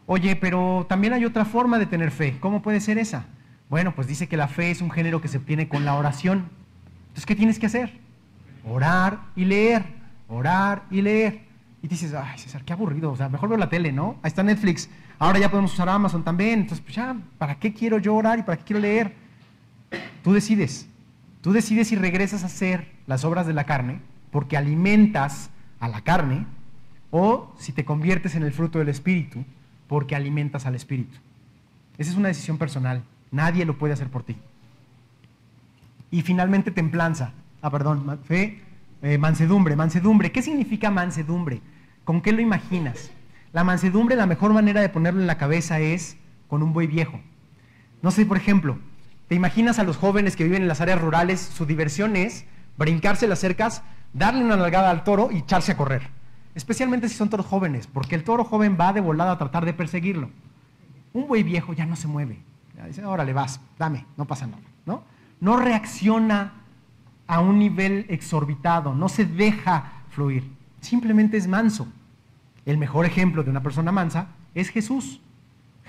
Oye, 0.05 0.35
pero 0.35 0.85
también 0.89 1.13
hay 1.13 1.23
otra 1.23 1.45
forma 1.45 1.79
de 1.79 1.85
tener 1.85 2.11
fe. 2.11 2.37
¿Cómo 2.39 2.61
puede 2.61 2.81
ser 2.81 2.97
esa? 2.97 3.25
Bueno, 3.69 3.95
pues 3.95 4.07
dice 4.07 4.27
que 4.27 4.35
la 4.35 4.49
fe 4.49 4.71
es 4.71 4.81
un 4.81 4.91
género 4.91 5.21
que 5.21 5.29
se 5.29 5.37
obtiene 5.37 5.69
con 5.69 5.85
la 5.85 5.95
oración. 5.95 6.49
Entonces, 7.03 7.25
¿qué 7.25 7.35
tienes 7.35 7.59
que 7.59 7.67
hacer? 7.67 7.97
Orar 8.67 9.19
y 9.35 9.45
leer, 9.45 9.85
orar 10.27 10.83
y 10.91 11.01
leer. 11.01 11.43
Y 11.81 11.87
dices, 11.87 12.13
ay, 12.13 12.37
César, 12.39 12.65
qué 12.65 12.73
aburrido. 12.73 13.11
O 13.11 13.15
sea, 13.15 13.29
mejor 13.29 13.47
veo 13.47 13.57
la 13.57 13.69
tele, 13.69 13.93
¿no? 13.93 14.17
Ahí 14.21 14.27
está 14.27 14.43
Netflix. 14.43 14.89
Ahora 15.17 15.39
ya 15.39 15.49
podemos 15.49 15.71
usar 15.71 15.87
Amazon 15.87 16.23
también. 16.23 16.61
Entonces, 16.61 16.81
pues 16.81 16.95
ya, 16.95 17.15
¿para 17.37 17.55
qué 17.55 17.73
quiero 17.73 17.99
yo 17.99 18.15
orar 18.15 18.37
y 18.39 18.43
para 18.43 18.57
qué 18.57 18.63
quiero 18.65 18.81
leer? 18.81 19.13
Tú 20.23 20.33
decides. 20.33 20.88
Tú 21.41 21.53
decides 21.53 21.87
si 21.87 21.95
regresas 21.95 22.43
a 22.43 22.47
hacer 22.47 22.91
las 23.07 23.23
obras 23.23 23.47
de 23.47 23.53
la 23.53 23.65
carne 23.65 24.01
porque 24.31 24.57
alimentas 24.57 25.49
a 25.79 25.87
la 25.87 26.01
carne 26.01 26.45
o 27.11 27.53
si 27.57 27.71
te 27.71 27.85
conviertes 27.85 28.35
en 28.35 28.43
el 28.43 28.51
fruto 28.51 28.79
del 28.79 28.89
Espíritu 28.89 29.45
porque 29.87 30.15
alimentas 30.15 30.65
al 30.65 30.75
Espíritu. 30.75 31.17
Esa 31.97 32.11
es 32.11 32.17
una 32.17 32.27
decisión 32.27 32.57
personal. 32.57 33.03
Nadie 33.31 33.65
lo 33.65 33.77
puede 33.77 33.93
hacer 33.93 34.09
por 34.09 34.23
ti. 34.23 34.35
Y 36.11 36.21
finalmente 36.21 36.71
templanza. 36.71 37.33
Ah, 37.61 37.69
perdón, 37.69 38.19
fe, 38.23 38.61
eh, 39.01 39.17
mansedumbre. 39.17 39.75
Mansedumbre. 39.75 40.31
¿Qué 40.31 40.41
significa 40.41 40.91
mansedumbre? 40.91 41.61
¿Con 42.03 42.21
qué 42.21 42.31
lo 42.31 42.41
imaginas? 42.41 43.11
La 43.51 43.63
mansedumbre, 43.63 44.15
la 44.15 44.25
mejor 44.27 44.53
manera 44.53 44.81
de 44.81 44.89
ponerlo 44.89 45.21
en 45.21 45.27
la 45.27 45.37
cabeza 45.37 45.79
es 45.79 46.17
con 46.47 46.63
un 46.63 46.73
buey 46.73 46.87
viejo. 46.87 47.19
No 48.01 48.11
sé, 48.11 48.25
por 48.25 48.37
ejemplo, 48.37 48.77
¿te 49.29 49.35
imaginas 49.35 49.79
a 49.79 49.85
los 49.85 49.95
jóvenes 49.95 50.35
que 50.35 50.43
viven 50.43 50.63
en 50.63 50.67
las 50.67 50.81
áreas 50.81 50.99
rurales? 50.99 51.39
Su 51.39 51.65
diversión 51.65 52.17
es 52.17 52.45
brincarse 52.77 53.27
las 53.27 53.39
cercas, 53.39 53.81
darle 54.11 54.43
una 54.43 54.57
nalgada 54.57 54.89
al 54.89 55.05
toro 55.05 55.29
y 55.31 55.37
echarse 55.37 55.71
a 55.71 55.77
correr. 55.77 56.01
Especialmente 56.55 57.07
si 57.07 57.15
son 57.15 57.29
toros 57.29 57.45
jóvenes, 57.45 57.87
porque 57.87 58.15
el 58.15 58.25
toro 58.25 58.43
joven 58.43 58.75
va 58.77 58.91
de 58.91 58.99
volada 58.99 59.31
a 59.31 59.37
tratar 59.37 59.63
de 59.63 59.73
perseguirlo. 59.73 60.29
Un 61.13 61.27
buey 61.27 61.43
viejo 61.43 61.71
ya 61.71 61.85
no 61.85 61.95
se 61.95 62.09
mueve. 62.09 62.39
Ya 62.75 62.85
dice, 62.87 63.05
órale, 63.05 63.31
vas, 63.31 63.61
dame, 63.77 64.05
no 64.17 64.25
pasa 64.25 64.47
nada. 64.47 64.63
¿no? 64.85 65.03
no 65.39 65.57
reacciona 65.57 66.53
a 67.27 67.39
un 67.39 67.59
nivel 67.59 68.05
exorbitado, 68.09 68.95
no 68.95 69.09
se 69.09 69.25
deja 69.25 69.91
fluir, 70.09 70.51
simplemente 70.81 71.37
es 71.37 71.47
manso. 71.47 71.87
El 72.65 72.77
mejor 72.77 73.05
ejemplo 73.05 73.43
de 73.43 73.49
una 73.49 73.63
persona 73.63 73.91
mansa 73.91 74.27
es 74.55 74.69
Jesús. 74.69 75.21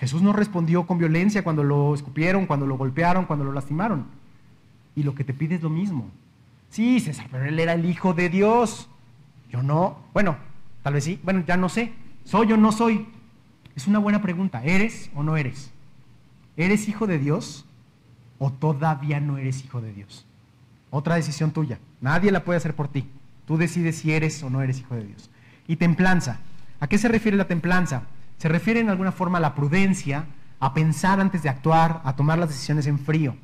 Jesús 0.00 0.22
no 0.22 0.32
respondió 0.32 0.86
con 0.86 0.96
violencia 0.96 1.44
cuando 1.44 1.62
lo 1.62 1.94
escupieron, 1.94 2.46
cuando 2.46 2.66
lo 2.66 2.78
golpearon, 2.78 3.26
cuando 3.26 3.44
lo 3.44 3.52
lastimaron. 3.52 4.06
Y 4.96 5.02
lo 5.02 5.14
que 5.14 5.24
te 5.24 5.34
pide 5.34 5.56
es 5.56 5.62
lo 5.62 5.68
mismo. 5.68 6.08
Sí, 6.70 7.00
César, 7.00 7.26
pero 7.30 7.44
él 7.44 7.60
era 7.60 7.74
el 7.74 7.84
Hijo 7.84 8.14
de 8.14 8.30
Dios. 8.30 8.88
Yo 9.50 9.62
no. 9.62 9.98
Bueno, 10.14 10.38
tal 10.82 10.94
vez 10.94 11.04
sí. 11.04 11.20
Bueno, 11.22 11.44
ya 11.46 11.58
no 11.58 11.68
sé. 11.68 11.92
¿Soy 12.24 12.50
o 12.50 12.56
no 12.56 12.72
soy? 12.72 13.08
Es 13.76 13.86
una 13.88 13.98
buena 13.98 14.22
pregunta. 14.22 14.64
¿Eres 14.64 15.10
o 15.14 15.22
no 15.22 15.36
eres? 15.36 15.70
¿Eres 16.56 16.88
hijo 16.88 17.06
de 17.06 17.18
Dios 17.18 17.66
o 18.38 18.50
todavía 18.50 19.20
no 19.20 19.36
eres 19.36 19.62
hijo 19.64 19.82
de 19.82 19.92
Dios? 19.92 20.24
Otra 20.88 21.16
decisión 21.16 21.50
tuya. 21.50 21.78
Nadie 22.00 22.32
la 22.32 22.44
puede 22.44 22.56
hacer 22.56 22.74
por 22.74 22.88
ti. 22.88 23.06
Tú 23.46 23.58
decides 23.58 23.96
si 23.96 24.12
eres 24.12 24.42
o 24.42 24.48
no 24.48 24.62
eres 24.62 24.80
hijo 24.80 24.94
de 24.94 25.04
Dios. 25.04 25.30
Y 25.68 25.76
templanza. 25.76 26.40
¿A 26.80 26.86
qué 26.86 26.96
se 26.96 27.08
refiere 27.08 27.36
la 27.36 27.48
templanza? 27.48 28.04
Se 28.40 28.48
refiere 28.48 28.80
en 28.80 28.88
alguna 28.88 29.12
forma 29.12 29.36
a 29.36 29.40
la 29.42 29.54
prudencia, 29.54 30.24
a 30.60 30.72
pensar 30.72 31.20
antes 31.20 31.42
de 31.42 31.50
actuar, 31.50 32.00
a 32.04 32.16
tomar 32.16 32.38
las 32.38 32.48
decisiones 32.48 32.86
en 32.86 32.98
frío. 32.98 33.36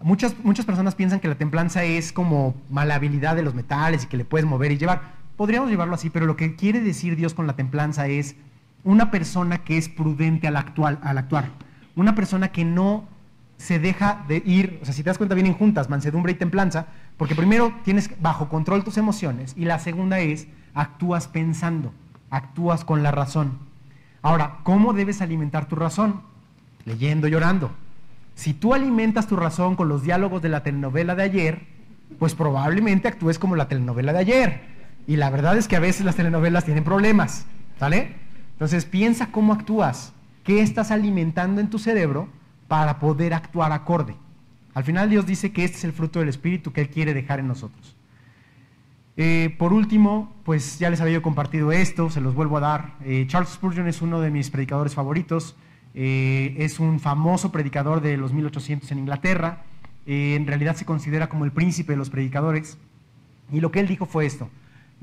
Muchas, 0.00 0.34
muchas 0.42 0.64
personas 0.64 0.94
piensan 0.94 1.20
que 1.20 1.28
la 1.28 1.34
templanza 1.34 1.84
es 1.84 2.10
como 2.10 2.54
malabilidad 2.70 3.36
de 3.36 3.42
los 3.42 3.54
metales 3.54 4.04
y 4.04 4.06
que 4.06 4.16
le 4.16 4.24
puedes 4.24 4.46
mover 4.46 4.72
y 4.72 4.78
llevar. 4.78 5.02
Podríamos 5.36 5.68
llevarlo 5.68 5.94
así, 5.94 6.08
pero 6.08 6.24
lo 6.24 6.36
que 6.36 6.56
quiere 6.56 6.80
decir 6.80 7.16
Dios 7.16 7.34
con 7.34 7.46
la 7.46 7.52
templanza 7.52 8.08
es 8.08 8.34
una 8.82 9.10
persona 9.10 9.58
que 9.58 9.76
es 9.76 9.90
prudente 9.90 10.48
al, 10.48 10.56
al 10.56 11.18
actuar. 11.18 11.50
Una 11.94 12.14
persona 12.14 12.48
que 12.48 12.64
no 12.64 13.04
se 13.58 13.78
deja 13.78 14.24
de 14.26 14.42
ir, 14.46 14.78
o 14.80 14.86
sea, 14.86 14.94
si 14.94 15.02
te 15.02 15.10
das 15.10 15.18
cuenta, 15.18 15.34
vienen 15.34 15.52
juntas, 15.52 15.90
mansedumbre 15.90 16.32
y 16.32 16.36
templanza, 16.36 16.86
porque 17.18 17.34
primero 17.34 17.74
tienes 17.84 18.10
bajo 18.22 18.48
control 18.48 18.84
tus 18.84 18.96
emociones 18.96 19.52
y 19.54 19.66
la 19.66 19.78
segunda 19.80 20.20
es, 20.20 20.48
actúas 20.72 21.28
pensando, 21.28 21.92
actúas 22.30 22.86
con 22.86 23.02
la 23.02 23.10
razón. 23.10 23.69
Ahora, 24.22 24.58
¿cómo 24.62 24.92
debes 24.92 25.22
alimentar 25.22 25.66
tu 25.66 25.76
razón? 25.76 26.20
Leyendo, 26.84 27.28
llorando. 27.28 27.70
Si 28.34 28.54
tú 28.54 28.74
alimentas 28.74 29.26
tu 29.26 29.36
razón 29.36 29.76
con 29.76 29.88
los 29.88 30.02
diálogos 30.02 30.42
de 30.42 30.48
la 30.48 30.62
telenovela 30.62 31.14
de 31.14 31.22
ayer, 31.22 31.66
pues 32.18 32.34
probablemente 32.34 33.08
actúes 33.08 33.38
como 33.38 33.56
la 33.56 33.68
telenovela 33.68 34.12
de 34.12 34.18
ayer. 34.18 34.60
Y 35.06 35.16
la 35.16 35.30
verdad 35.30 35.56
es 35.56 35.68
que 35.68 35.76
a 35.76 35.80
veces 35.80 36.04
las 36.04 36.16
telenovelas 36.16 36.64
tienen 36.64 36.84
problemas, 36.84 37.46
¿sale? 37.78 38.14
Entonces 38.52 38.84
piensa 38.84 39.32
cómo 39.32 39.52
actúas, 39.52 40.12
qué 40.44 40.60
estás 40.60 40.90
alimentando 40.90 41.60
en 41.60 41.70
tu 41.70 41.78
cerebro 41.78 42.28
para 42.68 42.98
poder 42.98 43.34
actuar 43.34 43.72
acorde. 43.72 44.16
Al 44.74 44.84
final 44.84 45.10
Dios 45.10 45.26
dice 45.26 45.52
que 45.52 45.64
este 45.64 45.78
es 45.78 45.84
el 45.84 45.92
fruto 45.92 46.20
del 46.20 46.28
Espíritu 46.28 46.72
que 46.72 46.82
Él 46.82 46.90
quiere 46.90 47.14
dejar 47.14 47.40
en 47.40 47.48
nosotros. 47.48 47.96
Eh, 49.22 49.54
por 49.58 49.74
último, 49.74 50.32
pues 50.44 50.78
ya 50.78 50.88
les 50.88 51.02
había 51.02 51.20
compartido 51.20 51.72
esto, 51.72 52.08
se 52.08 52.22
los 52.22 52.34
vuelvo 52.34 52.56
a 52.56 52.60
dar. 52.60 52.94
Eh, 53.04 53.26
Charles 53.28 53.50
Spurgeon 53.50 53.86
es 53.86 54.00
uno 54.00 54.18
de 54.22 54.30
mis 54.30 54.48
predicadores 54.48 54.94
favoritos, 54.94 55.56
eh, 55.92 56.54
es 56.56 56.80
un 56.80 57.00
famoso 57.00 57.52
predicador 57.52 58.00
de 58.00 58.16
los 58.16 58.32
1800 58.32 58.90
en 58.92 59.00
Inglaterra, 59.00 59.64
en 60.06 60.46
realidad 60.46 60.74
se 60.74 60.86
considera 60.86 61.28
como 61.28 61.44
el 61.44 61.52
príncipe 61.52 61.92
de 61.92 61.98
los 61.98 62.08
predicadores, 62.08 62.78
y 63.52 63.60
lo 63.60 63.70
que 63.70 63.80
él 63.80 63.88
dijo 63.88 64.06
fue 64.06 64.24
esto. 64.24 64.48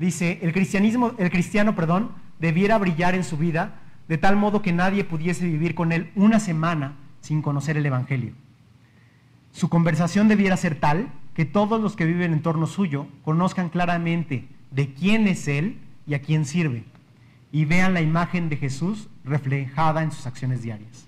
Dice, 0.00 0.40
el 0.42 0.52
cristianismo, 0.52 1.12
el 1.18 1.30
cristiano, 1.30 1.76
perdón, 1.76 2.10
debiera 2.40 2.76
brillar 2.76 3.14
en 3.14 3.22
su 3.22 3.36
vida 3.36 3.76
de 4.08 4.18
tal 4.18 4.34
modo 4.34 4.62
que 4.62 4.72
nadie 4.72 5.04
pudiese 5.04 5.44
vivir 5.46 5.76
con 5.76 5.92
él 5.92 6.10
una 6.16 6.40
semana 6.40 6.96
sin 7.20 7.40
conocer 7.40 7.76
el 7.76 7.86
Evangelio. 7.86 8.32
Su 9.52 9.68
conversación 9.68 10.26
debiera 10.26 10.56
ser 10.56 10.74
tal 10.74 11.06
que 11.38 11.44
todos 11.44 11.80
los 11.80 11.94
que 11.94 12.04
viven 12.04 12.32
en 12.32 12.42
torno 12.42 12.66
suyo 12.66 13.06
conozcan 13.22 13.68
claramente 13.68 14.48
de 14.72 14.92
quién 14.92 15.28
es 15.28 15.46
Él 15.46 15.78
y 16.04 16.14
a 16.14 16.20
quién 16.20 16.44
sirve, 16.44 16.82
y 17.52 17.64
vean 17.64 17.94
la 17.94 18.00
imagen 18.00 18.48
de 18.48 18.56
Jesús 18.56 19.08
reflejada 19.22 20.02
en 20.02 20.10
sus 20.10 20.26
acciones 20.26 20.62
diarias. 20.62 21.06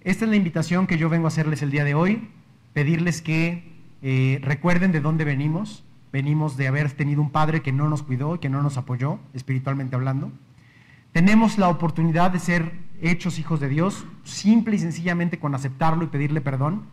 Esta 0.00 0.24
es 0.24 0.30
la 0.30 0.36
invitación 0.36 0.86
que 0.86 0.96
yo 0.96 1.10
vengo 1.10 1.26
a 1.26 1.28
hacerles 1.28 1.60
el 1.60 1.70
día 1.70 1.84
de 1.84 1.92
hoy, 1.92 2.26
pedirles 2.72 3.20
que 3.20 3.70
eh, 4.00 4.40
recuerden 4.42 4.92
de 4.92 5.02
dónde 5.02 5.26
venimos. 5.26 5.84
Venimos 6.10 6.56
de 6.56 6.68
haber 6.68 6.90
tenido 6.92 7.20
un 7.20 7.32
padre 7.32 7.60
que 7.60 7.70
no 7.70 7.90
nos 7.90 8.02
cuidó, 8.02 8.40
que 8.40 8.48
no 8.48 8.62
nos 8.62 8.78
apoyó, 8.78 9.18
espiritualmente 9.34 9.94
hablando. 9.94 10.32
Tenemos 11.12 11.58
la 11.58 11.68
oportunidad 11.68 12.30
de 12.30 12.38
ser 12.38 12.72
hechos 13.02 13.38
hijos 13.38 13.60
de 13.60 13.68
Dios, 13.68 14.06
simple 14.24 14.76
y 14.76 14.78
sencillamente 14.78 15.38
con 15.38 15.54
aceptarlo 15.54 16.02
y 16.02 16.06
pedirle 16.06 16.40
perdón. 16.40 16.84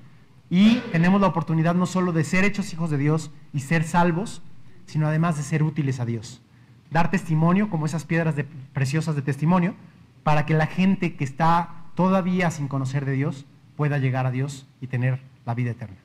Y 0.49 0.77
tenemos 0.91 1.21
la 1.21 1.27
oportunidad 1.27 1.75
no 1.75 1.85
solo 1.85 2.11
de 2.11 2.23
ser 2.23 2.43
hechos 2.43 2.73
hijos 2.73 2.89
de 2.89 2.97
Dios 2.97 3.31
y 3.53 3.59
ser 3.59 3.83
salvos, 3.83 4.41
sino 4.85 5.07
además 5.07 5.37
de 5.37 5.43
ser 5.43 5.61
útiles 5.61 5.99
a 5.99 6.05
Dios. 6.05 6.41
Dar 6.89 7.11
testimonio, 7.11 7.69
como 7.69 7.85
esas 7.85 8.05
piedras 8.05 8.35
preciosas 8.73 9.15
de 9.15 9.21
testimonio, 9.21 9.75
para 10.23 10.45
que 10.45 10.55
la 10.55 10.65
gente 10.65 11.15
que 11.15 11.23
está 11.23 11.69
todavía 11.95 12.49
sin 12.49 12.67
conocer 12.67 13.05
de 13.05 13.11
Dios 13.11 13.45
pueda 13.75 13.99
llegar 13.99 14.25
a 14.25 14.31
Dios 14.31 14.67
y 14.81 14.87
tener 14.87 15.21
la 15.45 15.53
vida 15.53 15.71
eterna. 15.71 15.97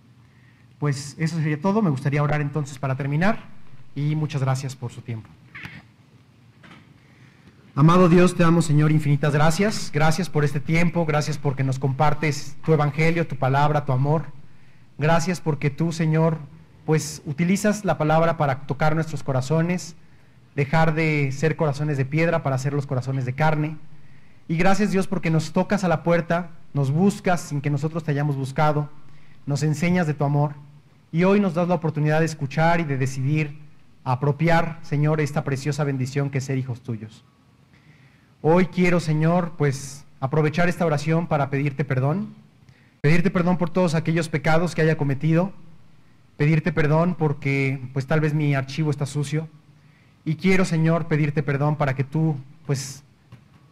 Pues 0.78 1.16
eso 1.18 1.36
sería 1.38 1.60
todo. 1.60 1.80
Me 1.80 1.90
gustaría 1.90 2.22
orar 2.22 2.40
entonces 2.40 2.78
para 2.78 2.96
terminar 2.96 3.38
y 3.94 4.14
muchas 4.14 4.42
gracias 4.42 4.76
por 4.76 4.92
su 4.92 5.00
tiempo. 5.00 5.28
Amado 7.76 8.08
Dios, 8.08 8.36
te 8.36 8.44
damos, 8.44 8.66
Señor, 8.66 8.92
infinitas 8.92 9.34
gracias. 9.34 9.90
Gracias 9.92 10.30
por 10.30 10.44
este 10.44 10.60
tiempo, 10.60 11.04
gracias 11.06 11.38
porque 11.38 11.64
nos 11.64 11.80
compartes 11.80 12.56
tu 12.64 12.72
evangelio, 12.72 13.26
tu 13.26 13.34
palabra, 13.34 13.84
tu 13.84 13.90
amor. 13.90 14.26
Gracias 14.96 15.40
porque 15.40 15.70
tú, 15.70 15.90
Señor, 15.90 16.38
pues 16.86 17.20
utilizas 17.26 17.84
la 17.84 17.98
palabra 17.98 18.36
para 18.36 18.60
tocar 18.68 18.94
nuestros 18.94 19.24
corazones, 19.24 19.96
dejar 20.54 20.94
de 20.94 21.32
ser 21.32 21.56
corazones 21.56 21.96
de 21.96 22.04
piedra 22.04 22.44
para 22.44 22.58
ser 22.58 22.74
los 22.74 22.86
corazones 22.86 23.24
de 23.24 23.34
carne. 23.34 23.76
Y 24.46 24.56
gracias 24.56 24.92
Dios 24.92 25.08
porque 25.08 25.30
nos 25.30 25.52
tocas 25.52 25.82
a 25.82 25.88
la 25.88 26.04
puerta, 26.04 26.50
nos 26.74 26.92
buscas 26.92 27.40
sin 27.40 27.60
que 27.60 27.70
nosotros 27.70 28.04
te 28.04 28.12
hayamos 28.12 28.36
buscado, 28.36 28.88
nos 29.46 29.64
enseñas 29.64 30.06
de 30.06 30.14
tu 30.14 30.22
amor 30.22 30.52
y 31.10 31.24
hoy 31.24 31.40
nos 31.40 31.54
das 31.54 31.66
la 31.66 31.74
oportunidad 31.74 32.20
de 32.20 32.26
escuchar 32.26 32.78
y 32.78 32.84
de 32.84 32.98
decidir 32.98 33.58
apropiar, 34.04 34.78
Señor, 34.82 35.20
esta 35.20 35.42
preciosa 35.42 35.82
bendición 35.82 36.30
que 36.30 36.38
es 36.38 36.44
ser 36.44 36.56
hijos 36.56 36.80
tuyos. 36.80 37.24
Hoy 38.46 38.66
quiero, 38.66 39.00
Señor, 39.00 39.52
pues 39.56 40.04
aprovechar 40.20 40.68
esta 40.68 40.84
oración 40.84 41.28
para 41.28 41.48
pedirte 41.48 41.82
perdón, 41.82 42.34
pedirte 43.00 43.30
perdón 43.30 43.56
por 43.56 43.70
todos 43.70 43.94
aquellos 43.94 44.28
pecados 44.28 44.74
que 44.74 44.82
haya 44.82 44.98
cometido, 44.98 45.50
pedirte 46.36 46.70
perdón 46.70 47.14
porque 47.14 47.80
pues 47.94 48.06
tal 48.06 48.20
vez 48.20 48.34
mi 48.34 48.54
archivo 48.54 48.90
está 48.90 49.06
sucio. 49.06 49.48
Y 50.26 50.34
quiero, 50.34 50.66
Señor, 50.66 51.08
pedirte 51.08 51.42
perdón 51.42 51.76
para 51.76 51.96
que 51.96 52.04
tú 52.04 52.36
pues 52.66 53.02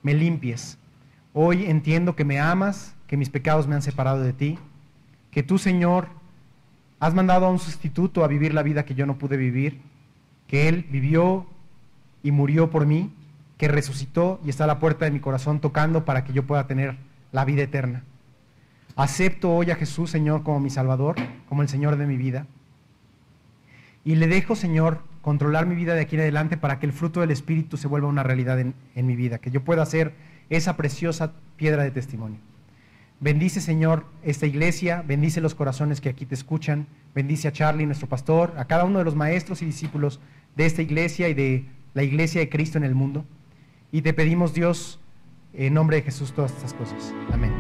me 0.02 0.14
limpies, 0.14 0.78
Hoy 1.34 1.66
entiendo 1.66 2.16
que 2.16 2.24
me 2.24 2.40
amas, 2.40 2.94
que 3.06 3.18
mis 3.18 3.28
pecados 3.28 3.66
me 3.68 3.74
han 3.74 3.82
separado 3.82 4.22
de 4.22 4.32
ti, 4.32 4.58
que 5.30 5.42
tú, 5.42 5.58
Señor, 5.58 6.08
has 6.98 7.12
mandado 7.12 7.44
a 7.44 7.50
un 7.50 7.58
sustituto 7.58 8.24
a 8.24 8.26
vivir 8.26 8.54
la 8.54 8.62
vida 8.62 8.86
que 8.86 8.94
yo 8.94 9.04
no 9.04 9.18
pude 9.18 9.36
vivir, 9.36 9.82
que 10.46 10.66
Él 10.66 10.86
vivió 10.90 11.46
y 12.22 12.30
murió 12.30 12.70
por 12.70 12.86
mí, 12.86 13.10
que 13.62 13.68
resucitó 13.68 14.40
y 14.44 14.50
está 14.50 14.64
a 14.64 14.66
la 14.66 14.80
puerta 14.80 15.04
de 15.04 15.12
mi 15.12 15.20
corazón 15.20 15.60
tocando 15.60 16.04
para 16.04 16.24
que 16.24 16.32
yo 16.32 16.44
pueda 16.48 16.66
tener 16.66 16.96
la 17.30 17.44
vida 17.44 17.62
eterna. 17.62 18.02
Acepto 18.96 19.54
hoy 19.54 19.70
a 19.70 19.76
Jesús, 19.76 20.10
Señor, 20.10 20.42
como 20.42 20.58
mi 20.58 20.68
Salvador, 20.68 21.14
como 21.48 21.62
el 21.62 21.68
Señor 21.68 21.94
de 21.94 22.08
mi 22.08 22.16
vida. 22.16 22.48
Y 24.04 24.16
le 24.16 24.26
dejo, 24.26 24.56
Señor, 24.56 25.04
controlar 25.20 25.66
mi 25.66 25.76
vida 25.76 25.94
de 25.94 26.00
aquí 26.00 26.16
en 26.16 26.22
adelante 26.22 26.56
para 26.56 26.80
que 26.80 26.86
el 26.86 26.92
fruto 26.92 27.20
del 27.20 27.30
Espíritu 27.30 27.76
se 27.76 27.86
vuelva 27.86 28.08
una 28.08 28.24
realidad 28.24 28.58
en, 28.58 28.74
mi 28.96 29.14
vida, 29.14 29.38
que 29.38 29.52
yo 29.52 29.62
pueda 29.62 29.86
ser 29.86 30.12
esa 30.50 30.76
preciosa 30.76 31.34
piedra 31.56 31.84
de 31.84 31.92
testimonio. 31.92 32.40
Bendice, 33.20 33.60
Señor, 33.60 34.06
esta 34.24 34.46
iglesia, 34.46 35.04
bendice 35.06 35.40
los 35.40 35.54
corazones 35.54 36.00
que 36.00 36.08
aquí 36.08 36.26
te 36.26 36.34
escuchan, 36.34 36.88
bendice 37.14 37.46
a 37.46 37.52
Charlie, 37.52 37.86
nuestro 37.86 38.08
pastor, 38.08 38.54
a 38.56 38.64
cada 38.64 38.82
uno 38.82 38.98
de 38.98 39.04
los 39.04 39.14
maestros 39.14 39.62
y 39.62 39.66
discípulos 39.66 40.18
de 40.56 40.66
esta 40.66 40.82
iglesia 40.82 41.28
y 41.28 41.34
de 41.34 41.66
la 41.94 42.02
iglesia 42.02 42.40
de 42.40 42.48
Cristo 42.48 42.76
en 42.76 42.82
el 42.82 42.96
mundo. 42.96 43.24
Y 43.93 44.01
te 44.01 44.14
pedimos, 44.14 44.55
Dios, 44.55 44.99
en 45.53 45.74
nombre 45.74 45.99
de 45.99 46.03
Jesús, 46.03 46.32
todas 46.32 46.51
estas 46.53 46.72
cosas. 46.72 47.14
Amén. 47.30 47.53